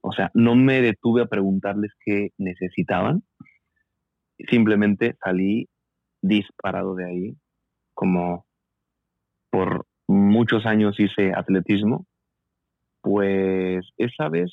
O 0.02 0.12
sea, 0.12 0.30
no 0.34 0.54
me 0.54 0.80
detuve 0.80 1.22
a 1.22 1.26
preguntarles 1.26 1.92
qué 2.04 2.30
necesitaban, 2.38 3.22
simplemente 4.48 5.16
salí 5.22 5.68
disparado 6.22 6.94
de 6.94 7.06
ahí, 7.06 7.36
como 7.94 8.46
por 9.50 9.86
muchos 10.06 10.66
años 10.66 10.98
hice 10.98 11.32
atletismo, 11.34 12.06
pues 13.02 13.86
esa 13.96 14.28
vez 14.28 14.50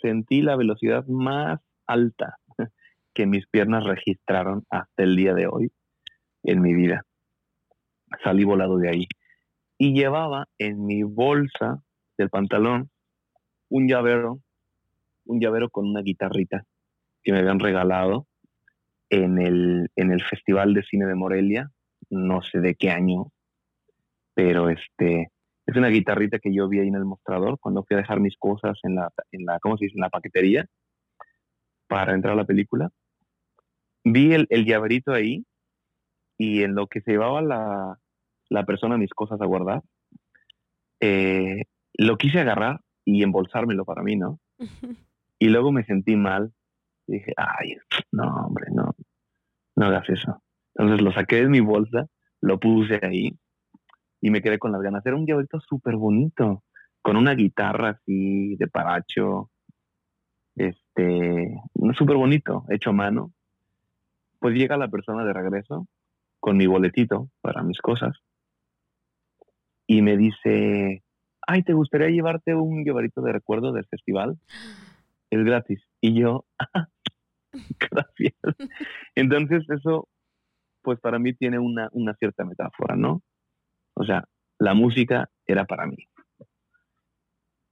sentí 0.00 0.42
la 0.42 0.56
velocidad 0.56 1.06
más 1.06 1.60
alta 1.86 2.36
que 3.14 3.26
mis 3.26 3.46
piernas 3.48 3.84
registraron 3.84 4.64
hasta 4.70 5.02
el 5.02 5.16
día 5.16 5.34
de 5.34 5.46
hoy 5.46 5.72
en 6.44 6.62
mi 6.62 6.74
vida. 6.74 7.02
Salí 8.22 8.44
volado 8.44 8.78
de 8.78 8.90
ahí. 8.90 9.06
Y 9.78 9.94
llevaba 9.94 10.46
en 10.58 10.84
mi 10.86 11.02
bolsa 11.02 11.82
del 12.16 12.30
pantalón 12.30 12.90
un 13.68 13.86
llavero, 13.86 14.40
un 15.28 15.40
llavero 15.40 15.70
con 15.70 15.86
una 15.86 16.02
guitarrita 16.02 16.64
que 17.22 17.32
me 17.32 17.38
habían 17.38 17.60
regalado 17.60 18.26
en 19.10 19.38
el, 19.38 19.90
en 19.96 20.12
el 20.12 20.22
Festival 20.22 20.74
de 20.74 20.82
Cine 20.82 21.06
de 21.06 21.14
Morelia, 21.14 21.70
no 22.10 22.42
sé 22.42 22.60
de 22.60 22.74
qué 22.74 22.90
año, 22.90 23.30
pero 24.34 24.68
este, 24.68 25.30
es 25.66 25.76
una 25.76 25.88
guitarrita 25.88 26.38
que 26.38 26.52
yo 26.52 26.68
vi 26.68 26.80
ahí 26.80 26.88
en 26.88 26.94
el 26.94 27.04
mostrador 27.04 27.58
cuando 27.60 27.84
fui 27.84 27.94
a 27.94 28.00
dejar 28.00 28.20
mis 28.20 28.36
cosas 28.36 28.78
en 28.82 28.96
la, 28.96 29.10
en 29.32 29.44
la 29.44 29.58
¿cómo 29.60 29.76
se 29.76 29.86
dice? 29.86 29.96
En 29.96 30.02
la 30.02 30.10
paquetería 30.10 30.66
para 31.86 32.14
entrar 32.14 32.34
a 32.34 32.36
la 32.36 32.44
película. 32.44 32.90
Vi 34.04 34.32
el, 34.32 34.46
el 34.50 34.64
llaverito 34.64 35.12
ahí 35.12 35.44
y 36.38 36.62
en 36.62 36.74
lo 36.74 36.86
que 36.86 37.00
se 37.00 37.12
llevaba 37.12 37.42
la, 37.42 37.98
la 38.48 38.64
persona 38.64 38.96
mis 38.96 39.10
cosas 39.10 39.40
a 39.40 39.46
guardar, 39.46 39.82
eh, 41.00 41.64
lo 41.94 42.16
quise 42.16 42.40
agarrar 42.40 42.80
y 43.04 43.22
embolsármelo 43.22 43.84
para 43.84 44.02
mí, 44.02 44.16
¿no? 44.16 44.38
Y 45.38 45.48
luego 45.48 45.72
me 45.72 45.84
sentí 45.84 46.16
mal. 46.16 46.52
dije, 47.06 47.32
ay, 47.36 47.76
no, 48.12 48.46
hombre, 48.46 48.66
no, 48.72 48.94
no 49.76 49.86
hagas 49.86 50.08
eso. 50.08 50.42
Entonces 50.74 51.02
lo 51.02 51.12
saqué 51.12 51.36
de 51.36 51.48
mi 51.48 51.60
bolsa, 51.60 52.06
lo 52.40 52.58
puse 52.58 53.00
ahí 53.02 53.38
y 54.20 54.30
me 54.30 54.42
quedé 54.42 54.58
con 54.58 54.72
las 54.72 54.82
ganas. 54.82 55.04
Era 55.06 55.16
un 55.16 55.26
llaverito 55.26 55.60
súper 55.60 55.96
bonito, 55.96 56.64
con 57.02 57.16
una 57.16 57.34
guitarra 57.34 57.90
así 57.90 58.56
de 58.56 58.66
paracho, 58.68 59.50
este, 60.56 61.60
súper 61.96 62.16
bonito, 62.16 62.64
hecho 62.70 62.90
a 62.90 62.94
mano. 62.94 63.32
Pues 64.40 64.54
llega 64.54 64.76
la 64.76 64.88
persona 64.88 65.24
de 65.24 65.32
regreso 65.32 65.86
con 66.40 66.56
mi 66.56 66.66
boletito 66.66 67.28
para 67.40 67.62
mis 67.62 67.80
cosas 67.80 68.16
y 69.86 70.02
me 70.02 70.16
dice, 70.16 71.02
ay, 71.46 71.62
¿te 71.62 71.72
gustaría 71.72 72.10
llevarte 72.10 72.54
un 72.54 72.84
llaverito 72.84 73.22
de 73.22 73.32
recuerdo 73.32 73.72
del 73.72 73.86
festival? 73.86 74.38
Es 75.30 75.44
gratis. 75.44 75.82
Y 76.00 76.20
yo, 76.20 76.46
gracias. 77.90 78.34
Entonces 79.14 79.68
eso, 79.68 80.08
pues 80.82 81.00
para 81.00 81.18
mí 81.18 81.34
tiene 81.34 81.58
una, 81.58 81.88
una 81.92 82.14
cierta 82.14 82.44
metáfora, 82.44 82.96
¿no? 82.96 83.22
O 83.94 84.04
sea, 84.04 84.24
la 84.58 84.74
música 84.74 85.28
era 85.46 85.64
para 85.64 85.86
mí. 85.86 86.08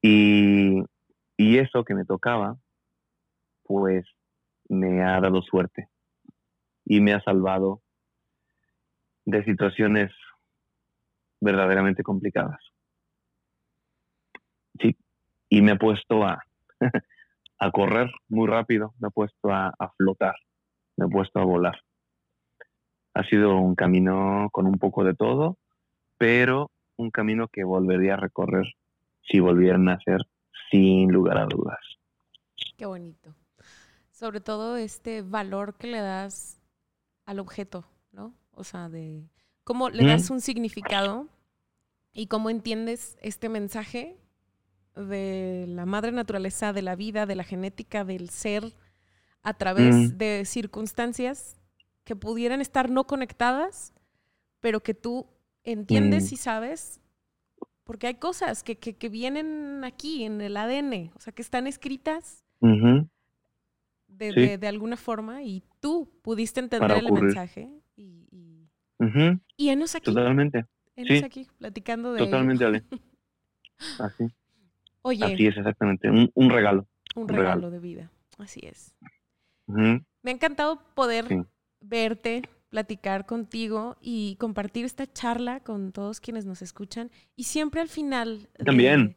Y, 0.03 0.83
y 1.37 1.59
eso 1.59 1.85
que 1.85 1.95
me 1.95 2.05
tocaba, 2.05 2.57
pues 3.65 4.05
me 4.69 5.03
ha 5.03 5.21
dado 5.21 5.43
suerte 5.43 5.89
y 6.85 7.01
me 7.01 7.13
ha 7.13 7.21
salvado 7.23 7.83
de 9.25 9.45
situaciones 9.45 10.13
verdaderamente 11.41 12.03
complicadas. 12.03 12.61
Sí, 14.81 14.97
y 15.49 15.63
me 15.63 15.73
ha 15.73 15.77
puesto 15.77 16.25
a, 16.25 16.43
a 17.59 17.71
correr 17.71 18.11
muy 18.29 18.49
rápido, 18.49 18.95
me 18.99 19.09
ha 19.09 19.11
puesto 19.11 19.51
a, 19.51 19.73
a 19.79 19.91
flotar, 19.97 20.35
me 20.97 21.07
ha 21.07 21.09
puesto 21.09 21.39
a 21.41 21.45
volar. 21.45 21.81
Ha 23.15 23.25
sido 23.25 23.57
un 23.57 23.75
camino 23.75 24.49
con 24.53 24.67
un 24.67 24.79
poco 24.79 25.05
de 25.05 25.15
todo, 25.15 25.57
pero 26.19 26.71
un 26.97 27.11
camino 27.11 27.49
que 27.49 27.65
volvería 27.65 28.15
a 28.15 28.19
recorrer 28.19 28.67
si 29.23 29.41
volvieran 29.41 29.89
a 29.89 29.99
ser 30.01 30.21
sin 30.71 31.11
lugar 31.13 31.39
a 31.39 31.47
dudas. 31.47 31.79
Qué 32.77 32.87
bonito. 32.87 33.35
Sobre 34.11 34.41
todo 34.41 34.77
este 34.77 35.23
valor 35.23 35.77
que 35.77 35.89
le 35.89 36.01
das 36.01 36.61
al 37.27 37.39
objeto, 37.39 37.85
¿no? 38.13 38.35
O 38.53 38.65
sea, 38.65 38.89
de 38.89 39.29
cómo 39.65 39.91
le 39.91 40.07
das 40.07 40.31
un 40.31 40.41
significado 40.41 41.29
y 42.13 42.29
cómo 42.29 42.49
entiendes 42.49 43.19
este 43.21 43.49
mensaje 43.49 44.17
de 44.97 45.67
la 45.69 45.87
madre 45.87 46.13
naturaleza, 46.13 46.73
de 46.73 46.83
la 46.83 46.97
vida, 46.97 47.27
de 47.27 47.37
la 47.37 47.45
genética, 47.45 48.05
del 48.05 48.31
ser, 48.31 48.75
a 49.43 49.55
través 49.55 50.19
de 50.19 50.45
circunstancias 50.45 51.57
que 52.05 52.17
pudieran 52.17 52.61
estar 52.61 52.91
no 52.91 53.07
conectadas, 53.07 53.93
pero 54.61 54.83
que 54.83 54.95
tú 54.95 55.27
entiendes 55.63 56.33
y 56.33 56.37
sabes, 56.37 57.01
porque 57.85 58.09
hay 58.09 58.15
cosas 58.15 58.63
que, 58.65 58.77
que, 58.77 59.09
vienen 59.09 59.85
aquí 59.85 60.25
en 60.25 60.41
el 60.41 60.57
ADN, 60.57 61.13
o 61.15 61.21
sea, 61.21 61.33
que 61.33 61.43
están 61.43 61.67
escritas 61.67 62.45
de, 64.09 64.59
de, 64.59 64.67
alguna 64.67 64.97
forma 64.97 65.43
y 65.43 65.63
tú 65.81 66.11
pudiste 66.23 66.61
entender 66.61 66.99
el 66.99 67.13
mensaje 67.13 67.71
y, 67.97 68.27
y, 68.33 68.69
y 69.57 69.69
enos 69.69 69.95
aquí. 69.95 70.07
Totalmente. 70.07 70.65
Enos 70.97 71.23
aquí 71.23 71.47
platicando 71.59 72.13
de. 72.13 72.19
Totalmente, 72.19 72.65
Ale. 72.65 72.85
Así. 74.01 74.25
Oye. 75.07 75.25
Así 75.25 75.47
es, 75.47 75.57
exactamente. 75.57 76.11
Un, 76.11 76.31
un 76.35 76.51
regalo. 76.51 76.89
Un, 77.15 77.29
regalo, 77.29 77.71
de 77.71 77.79
vida. 77.79 78.11
Así 78.39 78.61
es. 78.65 78.93
Me 79.67 80.03
ha 80.25 80.31
encantado 80.31 80.81
poder 80.95 81.47
verte, 81.81 82.43
platicar 82.71 83.25
contigo 83.25 83.97
y 84.01 84.35
compartir 84.41 84.85
esta 84.85 85.07
charla 85.07 85.61
con 85.61 85.93
todos 85.93 86.21
quienes 86.21 86.45
nos 86.45 86.61
escuchan. 86.61 87.13
Y 87.37 87.45
siempre 87.45 87.81
al 87.81 87.89
final 87.89 88.49
También. 88.65 89.17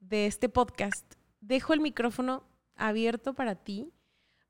de 0.00 0.26
este 0.26 0.48
podcast 0.48 1.04
dejo 1.40 1.74
el 1.74 1.80
micrófono 1.80 2.44
abierto 2.74 3.34
para 3.34 3.54
ti 3.54 3.92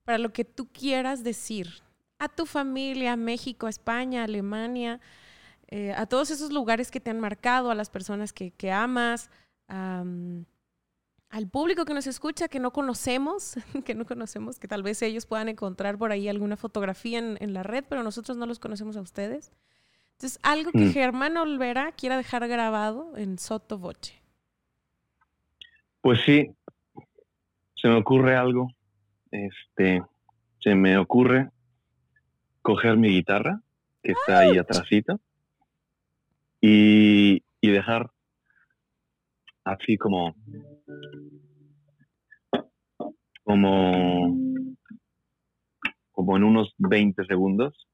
para 0.05 0.19
lo 0.19 0.33
que 0.33 0.45
tú 0.45 0.69
quieras 0.73 1.25
decir 1.25 1.83
a 2.21 2.29
tu 2.29 2.47
familia, 2.47 3.15
a 3.15 3.17
México, 3.17 3.67
a 3.67 3.71
España, 3.71 4.21
a 4.21 4.25
Alemania, 4.25 5.01
eh, 5.67 5.93
a 5.93 6.07
todos 6.07 6.31
esos 6.31 6.53
lugares 6.53 6.91
que 6.93 7.01
te 7.01 7.11
han 7.11 7.21
marcado, 7.21 7.71
a 7.71 7.75
las 7.75 7.91
personas 7.91 8.33
que, 8.33 8.73
amas, 8.73 9.29
al 11.31 11.49
público 11.49 11.85
que 11.85 11.95
nos 11.95 12.07
escucha, 12.07 12.49
que 12.49 12.61
no 12.61 12.73
conocemos, 12.73 13.57
que 13.85 13.95
no 13.95 14.07
conocemos, 14.07 14.59
que 14.59 14.69
tal 14.69 14.83
vez 14.83 15.03
ellos 15.03 15.27
puedan 15.27 15.49
encontrar 15.49 15.99
por 15.99 16.13
ahí 16.13 16.29
alguna 16.29 16.57
fotografía 16.57 17.19
en, 17.19 17.53
la 17.53 17.63
red, 17.63 17.85
pero 17.89 18.03
nosotros 18.03 18.37
no 18.37 18.47
los 18.47 18.59
conocemos 18.59 18.97
a 18.97 19.01
ustedes. 19.01 19.53
Entonces, 20.13 20.41
algo 20.43 20.73
que 20.73 20.87
mm. 20.87 20.93
Germán 20.93 21.37
Olvera 21.37 21.93
quiera 21.93 22.17
dejar 22.17 22.49
grabado 22.49 23.17
en 23.17 23.39
Soto 23.39 23.79
Voce. 23.79 24.21
Pues 26.01 26.21
sí, 26.25 26.51
se 27.77 27.89
me 27.89 27.97
ocurre 27.97 28.37
algo 28.37 28.73
este, 29.31 30.03
se 30.61 30.75
me 30.75 30.97
ocurre 30.99 31.51
coger 32.63 32.97
mi 32.97 33.09
guitarra, 33.09 33.61
que 34.03 34.13
está 34.13 34.41
ahí 34.41 34.59
atrásito, 34.59 35.21
y, 36.61 37.43
y 37.61 37.71
dejar 37.71 38.11
así 39.65 39.97
como 39.97 40.35
como 43.49 44.37
como 46.13 46.37
en 46.37 46.45
unos 46.45 46.75
20 46.77 47.25
segundos 47.25 47.89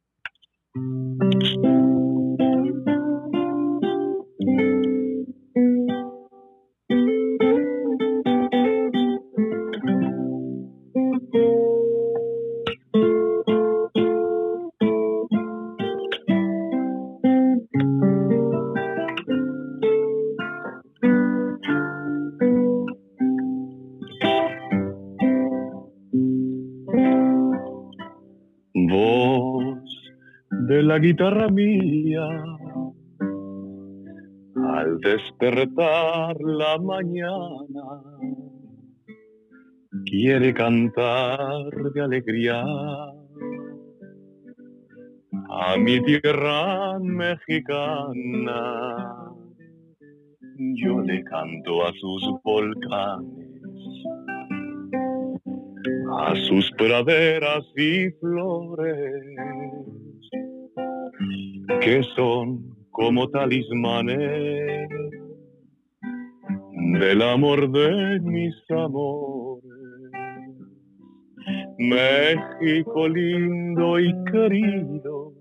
la 30.94 31.00
guitarra 31.00 31.48
mía. 31.48 32.28
Al 34.76 35.00
despertar 35.00 36.36
la 36.40 36.78
mañana, 36.78 37.86
quiere 40.04 40.54
cantar 40.54 41.70
de 41.94 42.00
alegría 42.00 42.62
a 45.64 45.76
mi 45.78 46.00
tierra 46.04 47.00
mexicana. 47.00 48.54
Yo 50.76 51.00
le 51.00 51.24
canto 51.24 51.84
a 51.86 51.92
sus 52.00 52.22
volcanes, 52.44 53.62
a 56.20 56.36
sus 56.46 56.70
praderas 56.78 57.64
y 57.76 58.10
flores 58.20 59.33
que 61.84 62.02
son 62.16 62.74
como 62.92 63.28
talismanes 63.28 64.88
del 66.98 67.20
amor 67.20 67.70
de 67.70 68.20
mis 68.20 68.54
amores. 68.70 69.62
México 71.76 73.06
lindo 73.06 74.00
y 74.00 74.14
querido, 74.32 75.34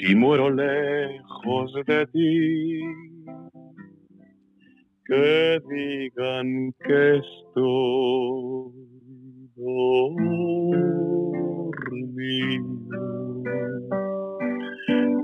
si 0.00 0.14
muero 0.14 0.48
lejos 0.48 1.74
de 1.86 2.06
ti, 2.06 2.80
que 5.04 5.60
digan 5.68 6.72
que 6.86 7.16
estoy 7.18 8.72
dormido 9.56 10.52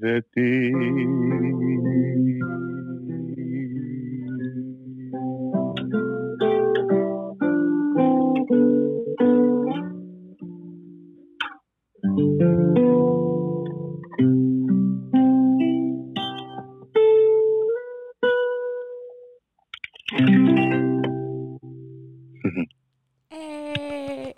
de. 0.00 0.24
Eh, 23.30 24.34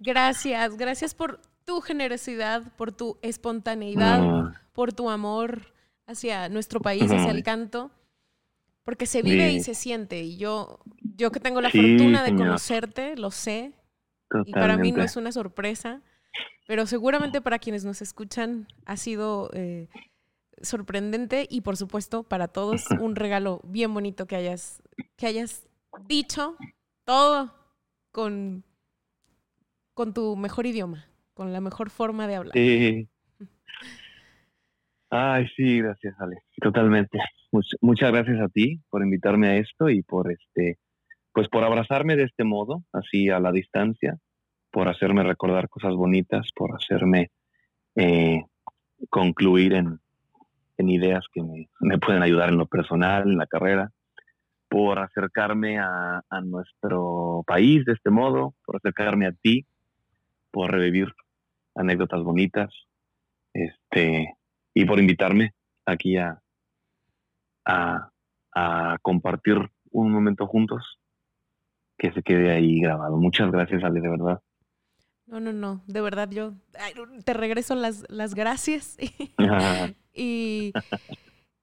Gracias, 0.00 0.76
gracias 0.76 1.14
por 1.14 1.40
tu 1.68 1.82
generosidad, 1.82 2.62
por 2.76 2.92
tu 2.92 3.18
espontaneidad, 3.20 4.54
por 4.72 4.94
tu 4.94 5.10
amor 5.10 5.74
hacia 6.06 6.48
nuestro 6.48 6.80
país, 6.80 7.02
hacia 7.12 7.30
el 7.30 7.42
canto, 7.42 7.90
porque 8.84 9.04
se 9.06 9.22
vive 9.22 9.52
y 9.52 9.60
se 9.60 9.74
siente. 9.74 10.22
Y 10.22 10.38
yo, 10.38 10.80
yo 11.16 11.30
que 11.30 11.40
tengo 11.40 11.60
la 11.60 11.70
Sí, 11.70 11.78
fortuna 11.78 12.22
de 12.22 12.30
señor. 12.30 12.46
conocerte, 12.46 13.16
lo 13.16 13.30
sé, 13.30 13.74
y 14.46 14.54
para 14.54 14.78
mí 14.78 14.92
no 14.92 15.04
Totalmente. 15.04 15.04
es 15.04 15.16
una 15.16 15.32
sorpresa, 15.32 16.00
pero 16.66 16.86
seguramente 16.86 17.42
para 17.42 17.58
quienes 17.58 17.84
nos 17.84 18.00
escuchan 18.00 18.66
ha 18.86 18.96
sido 18.96 19.50
eh, 19.52 19.88
sorprendente 20.62 21.46
y 21.50 21.60
por 21.60 21.76
supuesto 21.76 22.22
para 22.24 22.48
todos 22.48 22.84
un 23.00 23.16
regalo 23.16 23.60
bien 23.64 23.92
bonito 23.92 24.26
que 24.26 24.36
hayas, 24.36 24.82
que 25.16 25.26
hayas 25.26 25.68
dicho 26.06 26.56
todo 27.04 27.54
con, 28.12 28.64
con 29.94 30.14
tu 30.14 30.36
mejor 30.36 30.66
idioma, 30.66 31.07
con 31.38 31.52
la 31.52 31.60
mejor 31.60 31.88
forma 31.88 32.26
de 32.26 32.34
hablar. 32.34 32.52
Sí. 32.52 33.08
Ay, 35.08 35.46
sí, 35.54 35.78
gracias, 35.80 36.16
Alex. 36.18 36.42
Totalmente. 36.60 37.16
Much- 37.52 37.76
muchas 37.80 38.10
gracias 38.10 38.40
a 38.40 38.48
ti 38.48 38.80
por 38.90 39.02
invitarme 39.04 39.46
a 39.46 39.56
esto 39.58 39.88
y 39.88 40.02
por 40.02 40.32
este, 40.32 40.78
pues 41.32 41.48
por 41.48 41.62
abrazarme 41.62 42.16
de 42.16 42.24
este 42.24 42.42
modo, 42.42 42.82
así 42.92 43.30
a 43.30 43.38
la 43.38 43.52
distancia, 43.52 44.18
por 44.72 44.88
hacerme 44.88 45.22
recordar 45.22 45.68
cosas 45.68 45.94
bonitas, 45.94 46.48
por 46.56 46.74
hacerme 46.74 47.30
eh, 47.94 48.42
concluir 49.08 49.74
en, 49.74 50.00
en 50.76 50.88
ideas 50.88 51.24
que 51.32 51.40
me, 51.44 51.68
me 51.78 51.98
pueden 51.98 52.24
ayudar 52.24 52.48
en 52.48 52.58
lo 52.58 52.66
personal, 52.66 53.22
en 53.30 53.38
la 53.38 53.46
carrera, 53.46 53.92
por 54.68 54.98
acercarme 54.98 55.78
a, 55.78 56.20
a 56.28 56.40
nuestro 56.40 57.44
país 57.46 57.84
de 57.84 57.92
este 57.92 58.10
modo, 58.10 58.54
por 58.66 58.74
acercarme 58.78 59.28
a 59.28 59.32
ti, 59.32 59.64
por 60.50 60.72
revivir 60.72 61.14
anécdotas 61.78 62.22
bonitas, 62.22 62.70
este, 63.54 64.34
y 64.74 64.84
por 64.84 64.98
invitarme 64.98 65.54
aquí 65.86 66.16
a, 66.16 66.40
a, 67.64 68.10
a 68.54 68.98
compartir 69.02 69.70
un 69.90 70.12
momento 70.12 70.46
juntos 70.46 70.98
que 71.98 72.12
se 72.12 72.22
quede 72.22 72.50
ahí 72.50 72.80
grabado. 72.80 73.16
Muchas 73.16 73.50
gracias, 73.50 73.82
Ale, 73.82 74.00
de 74.00 74.08
verdad. 74.08 74.40
No, 75.26 75.40
no, 75.40 75.52
no, 75.52 75.82
de 75.86 76.00
verdad 76.00 76.30
yo 76.30 76.54
te 77.24 77.34
regreso 77.34 77.74
las, 77.74 78.04
las 78.08 78.34
gracias. 78.34 78.96
y, 80.14 80.72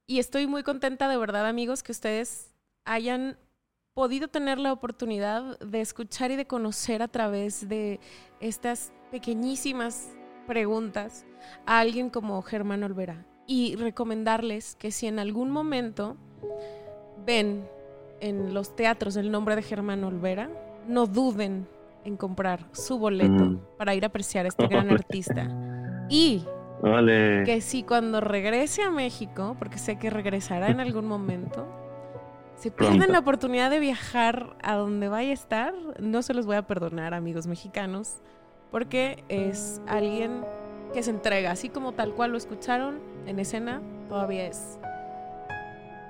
y 0.05 0.19
estoy 0.19 0.45
muy 0.45 0.61
contenta 0.61 1.07
de 1.07 1.17
verdad, 1.17 1.47
amigos, 1.47 1.81
que 1.81 1.91
ustedes 1.91 2.53
hayan 2.83 3.37
podido 3.95 4.27
tener 4.27 4.59
la 4.59 4.71
oportunidad 4.71 5.57
de 5.59 5.81
escuchar 5.81 6.29
y 6.29 6.35
de 6.35 6.45
conocer 6.45 7.01
a 7.01 7.07
través 7.07 7.67
de 7.67 7.99
estas 8.39 8.93
pequeñísimas 9.19 10.09
preguntas 10.45 11.25
a 11.65 11.79
alguien 11.79 12.09
como 12.09 12.41
Germán 12.41 12.83
Olvera. 12.83 13.25
Y 13.47 13.77
recomendarles 13.77 14.75
que 14.75 14.91
si 14.91 15.07
en 15.07 15.19
algún 15.19 15.51
momento 15.51 16.17
ven 17.25 17.65
en 18.19 18.53
los 18.53 18.75
teatros 18.75 19.15
el 19.15 19.31
nombre 19.31 19.55
de 19.55 19.61
Germán 19.61 20.03
Olvera, 20.03 20.49
no 20.89 21.07
duden 21.07 21.65
en 22.03 22.17
comprar 22.17 22.65
su 22.73 22.99
boleto 22.99 23.45
Mm. 23.45 23.59
para 23.77 23.95
ir 23.95 24.03
a 24.03 24.07
apreciar 24.07 24.43
a 24.45 24.49
este 24.49 24.67
gran 24.67 24.89
artista. 24.91 25.47
Y 26.09 26.43
Vale. 26.81 27.43
que 27.45 27.61
si 27.61 27.83
cuando 27.83 28.19
regrese 28.19 28.81
a 28.83 28.91
México, 28.91 29.55
porque 29.57 29.77
sé 29.77 29.97
que 29.97 30.09
regresará 30.09 30.67
en 30.67 30.81
algún 30.81 31.07
momento, 31.07 31.65
si 32.57 32.69
pierden 32.69 32.97
Pronto. 32.97 33.13
la 33.13 33.19
oportunidad 33.19 33.69
de 33.71 33.79
viajar 33.79 34.57
a 34.61 34.75
donde 34.75 35.07
vaya 35.07 35.29
a 35.29 35.33
estar, 35.33 35.73
no 36.01 36.21
se 36.21 36.33
los 36.33 36.45
voy 36.45 36.57
a 36.57 36.67
perdonar, 36.67 37.13
amigos 37.13 37.47
mexicanos, 37.47 38.17
porque 38.75 39.23
es 39.29 39.81
alguien 39.87 40.41
que 40.93 41.01
se 41.01 41.09
entrega, 41.09 41.51
así 41.51 41.69
como 41.69 41.93
tal 41.93 42.11
cual 42.11 42.31
lo 42.31 42.37
escucharon 42.37 42.99
en 43.25 43.39
escena, 43.39 43.81
todavía 44.09 44.47
es 44.47 44.77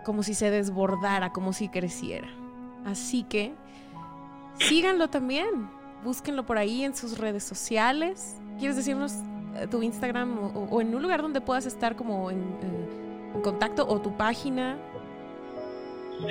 como 0.04 0.24
si 0.24 0.34
se 0.34 0.50
desbordara, 0.50 1.32
como 1.32 1.54
si 1.54 1.70
creciera. 1.70 2.28
Así 2.84 3.22
que 3.22 3.54
síganlo 4.56 5.10
también, 5.10 5.70
búsquenlo 6.04 6.44
por 6.48 6.58
ahí 6.58 6.84
en 6.84 6.96
sus 6.96 7.20
redes 7.20 7.44
sociales. 7.44 8.42
¿Quieres 8.58 8.78
decirnos 8.78 9.14
eh, 9.58 9.68
tu 9.70 9.84
Instagram 9.84 10.36
o, 10.72 10.82
en 10.82 10.96
un 10.96 11.04
lugar 11.04 11.22
donde 11.22 11.42
puedas 11.42 11.68
estar 11.68 11.96
como 11.96 12.32
en, 12.32 12.40
en 13.36 13.42
contacto 13.44 13.88
o 13.88 14.02
tu 14.02 14.18
página? 14.18 14.76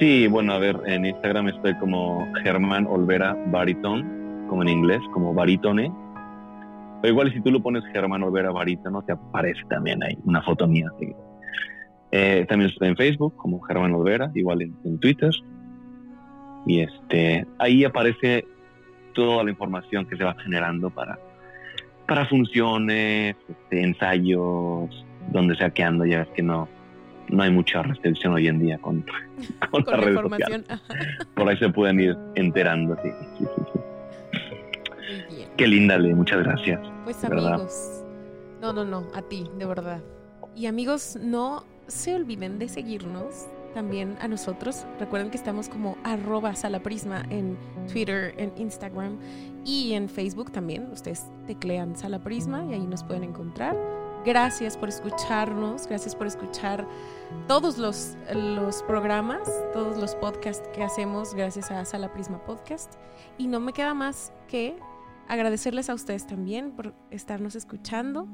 Sí, 0.00 0.26
bueno, 0.26 0.54
a 0.54 0.58
ver, 0.58 0.80
en 0.86 1.06
Instagram 1.06 1.50
estoy 1.50 1.78
como 1.78 2.26
Germán 2.42 2.88
Olvera 2.88 3.36
Baritón, 3.52 4.46
como 4.48 4.62
en 4.62 4.68
inglés, 4.70 5.00
como 5.12 5.32
baritone. 5.32 5.92
O 7.04 7.06
igual 7.06 7.30
si 7.34 7.40
tú 7.42 7.50
lo 7.50 7.60
pones 7.60 7.84
Germán 7.92 8.22
Olvera 8.22 8.50
Barítono, 8.50 9.02
te 9.02 9.12
aparece 9.12 9.60
también 9.68 10.02
ahí 10.02 10.16
una 10.24 10.40
foto 10.40 10.66
mía. 10.66 10.88
así. 10.96 11.12
Eh, 12.12 12.46
también 12.48 12.70
estoy 12.70 12.88
en 12.88 12.96
Facebook 12.96 13.36
como 13.36 13.60
Germán 13.60 13.92
Olvera, 13.92 14.30
igual 14.34 14.62
en, 14.62 14.74
en 14.86 14.98
Twitter. 14.98 15.30
Y 16.66 16.80
este, 16.80 17.46
ahí 17.58 17.84
aparece 17.84 18.46
toda 19.12 19.44
la 19.44 19.50
información 19.50 20.06
que 20.06 20.16
se 20.16 20.24
va 20.24 20.34
generando 20.42 20.88
para, 20.88 21.18
para 22.08 22.24
funciones, 22.24 23.36
este, 23.50 23.82
ensayos, 23.82 25.04
donde 25.30 25.56
sea 25.56 25.68
que 25.68 25.82
ando, 25.82 26.06
ya 26.06 26.20
ves 26.20 26.28
que 26.34 26.42
no, 26.42 26.70
no 27.28 27.42
hay 27.42 27.50
mucha 27.50 27.82
restricción 27.82 28.32
hoy 28.32 28.48
en 28.48 28.60
día 28.60 28.78
con, 28.78 29.02
con, 29.70 29.82
Con 29.82 29.92
las 29.92 30.00
la 30.00 30.06
redes 30.06 30.20
sociales. 30.22 30.66
Por 31.36 31.48
ahí 31.50 31.58
se 31.58 31.68
pueden 31.68 32.00
ir 32.00 32.16
enterando. 32.34 32.96
Sí, 33.02 33.10
sí, 33.36 33.44
sí, 33.44 33.62
sí. 33.74 33.80
Qué 35.56 35.68
linda, 35.68 35.96
Le, 35.98 36.14
muchas 36.14 36.42
gracias. 36.42 36.80
Pues 37.04 37.22
¿verdad? 37.22 37.54
amigos, 37.54 38.04
no, 38.60 38.72
no, 38.72 38.84
no, 38.84 39.06
a 39.14 39.22
ti, 39.22 39.48
de 39.56 39.66
verdad. 39.66 40.02
Y 40.56 40.66
amigos, 40.66 41.16
no 41.20 41.64
se 41.86 42.14
olviden 42.14 42.58
de 42.58 42.68
seguirnos 42.68 43.46
también 43.72 44.16
a 44.20 44.28
nosotros. 44.28 44.86
Recuerden 44.98 45.30
que 45.30 45.36
estamos 45.36 45.68
como 45.68 45.96
arroba 46.02 46.54
salaprisma 46.54 47.24
en 47.30 47.56
Twitter, 47.92 48.34
en 48.36 48.52
Instagram 48.56 49.18
y 49.64 49.92
en 49.92 50.08
Facebook 50.08 50.50
también. 50.50 50.90
Ustedes 50.90 51.26
teclean 51.46 51.96
salaprisma 51.96 52.64
y 52.64 52.74
ahí 52.74 52.86
nos 52.86 53.04
pueden 53.04 53.24
encontrar. 53.24 53.76
Gracias 54.24 54.76
por 54.76 54.88
escucharnos, 54.88 55.86
gracias 55.86 56.16
por 56.16 56.26
escuchar 56.26 56.86
todos 57.46 57.76
los, 57.76 58.16
los 58.32 58.82
programas, 58.84 59.40
todos 59.74 59.98
los 59.98 60.14
podcasts 60.14 60.66
que 60.74 60.82
hacemos 60.82 61.34
gracias 61.34 61.70
a 61.70 61.84
Sala 61.84 62.10
Prisma 62.12 62.38
Podcast. 62.44 62.94
Y 63.36 63.46
no 63.48 63.60
me 63.60 63.72
queda 63.72 63.92
más 63.92 64.32
que 64.48 64.76
agradecerles 65.28 65.90
a 65.90 65.94
ustedes 65.94 66.26
también 66.26 66.74
por 66.76 66.94
estarnos 67.10 67.54
escuchando. 67.56 68.28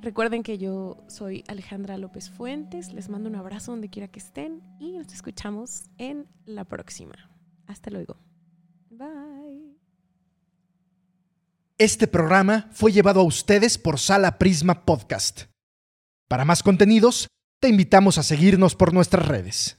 Recuerden 0.00 0.42
que 0.42 0.58
yo 0.58 1.04
soy 1.08 1.44
Alejandra 1.48 1.98
López 1.98 2.30
Fuentes, 2.30 2.92
les 2.92 3.08
mando 3.08 3.28
un 3.28 3.36
abrazo 3.36 3.72
donde 3.72 3.90
quiera 3.90 4.08
que 4.08 4.20
estén 4.20 4.62
y 4.78 4.92
nos 4.92 5.12
escuchamos 5.12 5.84
en 5.98 6.28
la 6.44 6.64
próxima. 6.64 7.14
Hasta 7.66 7.90
luego. 7.90 8.16
Bye. 8.90 9.76
Este 11.78 12.06
programa 12.06 12.68
fue 12.72 12.92
llevado 12.92 13.20
a 13.20 13.24
ustedes 13.24 13.78
por 13.78 13.98
Sala 13.98 14.38
Prisma 14.38 14.84
Podcast. 14.84 15.42
Para 16.28 16.44
más 16.44 16.62
contenidos, 16.62 17.28
Te 17.60 17.68
invitamos 17.68 18.18
a 18.18 18.22
seguirnos 18.22 18.76
por 18.76 18.94
nuestras 18.94 19.26
redes. 19.26 19.77